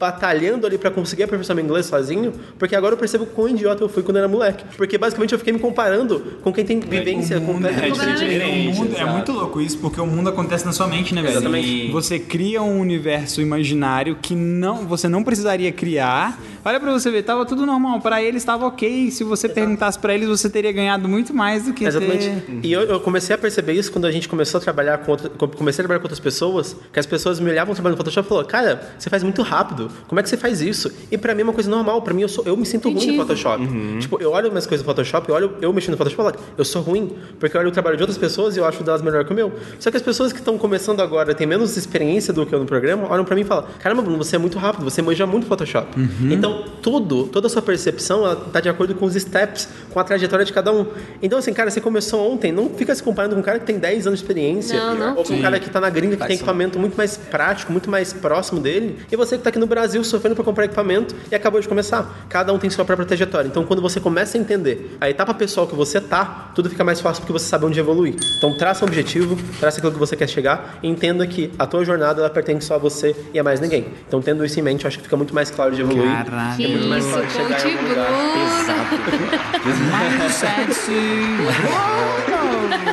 batalhando 0.02 0.66
ali 0.66 0.80
pra 0.80 0.90
conseguir 0.90 1.24
aperfeiçoar 1.24 1.56
meu 1.56 1.64
inglês 1.64 1.86
sozinho, 1.86 2.34
porque 2.58 2.76
agora 2.76 2.96
eu 2.96 2.98
percebo 2.98 3.28
quão 3.28 3.48
idiota 3.48 3.84
eu 3.84 3.88
fui 3.88 4.02
quando 4.02 4.18
era 4.18 4.28
moleque. 4.28 4.66
Porque 4.76 4.98
basicamente 4.98 5.32
eu 5.32 5.38
fiquei 5.38 5.54
me 5.54 5.60
comparando 5.60 6.40
com 6.42 6.52
quem 6.52 6.66
tem 6.66 6.80
vivência 6.80 7.38
O 7.38 7.42
mundo 7.42 7.68
completa 7.68 7.86
é, 7.86 7.88
e 7.88 7.92
diferente, 7.92 8.20
diferente. 8.20 8.68
o 8.68 8.80
mundo 8.80 8.94
é 8.96 8.96
exato. 8.96 9.12
muito 9.12 9.32
louco 9.32 9.62
isso, 9.62 9.78
porque 9.78 10.02
o 10.02 10.08
mundo 10.08 10.30
acontece 10.30 10.66
na 10.66 10.72
sua 10.72 10.88
mente, 10.88 11.14
né, 11.14 11.22
velho? 11.22 11.34
Exatamente. 11.34 11.92
Você 11.92 12.18
cria 12.18 12.64
um 12.64 12.80
universo 12.80 13.42
imaginário 13.42 14.18
que 14.20 14.34
não, 14.34 14.88
você 14.88 15.08
não 15.08 15.24
precisaria 15.24 15.72
criar. 15.72 16.40
Olha 16.66 16.80
pra 16.80 16.92
você 16.92 17.12
ver, 17.12 17.22
tava 17.22 17.46
tudo 17.46 17.64
normal. 17.66 18.02
Pra 18.02 18.24
eles 18.24 18.44
tava 18.44 18.66
ok. 18.66 19.12
Se 19.12 19.24
você 19.24 19.48
perguntasse 19.48 20.00
pra 20.00 20.16
eles, 20.16 20.28
você 20.28 20.50
teria 20.50 20.72
ganhado 20.72 21.08
muito 21.08 21.34
mais 21.34 21.66
do 21.66 21.74
que 21.74 21.86
Exatamente. 21.86 22.28
ter... 22.28 22.60
E 22.64 22.72
eu, 22.72 22.82
eu 22.82 23.00
comecei 23.00 23.36
a 23.36 23.38
perceber 23.38 23.74
isso 23.74 23.92
quando 23.92 24.06
a 24.06 24.12
gente 24.12 24.28
começou 24.28 24.58
a 24.58 24.62
trabalhar 24.62 24.98
com 25.00 25.12
outra, 25.12 25.30
comecei 25.30 25.82
a 25.82 25.84
trabalhar 25.84 26.00
com 26.00 26.06
outras 26.06 26.20
pessoas, 26.20 26.76
que 26.92 27.00
as 27.00 27.06
pessoas 27.06 27.40
me 27.40 27.50
olhavam 27.52 27.74
trabalhando 27.76 27.98
no 27.98 28.04
Photoshop 28.04 28.26
e 28.26 28.30
falaram, 28.30 28.48
cara, 28.48 28.94
você 28.98 29.10
faz 29.10 29.22
muito 29.22 29.42
rápido. 29.42 29.91
Como 30.08 30.20
é 30.20 30.24
que 30.24 30.30
você 30.30 30.38
faz 30.38 30.62
isso? 30.62 30.92
E 31.12 31.18
pra 31.18 31.34
mim 31.34 31.42
é 31.42 31.44
uma 31.44 31.54
coisa 31.54 31.70
normal. 31.70 32.02
Pra 32.02 32.14
mim 32.14 32.22
eu 32.22 32.30
sou, 32.30 32.44
eu 32.46 32.56
me 32.58 32.66
sinto 32.66 32.90
ruim 32.90 33.08
no. 33.18 33.22
Photoshop. 33.22 33.64
Tipo, 34.00 34.22
eu 34.22 34.32
olho 34.32 34.50
minhas 34.50 34.66
coisas 34.66 34.86
no 34.86 34.92
Photoshop, 34.92 35.30
eu 35.30 35.36
olho 35.36 35.54
eu 35.62 35.72
mexendo 35.74 35.92
no 35.92 35.98
Photoshop 35.98 36.22
e 36.22 36.32
falo, 36.34 36.46
eu 36.58 36.66
sou 36.66 36.82
ruim, 36.82 37.12
porque 37.40 37.56
eu 37.56 37.62
olho 37.62 37.70
o 37.70 37.72
trabalho 37.72 37.96
de 37.98 38.04
outras 38.04 38.18
pessoas 38.18 38.56
e 38.56 38.60
eu 38.60 38.66
acho 38.66 38.84
delas 38.84 39.02
melhor 39.02 39.24
que 39.26 39.32
o 39.32 39.36
meu. 39.36 39.52
Só 39.80 39.90
que 39.92 39.98
as 39.98 40.04
pessoas 40.04 40.32
que 40.34 40.40
estão 40.40 40.58
começando 40.58 41.00
agora, 41.02 41.34
têm 41.36 41.46
menos 41.48 41.78
experiência 41.78 42.34
do 42.34 42.46
que 42.46 42.54
eu 42.54 42.60
no 42.60 42.66
programa, 42.66 43.08
olham 43.10 43.24
pra 43.26 43.36
mim 43.36 43.42
e 43.42 43.46
falam, 43.46 43.66
caramba, 43.80 44.02
Bruno, 44.02 44.18
você 44.18 44.36
é 44.36 44.40
muito 44.40 44.58
rápido, 44.58 44.84
você 44.84 45.02
manja 45.02 45.26
muito 45.26 45.46
Photoshop. 45.48 45.88
Então, 46.30 46.66
tudo, 46.82 47.26
toda 47.28 47.48
a 47.48 47.50
sua 47.50 47.62
percepção 47.62 48.24
ela 48.26 48.36
tá 48.36 48.60
de 48.60 48.70
acordo 48.70 48.96
com 48.96 49.06
os 49.06 49.14
steps, 49.14 49.68
com 49.90 50.00
a 50.00 50.04
trajetória 50.04 50.46
de 50.46 50.54
cada 50.54 50.72
um. 50.72 50.86
Então, 51.22 51.38
assim, 51.40 51.54
cara, 51.54 51.70
você 51.70 51.82
começou 51.82 52.32
ontem, 52.32 52.52
não 52.52 52.70
fica 52.70 52.94
se 52.96 53.04
comparando 53.04 53.36
com 53.36 53.42
um 53.42 53.44
cara 53.44 53.60
que 53.60 53.66
tem 53.66 53.78
10 53.78 54.08
anos 54.08 54.20
de 54.20 54.26
experiência, 54.26 54.78
Não, 54.80 54.96
não. 54.96 55.18
ou 55.18 55.24
com 55.24 55.34
um 55.34 55.42
cara 55.42 55.60
que 55.60 55.70
tá 55.70 55.80
na 55.80 55.90
gringa, 55.90 56.16
que 56.18 56.26
tem 56.26 56.36
equipamento 56.36 56.80
muito 56.80 56.96
mais 56.98 57.18
prático, 57.18 57.72
muito 57.72 57.90
mais 57.90 58.14
próximo 58.14 58.60
dele, 58.60 58.98
e 59.12 59.16
você 59.16 59.38
que 59.38 59.44
tá 59.44 59.50
aqui 59.50 59.60
no 59.60 59.68
Brasil 59.68 59.81
sofrendo 60.04 60.36
pra 60.36 60.44
comprar 60.44 60.66
equipamento 60.66 61.16
e 61.32 61.36
acabou 61.36 61.60
de 61.60 61.68
começar. 61.68 62.26
Cada 62.30 62.54
um 62.54 62.60
tem 62.60 62.70
sua 62.70 62.86
própria 62.86 63.06
trajetória. 63.06 63.48
Então, 63.48 63.64
quando 63.66 63.82
você 63.82 64.00
começa 64.00 64.38
a 64.38 64.42
entender 64.42 64.98
a 65.00 65.10
etapa 65.10 65.34
pessoal 65.34 65.68
que 65.68 65.76
você 65.76 66.00
tá, 66.00 66.52
tudo 66.56 66.70
fica 66.70 66.84
mais 66.84 67.00
fácil 67.02 67.22
porque 67.22 67.34
você 67.34 67.46
sabe 67.46 67.66
onde 67.66 67.80
evoluir. 67.80 68.16
Então, 68.38 68.54
traça 68.58 68.86
um 68.86 68.88
objetivo, 68.88 69.38
traça 69.60 69.78
aquilo 69.78 69.94
que 69.94 70.00
você 70.00 70.16
quer 70.16 70.28
chegar 70.28 70.80
e 70.82 70.88
entenda 70.88 71.26
que 71.26 71.52
a 71.58 71.66
tua 71.66 71.84
jornada 71.86 72.22
ela 72.22 72.30
pertence 72.30 72.68
só 72.68 72.76
a 72.76 72.78
você 72.78 73.16
e 73.34 73.40
a 73.40 73.44
mais 73.44 73.60
ninguém. 73.60 73.88
Então, 74.08 74.22
tendo 74.22 74.44
isso 74.46 74.60
em 74.60 74.64
mente, 74.64 74.84
eu 74.84 74.88
acho 74.88 74.98
que 74.98 75.04
fica 75.04 75.18
muito 75.18 75.34
mais 75.34 75.50
claro 75.52 75.76
de 75.76 75.82
evoluir. 75.82 76.26
Caraca. 76.26 76.58
Que 76.58 76.66
É 76.66 76.68
muito 76.68 76.88
mais 76.88 77.06
isso, 77.06 77.14
fácil 77.14 77.30
chegar 77.30 77.50
em 77.50 77.54
coach 77.54 77.78
algum 77.78 77.90
lugar. 77.90 78.12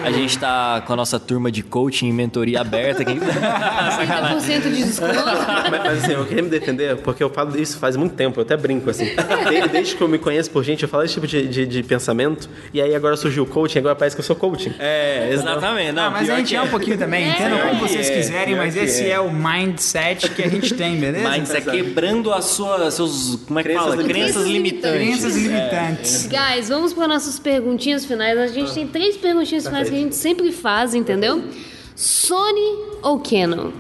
A 0.04 0.10
gente 0.10 0.38
tá 0.38 0.82
com 0.86 0.92
a 0.92 0.96
nossa 0.96 1.18
turma 1.18 1.50
de 1.50 1.62
coaching 1.62 2.08
e 2.08 2.12
mentoria 2.12 2.60
aberta. 2.60 3.04
Quem... 3.04 3.18
30% 3.18 4.62
de 4.62 4.84
desconto. 4.84 5.14
Mas, 5.14 5.70
mas, 5.70 6.04
assim, 6.04 6.12
eu 6.12 6.24
queria 6.24 6.42
me 6.42 6.48
defender 6.48 6.77
porque 7.02 7.22
eu 7.22 7.30
falo 7.30 7.58
isso 7.58 7.78
faz 7.78 7.96
muito 7.96 8.14
tempo, 8.14 8.38
eu 8.38 8.42
até 8.42 8.56
brinco 8.56 8.90
assim. 8.90 9.08
Desde, 9.72 9.96
que 9.96 10.02
eu 10.02 10.08
me 10.08 10.18
conheço 10.18 10.50
por 10.50 10.64
gente, 10.64 10.82
eu 10.82 10.88
falo 10.88 11.04
esse 11.04 11.14
tipo 11.14 11.26
de, 11.26 11.46
de, 11.46 11.66
de 11.66 11.82
pensamento. 11.82 12.48
E 12.72 12.80
aí 12.80 12.94
agora 12.94 13.16
surgiu 13.16 13.44
o 13.44 13.46
coaching, 13.46 13.78
agora 13.78 13.94
parece 13.94 14.16
que 14.16 14.20
eu 14.20 14.24
sou 14.24 14.36
coaching. 14.36 14.74
É, 14.78 15.30
exatamente. 15.32 15.92
Não, 15.92 16.04
Ah, 16.04 16.10
mas 16.10 16.30
a 16.30 16.36
gente 16.36 16.48
que 16.48 16.56
é 16.56 16.62
um 16.62 16.68
pouquinho 16.68 16.98
também, 16.98 17.28
entendam 17.28 17.58
Pior 17.58 17.70
como 17.70 17.88
vocês 17.88 18.08
é, 18.08 18.14
quiserem, 18.14 18.56
mas 18.56 18.76
esse 18.76 19.04
é. 19.04 19.10
é 19.10 19.20
o 19.20 19.32
mindset 19.32 20.30
que 20.30 20.42
a 20.42 20.48
gente 20.48 20.74
tem, 20.74 20.96
beleza? 20.98 21.28
Mindset 21.28 21.70
quebrando 21.70 22.32
as 22.32 22.46
suas, 22.46 22.94
seus, 22.94 23.40
como 23.46 23.58
é 23.58 23.62
que 23.62 23.68
Crenças 23.68 23.84
fala? 23.84 23.96
limitantes. 23.96 24.32
Crenças 24.32 24.46
limitantes. 24.46 24.98
Crenças 24.98 25.36
limitantes. 25.36 26.28
Guys, 26.28 26.68
vamos 26.68 26.92
para 26.92 27.08
nossas 27.08 27.38
perguntinhas 27.38 28.04
finais. 28.04 28.38
A 28.38 28.46
gente 28.46 28.72
tem 28.72 28.86
três 28.86 29.16
perguntinhas 29.16 29.66
finais 29.66 29.88
que 29.88 29.94
a 29.94 29.98
gente 29.98 30.14
sempre 30.14 30.52
faz, 30.52 30.94
entendeu? 30.94 31.42
Sony 31.94 32.78
ou 33.02 33.18
Canon? 33.18 33.70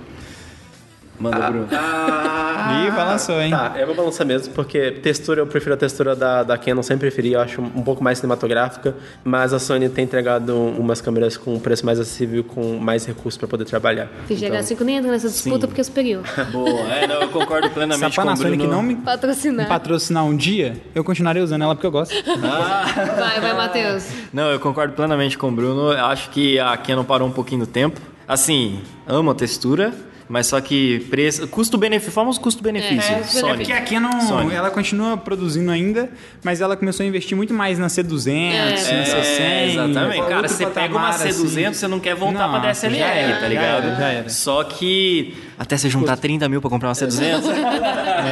Manda, 1.18 1.50
Bruno. 1.50 1.68
Ih, 1.70 2.90
balançou, 2.90 3.40
hein? 3.40 3.50
Tá, 3.50 3.74
eu 3.78 3.86
vou 3.86 3.94
balançar 3.96 4.26
mesmo, 4.26 4.52
porque 4.54 4.92
textura, 4.92 5.40
eu 5.40 5.46
prefiro 5.46 5.74
a 5.74 5.76
textura 5.76 6.14
da, 6.14 6.42
da 6.42 6.56
Canon, 6.58 6.82
sempre 6.82 7.08
preferi, 7.08 7.32
eu 7.32 7.40
acho 7.40 7.60
um 7.60 7.82
pouco 7.82 8.02
mais 8.04 8.18
cinematográfica, 8.18 8.94
mas 9.24 9.52
a 9.52 9.58
Sony 9.58 9.88
tem 9.88 10.04
entregado 10.04 10.54
umas 10.54 11.00
câmeras 11.00 11.36
com 11.36 11.54
um 11.54 11.58
preço 11.60 11.84
mais 11.86 11.98
acessível, 11.98 12.44
com 12.44 12.78
mais 12.78 13.06
recursos 13.06 13.36
para 13.38 13.48
poder 13.48 13.64
trabalhar. 13.64 14.08
FGH5 14.28 14.80
nem 14.82 14.96
entra 14.96 15.10
nessa 15.10 15.28
disputa 15.28 15.66
porque 15.66 15.80
é 15.80 15.84
superior. 15.84 16.22
Boa. 16.52 16.68
É, 16.92 17.06
não, 17.06 17.22
eu 17.22 17.28
concordo 17.28 17.66
Se 17.66 17.72
a 17.72 17.74
plenamente 17.74 18.14
com 18.16 18.22
o 18.22 18.24
Panasonic 18.24 18.56
Bruno. 18.58 18.72
não 18.72 18.82
me 18.82 18.96
Patrocinar. 18.96 19.66
patrocinar 19.68 20.24
um 20.24 20.36
dia, 20.36 20.76
eu 20.94 21.02
continuarei 21.02 21.42
usando 21.42 21.62
ela 21.62 21.74
porque 21.74 21.86
eu 21.86 21.90
gosto. 21.92 22.14
Vai, 22.38 23.40
vai, 23.40 23.54
Matheus. 23.54 24.08
Não, 24.32 24.50
eu 24.50 24.60
concordo 24.60 24.92
plenamente 24.94 25.36
com 25.38 25.48
o 25.48 25.52
Bruno. 25.52 25.92
Eu 25.92 26.04
acho 26.06 26.30
que 26.30 26.58
a 26.58 26.76
Canon 26.76 27.04
parou 27.04 27.26
um 27.26 27.32
pouquinho 27.32 27.60
no 27.60 27.66
tempo. 27.66 28.00
Assim, 28.26 28.80
amo 29.06 29.30
a 29.30 29.34
textura, 29.34 29.92
mas 30.28 30.46
só 30.46 30.60
que 30.60 31.00
preço, 31.10 31.48
custo-benefício, 31.48 32.12
famoso 32.12 32.40
custo-benefício. 32.40 33.14
É, 33.14 33.22
Sony. 33.22 33.50
É 33.52 33.56
porque 33.56 33.72
a 33.72 33.80
Canon, 33.82 34.20
Sony. 34.20 34.54
ela 34.54 34.70
continua 34.70 35.16
produzindo 35.16 35.70
ainda, 35.70 36.10
mas 36.44 36.60
ela 36.60 36.76
começou 36.76 37.02
a 37.04 37.06
investir 37.06 37.36
muito 37.36 37.54
mais 37.54 37.78
na 37.78 37.86
C200, 37.88 38.28
É. 38.52 38.70
na 38.70 38.76
C100. 38.76 39.40
É, 39.40 39.66
exatamente. 39.72 40.26
Cara, 40.28 40.48
você 40.48 40.66
pega 40.66 40.94
uma 40.96 41.08
patamar, 41.10 41.28
C200, 41.28 41.64
assim. 41.68 41.72
você 41.74 41.88
não 41.88 41.98
quer 42.00 42.14
voltar 42.14 42.46
Não, 42.48 42.60
pra 42.60 42.70
DSLR, 42.70 42.98
já 42.98 43.06
era, 43.06 43.34
tá 43.34 43.40
já 43.40 43.48
ligado? 43.48 43.86
era, 43.86 43.96
já 43.96 44.08
era. 44.08 44.28
Só 44.28 44.64
que 44.64 45.34
até 45.58 45.76
você 45.76 45.88
juntar 45.88 46.16
30 46.16 46.48
mil 46.48 46.60
pra 46.60 46.68
comprar 46.70 46.88
uma 46.88 46.94
C200, 46.94 47.40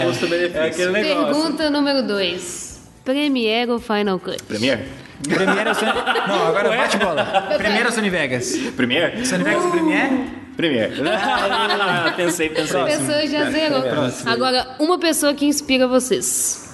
Custo-benefício. 0.06 0.58
é 0.60 0.66
aquele 0.68 0.90
negócio. 0.92 1.24
Pergunta 1.34 1.70
número 1.70 2.02
2. 2.06 2.66
Premiere 3.04 3.70
ou 3.70 3.78
Final 3.78 4.18
Cut? 4.18 4.42
Premiere? 4.42 4.82
Premiere 5.22 5.68
ou 5.70 5.74
Sony... 5.74 5.92
Não, 6.28 6.46
agora 6.48 6.68
bate 6.76 6.96
bola. 6.98 7.24
Premiere 7.56 7.86
ou 7.86 7.92
Sony 7.92 8.10
Vegas? 8.10 8.54
Premiere? 8.76 9.24
Sony 9.24 9.44
Vegas 9.44 9.64
ou 9.64 9.70
Premiere? 9.70 10.44
Premiere. 10.56 10.94
pensei, 12.16 12.48
pensei. 12.48 12.80
A 12.80 12.84
pessoa 12.84 13.26
já 13.26 13.50
zerou. 13.50 13.82
Agora, 14.26 14.76
uma 14.78 14.98
pessoa 14.98 15.34
que 15.34 15.44
inspira 15.44 15.86
vocês. 15.86 16.64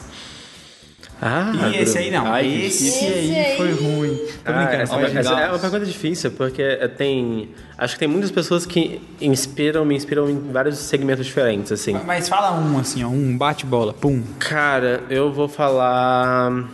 Ah, 1.25 1.53
E 1.73 1.77
esse 1.77 1.99
aí 1.99 2.11
não. 2.11 2.27
Ai, 2.33 2.65
esse, 2.65 2.89
esse 2.89 3.05
aí 3.05 3.37
aí. 3.39 3.57
foi 3.57 3.71
ruim. 3.73 4.17
Tô 4.45 4.51
Ah, 4.51 4.53
brincando. 4.55 4.83
essa, 4.83 5.23
dar. 5.31 5.43
é 5.43 5.49
uma 5.51 5.59
pergunta 5.61 5.87
difícil, 5.87 6.33
porque 6.33 6.61
eh, 6.63 6.89
tem. 6.89 7.51
Acho 7.79 7.95
que 7.95 8.01
tem 8.01 8.09
muitas 8.09 8.33
pessoas 8.33 8.67
que 8.67 9.01
inspiram, 9.21 9.85
me 9.85 9.95
inspiram 9.95 10.29
em 10.29 10.51
vários 10.51 10.79
segmentos 10.79 11.25
diferentes, 11.25 11.71
assim. 11.71 11.97
Mas 12.05 12.29
fala 12.29 12.51
um 12.59 12.77
assim, 12.77 13.05
ó, 13.05 13.09
um 13.09 13.39
bate-bola, 13.39 13.93
pum. 13.93 14.21
Cara, 14.41 15.05
eu 15.09 15.33
vou 15.33 15.47
falar. 15.49 16.65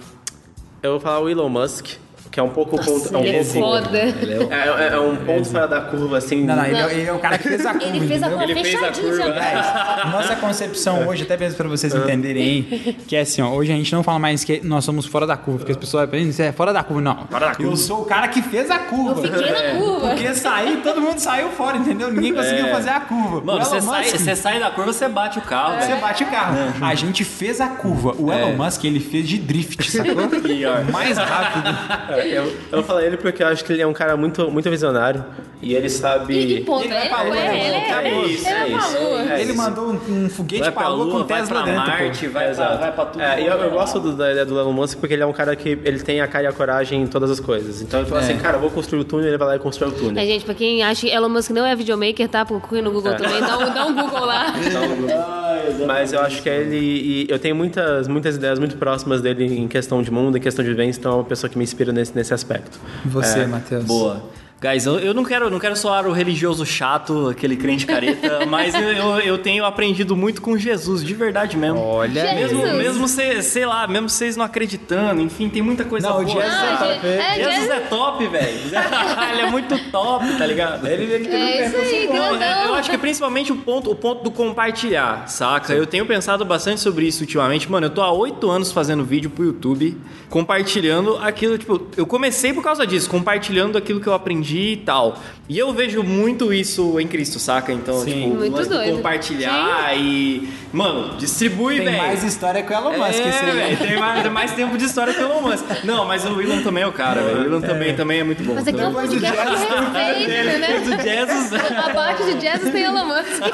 Eu 0.82 0.92
vou 0.92 1.00
falar 1.00 1.20
o 1.20 1.28
Elon 1.28 1.50
Musk, 1.50 1.96
que 2.30 2.38
é 2.40 2.42
um 2.42 2.48
pouco. 2.50 2.76
contra- 2.76 3.16
é 3.18 3.20
um 3.20 3.24
é 3.24 3.32
pouco- 3.32 3.44
foda. 3.60 3.98
É, 3.98 4.88
é- 4.88 4.94
é 4.94 4.98
um 5.00 5.16
ponto 5.16 5.48
fora 5.48 5.66
da 5.68 5.80
curva, 5.80 6.18
assim. 6.18 6.44
Não, 6.44 6.56
não, 6.56 6.64
ele, 6.64 6.76
é- 6.76 6.92
ele 6.94 7.06
é 7.08 7.12
o 7.12 7.18
cara 7.18 7.38
que 7.38 7.48
fez 7.48 7.64
a 7.66 7.72
curva, 7.72 7.86
Ele 7.96 8.06
fez 8.06 8.22
a 8.22 8.28
curva 8.28 8.44
Ele 8.44 8.54
fez 8.62 8.74
a 8.82 8.92
curva. 8.92 9.16
já. 9.16 10.08
Nossa 10.12 10.36
concepção 10.36 11.06
hoje, 11.08 11.22
até 11.22 11.36
mesmo 11.36 11.56
pra 11.56 11.68
vocês 11.68 11.94
entenderem 11.94 12.42
aí, 12.42 12.96
que 13.06 13.16
é 13.16 13.20
assim, 13.20 13.42
ó, 13.42 13.50
hoje 13.50 13.72
a 13.72 13.76
gente 13.76 13.92
não 13.94 14.02
fala 14.02 14.18
mais 14.18 14.44
que 14.44 14.60
nós 14.64 14.84
somos 14.84 15.06
fora 15.06 15.26
da 15.26 15.36
curva, 15.36 15.58
porque 15.60 15.72
as 15.72 15.78
pessoas 15.78 16.08
pensam, 16.08 16.32
você 16.32 16.42
é 16.44 16.52
fora 16.52 16.72
da 16.72 16.82
curva, 16.82 17.00
não. 17.02 17.26
Fora 17.30 17.46
da 17.46 17.54
curva. 17.54 17.72
Eu 17.72 17.76
sou 17.76 18.02
o 18.02 18.04
cara 18.04 18.28
que 18.28 18.42
fez 18.42 18.70
a 18.70 18.78
curva. 18.78 19.20
Eu 19.26 19.32
fiquei 19.32 19.50
na 19.52 19.78
curva. 19.80 20.08
Porque 20.08 20.34
sair, 20.34 20.76
todo 20.82 21.00
mundo 21.00 21.18
saiu 21.18 21.50
fora, 21.50 21.76
entendeu? 21.76 22.10
Ninguém 22.12 22.34
conseguiu 22.34 22.68
fazer 22.68 22.90
a 22.90 23.00
curva. 23.00 23.40
Mano, 23.44 23.64
você 23.64 23.80
sai, 23.80 24.04
você 24.04 24.36
sai 24.36 24.60
da 24.60 24.70
curva, 24.70 24.92
você 24.92 25.08
bate 25.08 25.38
o 25.38 25.42
carro, 25.42 25.80
você 25.80 25.94
bate 25.96 26.24
o 26.24 26.26
carro. 26.26 26.56
A 26.80 26.94
gente 26.94 27.24
fez 27.24 27.60
a 27.60 27.68
curva. 27.68 28.14
O 28.18 28.32
Elon 28.32 28.52
Musk, 28.56 28.84
ele 28.84 29.00
fez 29.00 29.26
de 29.28 29.38
drift, 29.38 29.90
sacou? 29.90 30.14
Mais 30.92 31.16
rápido. 31.16 31.68
É, 32.18 32.38
Eu, 32.38 32.44
eu 32.44 32.52
vou 32.72 32.82
falar 32.82 33.04
ele 33.04 33.16
porque 33.16 33.42
eu 33.42 33.46
acho 33.48 33.64
que 33.64 33.72
ele 33.72 33.82
é 33.82 33.86
um 33.86 33.92
cara 33.92 34.16
muito, 34.16 34.50
muito 34.50 34.68
visionário. 34.70 35.24
E 35.60 35.74
ele 35.74 35.88
sabe. 35.90 36.34
E, 36.34 36.56
e 36.58 36.60
ponto. 36.64 36.84
Ele 36.84 36.94
vai 36.94 37.26
Ele, 37.26 37.36
é, 37.38 37.48
ele, 37.48 37.56
ele 37.58 37.76
é, 37.76 37.88
vai 37.94 38.06
ele, 38.06 38.16
é, 38.16 38.20
É 38.20 38.68
isso, 38.68 38.96
é 39.32 39.40
ele 39.40 39.52
mandou 39.54 39.86
um, 39.88 40.24
um 40.24 40.28
foguete 40.30 40.62
Vai 40.62 40.70
pra 40.70 40.82
pra 40.82 40.88
lua 40.92 41.10
com 41.10 41.24
vai 41.24 41.40
Tesla 41.40 41.56
pra 41.56 41.64
dentro. 41.64 41.82
pô. 41.82 41.88
Marte, 41.88 42.26
vai 42.28 42.42
pra, 42.44 42.50
Exato. 42.52 42.78
vai 42.78 42.92
pra 42.92 43.04
tudo. 43.06 43.22
É, 43.22 43.40
eu, 43.42 43.52
eu 43.54 43.70
gosto 43.72 43.98
do- 43.98 44.16
da 44.16 44.30
ideia 44.30 44.46
do 44.46 44.56
Elon 44.58 44.72
Musk 44.72 44.98
porque 45.00 45.14
ele 45.14 45.22
é 45.24 45.26
um 45.26 45.32
cara 45.32 45.56
que 45.56 45.70
ele 45.84 45.98
tem 46.00 46.20
a 46.20 46.28
cara 46.28 46.44
e 46.44 46.46
a 46.46 46.52
coragem 46.52 47.02
em 47.02 47.06
todas 47.08 47.28
as 47.30 47.40
coisas. 47.40 47.82
Então 47.82 47.98
ele 48.00 48.08
fala 48.08 48.20
assim, 48.20 48.36
cara, 48.38 48.56
eu 48.56 48.60
vou 48.60 48.70
construir 48.70 49.00
o 49.00 49.04
túnel, 49.04 49.26
ele 49.28 49.36
vai 49.38 49.48
lá 49.48 49.56
e 49.56 49.58
constrói 49.58 49.90
o 49.90 49.92
túnel. 49.94 50.22
É, 50.22 50.26
gente, 50.26 50.44
pra 50.44 50.54
quem 50.54 50.82
acha 50.84 51.00
que 51.06 51.12
Elon 51.12 51.28
Musk 51.28 51.50
não 51.50 51.66
é 51.66 51.74
videomaker, 51.74 52.28
tá? 52.28 52.44
Procure 52.44 52.80
no 52.80 52.92
Google 52.92 53.14
também. 53.16 53.40
Dá 53.40 53.58
um, 53.58 53.74
dá 53.74 53.86
um 53.86 53.94
Google 53.96 54.26
lá. 54.26 54.52
Mas 55.86 56.12
eu 56.12 56.20
acho 56.20 56.42
que 56.42 56.48
ele. 56.48 56.76
E 56.78 57.26
eu 57.28 57.38
tenho 57.38 57.54
muitas, 57.54 58.06
muitas 58.08 58.36
ideias 58.36 58.58
muito 58.58 58.76
próximas 58.76 59.20
dele 59.20 59.44
em 59.58 59.68
questão 59.68 60.02
de 60.02 60.10
mundo, 60.10 60.36
em 60.36 60.40
questão 60.40 60.64
de 60.64 60.70
vivência, 60.70 60.98
então 61.00 61.12
é 61.12 61.14
uma 61.16 61.24
pessoa 61.24 61.48
que 61.50 61.56
me 61.58 61.64
inspira 61.64 61.92
nesse, 61.92 62.07
nesse 62.14 62.32
aspecto. 62.34 62.78
Você, 63.04 63.40
É, 63.40 63.46
Matheus. 63.46 63.84
Boa. 63.84 64.22
Guys, 64.60 64.86
eu, 64.86 64.98
eu 64.98 65.14
não 65.14 65.22
quero, 65.24 65.48
não 65.48 65.60
quero 65.60 65.76
soar 65.76 66.04
o 66.04 66.10
religioso 66.10 66.66
chato, 66.66 67.28
aquele 67.28 67.56
crente 67.56 67.86
careta, 67.86 68.44
mas 68.50 68.74
eu, 68.74 68.80
eu, 68.90 69.20
eu 69.20 69.38
tenho 69.38 69.64
aprendido 69.64 70.16
muito 70.16 70.42
com 70.42 70.58
Jesus, 70.58 71.04
de 71.04 71.14
verdade 71.14 71.56
mesmo. 71.56 71.78
Olha, 71.78 72.34
Mesmo, 72.34 72.60
Jesus. 72.62 72.76
mesmo 72.76 73.06
cê- 73.08 73.40
sei 73.40 73.64
lá, 73.64 73.86
mesmo 73.86 74.08
vocês 74.08 74.36
não 74.36 74.44
acreditando, 74.44 75.20
enfim, 75.22 75.48
tem 75.48 75.62
muita 75.62 75.84
coisa 75.84 76.08
Não, 76.08 76.24
boa. 76.24 76.26
Jesus 76.26 76.44
é 76.44 76.56
Ah, 76.72 76.76
top. 76.76 76.92
gente, 76.94 77.06
é, 77.06 77.34
Jesus 77.36 77.54
Jesus- 77.54 77.70
é 77.70 77.80
top, 77.82 78.26
velho. 78.26 78.58
Ele 79.32 79.40
é 79.42 79.46
muito 79.48 79.78
top, 79.92 80.26
tá 80.36 80.44
ligado? 80.44 80.84
Ele, 80.88 81.28
É 81.28 81.66
isso 81.66 81.76
aí, 81.76 82.08
Não, 82.12 82.34
eu- 82.68 82.74
acho 82.74 82.90
que 82.90 82.98
principalmente 82.98 83.52
o 83.52 83.56
ponto, 83.58 83.92
o 83.92 83.94
ponto 83.94 84.24
do 84.24 84.30
compartilhar, 84.32 85.28
saca? 85.28 85.72
Eu 85.72 85.86
tenho 85.86 86.04
pensado 86.04 86.44
bastante 86.44 86.80
sobre 86.80 87.06
isso 87.06 87.20
ultimamente. 87.20 87.70
Mano, 87.70 87.86
eu 87.86 87.90
tô 87.90 88.02
há 88.02 88.10
oito 88.10 88.50
anos 88.50 88.72
fazendo 88.72 89.04
vídeo 89.04 89.30
pro 89.30 89.44
YouTube, 89.44 89.96
compartilhando 90.28 91.16
aquilo, 91.18 91.56
tipo, 91.56 91.86
eu 91.96 92.04
comecei 92.06 92.52
por 92.52 92.64
causa 92.64 92.84
disso, 92.84 93.08
compartilhando 93.08 93.78
aquilo 93.78 94.00
que 94.00 94.06
eu 94.08 94.14
aprendi 94.14 94.47
e 94.56 94.76
tal. 94.76 95.18
E 95.48 95.58
eu 95.58 95.72
vejo 95.72 96.02
muito 96.02 96.52
isso 96.52 97.00
em 97.00 97.06
Cristo, 97.06 97.38
saca? 97.38 97.72
Então, 97.72 98.00
Sim. 98.00 98.12
tipo, 98.12 98.28
o 98.28 98.34
Muito 98.36 98.68
doido. 98.68 98.96
compartilhar 98.96 99.96
e. 99.96 100.48
Mano, 100.70 101.16
distribui, 101.16 101.76
Tem 101.76 101.86
velho. 101.86 101.96
mais 101.98 102.22
história 102.22 102.62
que 102.62 102.70
o 102.70 102.76
Elon 102.76 102.98
Musk, 102.98 103.14
É, 103.20 103.28
esse 103.28 103.44
aí. 103.44 103.50
velho, 103.52 103.76
tem 103.78 103.98
mais, 103.98 104.22
tem 104.22 104.30
mais 104.30 104.52
tempo 104.52 104.76
de 104.76 104.84
história 104.84 105.14
que 105.14 105.20
o 105.20 105.24
Elon 105.24 105.40
Musk. 105.40 105.64
Não, 105.84 106.04
mas 106.04 106.24
o 106.26 106.38
Elon 106.40 106.60
também 106.62 106.82
é 106.82 106.86
o 106.86 106.92
cara, 106.92 107.22
velho. 107.22 107.40
O 107.40 107.44
Elon 107.46 107.60
também, 107.62 107.96
também 107.96 108.20
é 108.20 108.24
muito 108.24 108.42
bom. 108.44 108.52
Mas 108.54 108.68
aqui 108.68 108.78
é 108.78 108.86
um 108.86 108.92
Depois 108.92 109.08
do 109.14 109.18
podcast 109.20 109.50
de 109.50 109.58
Jesus, 109.58 109.78
respeito, 109.94 110.58
né? 110.58 110.80
do 110.80 111.02
Jesus. 111.02 111.52
Abaixo 111.88 112.24
de 112.24 112.40
Jesus 112.40 112.72
tem 112.72 112.82
Elon 112.84 113.04
Musk. 113.06 113.40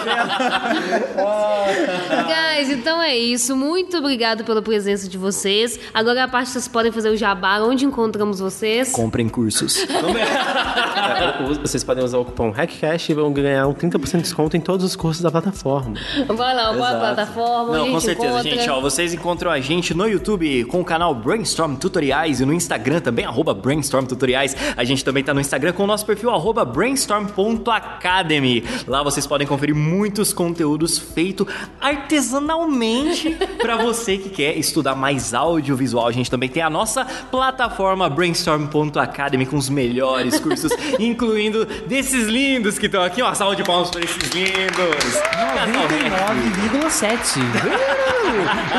Guys, 2.26 2.70
então 2.70 3.00
é 3.00 3.16
isso. 3.16 3.54
Muito 3.54 3.96
obrigado 3.98 4.42
pela 4.44 4.60
presença 4.60 5.08
de 5.08 5.16
vocês. 5.16 5.78
Agora 5.92 6.24
a 6.24 6.28
parte 6.28 6.50
vocês 6.50 6.66
podem 6.66 6.90
fazer 6.90 7.10
o 7.10 7.16
jabá. 7.16 7.60
Onde 7.60 7.84
encontramos 7.84 8.40
vocês? 8.40 8.90
Comprem 8.90 9.28
cursos. 9.28 9.86
É, 10.94 11.42
vocês 11.60 11.82
podem 11.82 12.04
usar 12.04 12.18
o 12.18 12.24
cupom 12.24 12.52
HackCast 12.54 13.10
e 13.10 13.14
vão 13.14 13.32
ganhar 13.32 13.66
um 13.66 13.74
30% 13.74 14.16
de 14.16 14.22
desconto 14.22 14.56
em 14.56 14.60
todos 14.60 14.84
os 14.84 14.96
cursos 14.96 15.22
da 15.22 15.30
plataforma. 15.30 15.94
Vai 16.28 16.54
lá, 16.54 16.74
qual 16.74 16.84
a 16.84 16.98
plataforma? 16.98 17.76
Não, 17.76 17.92
com 17.92 18.00
certeza, 18.00 18.28
encontra? 18.28 18.50
gente. 18.50 18.70
Ó, 18.70 18.80
vocês 18.80 19.14
encontram 19.14 19.50
a 19.50 19.60
gente 19.60 19.94
no 19.94 20.06
YouTube 20.06 20.64
com 20.64 20.80
o 20.80 20.84
canal 20.84 21.14
Brainstorm 21.14 21.76
Tutoriais 21.76 22.40
e 22.40 22.44
no 22.44 22.52
Instagram 22.52 23.00
também, 23.00 23.24
arroba 23.24 23.54
Brainstorm 23.54 24.06
Tutoriais. 24.06 24.56
A 24.76 24.84
gente 24.84 25.04
também 25.04 25.24
tá 25.24 25.32
no 25.32 25.40
Instagram 25.40 25.72
com 25.72 25.84
o 25.84 25.86
nosso 25.86 26.04
perfil, 26.04 26.30
arroba 26.30 26.64
brainstorm.academy. 26.64 28.64
Lá 28.86 29.02
vocês 29.02 29.26
podem 29.26 29.46
conferir 29.46 29.74
muitos 29.74 30.32
conteúdos 30.32 30.98
feitos 30.98 31.46
artesanalmente 31.80 33.36
pra 33.58 33.76
você 33.76 34.18
que 34.18 34.28
quer 34.28 34.56
estudar 34.56 34.94
mais 34.94 35.34
audiovisual. 35.34 36.06
A 36.06 36.12
gente 36.12 36.30
também 36.30 36.48
tem 36.48 36.62
a 36.62 36.70
nossa 36.70 37.04
plataforma 37.30 38.08
brainstorm.academy 38.08 39.46
com 39.46 39.56
os 39.56 39.68
melhores 39.68 40.38
cursos 40.38 40.73
incluindo 40.98 41.64
desses 41.86 42.26
lindos 42.26 42.78
que 42.78 42.86
estão 42.86 43.02
aqui. 43.02 43.22
Uma 43.22 43.34
salva 43.34 43.56
de 43.56 43.62
palmas 43.64 43.90
para 43.90 44.02
esses 44.04 44.30
lindos. 44.30 45.22
99,7. 45.94 47.40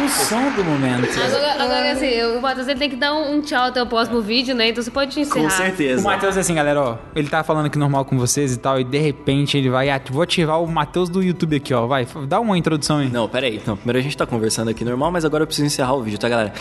o 0.03 0.09
som 0.09 0.51
do 0.51 0.63
momento. 0.63 1.07
Agora, 1.19 1.53
agora 1.63 1.91
assim, 1.91 2.21
o 2.37 2.41
Matheus 2.41 2.67
ele 2.67 2.79
tem 2.79 2.89
que 2.89 2.95
dar 2.95 3.13
um, 3.13 3.35
um 3.35 3.41
tchau 3.41 3.65
até 3.65 3.81
o 3.81 3.85
próximo 3.87 4.21
vídeo, 4.21 4.53
né? 4.55 4.69
Então 4.69 4.83
você 4.83 4.91
pode 4.91 5.19
encerrar. 5.19 5.41
Com 5.41 5.47
O 5.47 5.51
certeza. 5.51 6.03
Matheus 6.03 6.35
é 6.37 6.39
assim, 6.41 6.55
galera, 6.55 6.81
ó. 6.81 6.97
Ele 7.15 7.27
tá 7.29 7.43
falando 7.43 7.67
aqui 7.67 7.77
normal 7.77 8.05
com 8.05 8.17
vocês 8.17 8.53
e 8.53 8.57
tal, 8.57 8.79
e 8.79 8.83
de 8.83 8.97
repente 8.97 9.57
ele 9.57 9.69
vai. 9.69 9.87
Vou 10.11 10.21
ativar 10.21 10.61
o 10.61 10.67
Matheus 10.67 11.09
do 11.09 11.23
YouTube 11.23 11.55
aqui, 11.55 11.73
ó. 11.73 11.87
Vai, 11.87 12.07
dá 12.27 12.39
uma 12.39 12.57
introdução 12.57 12.97
aí. 12.99 13.09
Não, 13.09 13.27
peraí. 13.29 13.61
Não, 13.65 13.75
primeiro 13.77 13.99
a 13.99 14.01
gente 14.01 14.17
tá 14.17 14.25
conversando 14.25 14.69
aqui 14.69 14.83
normal, 14.83 15.11
mas 15.11 15.23
agora 15.25 15.43
eu 15.43 15.47
preciso 15.47 15.65
encerrar 15.67 15.93
o 15.93 16.03
vídeo, 16.03 16.17
tá, 16.19 16.27
galera? 16.27 16.53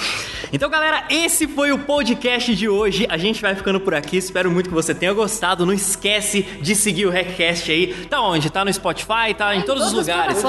Então, 0.52 0.70
galera, 0.70 1.04
esse 1.10 1.46
foi 1.48 1.72
o 1.72 1.78
podcast 1.78 2.54
de 2.54 2.68
hoje. 2.68 3.06
A 3.10 3.16
gente 3.16 3.42
vai 3.42 3.54
ficando 3.54 3.80
por 3.80 3.94
aqui. 3.94 4.16
Espero 4.16 4.50
muito 4.50 4.68
que 4.68 4.74
você 4.74 4.94
tenha 4.94 5.12
gostado. 5.12 5.23
Não 5.66 5.72
esquece 5.72 6.42
de 6.42 6.74
seguir 6.74 7.06
o 7.06 7.10
Hackcast 7.10 7.70
aí. 7.70 7.94
Tá 8.08 8.20
onde? 8.20 8.50
Tá 8.50 8.64
no 8.64 8.72
Spotify, 8.72 9.34
tá 9.36 9.54
em 9.54 9.62
todos 9.62 9.86
os 9.86 9.92
lugares. 9.92 10.42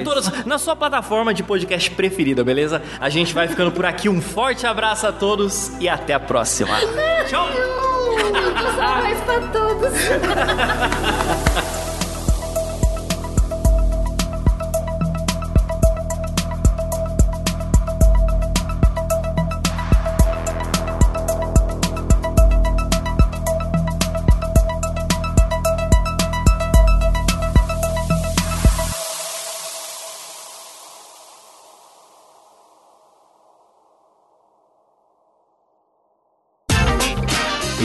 Em 0.00 0.04
todas, 0.04 0.44
na 0.46 0.58
sua 0.58 0.76
plataforma 0.76 1.32
de 1.34 1.42
podcast 1.42 1.90
preferida, 1.90 2.42
beleza? 2.44 2.82
A 3.00 3.08
gente 3.08 3.34
vai 3.34 3.48
ficando 3.48 3.70
por 3.72 3.84
aqui. 3.86 4.08
Um 4.08 4.20
forte 4.20 4.66
abraço 4.66 5.06
a 5.06 5.12
todos 5.12 5.72
e 5.80 5.88
até 5.88 6.14
a 6.14 6.20
próxima. 6.20 6.76
Tchau! 7.28 7.48
Só 8.76 9.02
mais 9.02 9.20
pra 9.20 9.40
todos. 9.48 9.92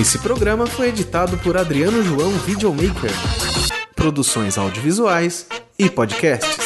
Esse 0.04 0.20
programa 0.20 0.68
foi 0.68 0.90
editado 0.90 1.38
por 1.38 1.56
Adriano 1.56 2.04
João 2.04 2.32
Videomaker. 2.40 3.10
Produções 3.96 4.58
audiovisuais 4.58 5.48
e 5.80 5.90
podcasts. 5.90 6.63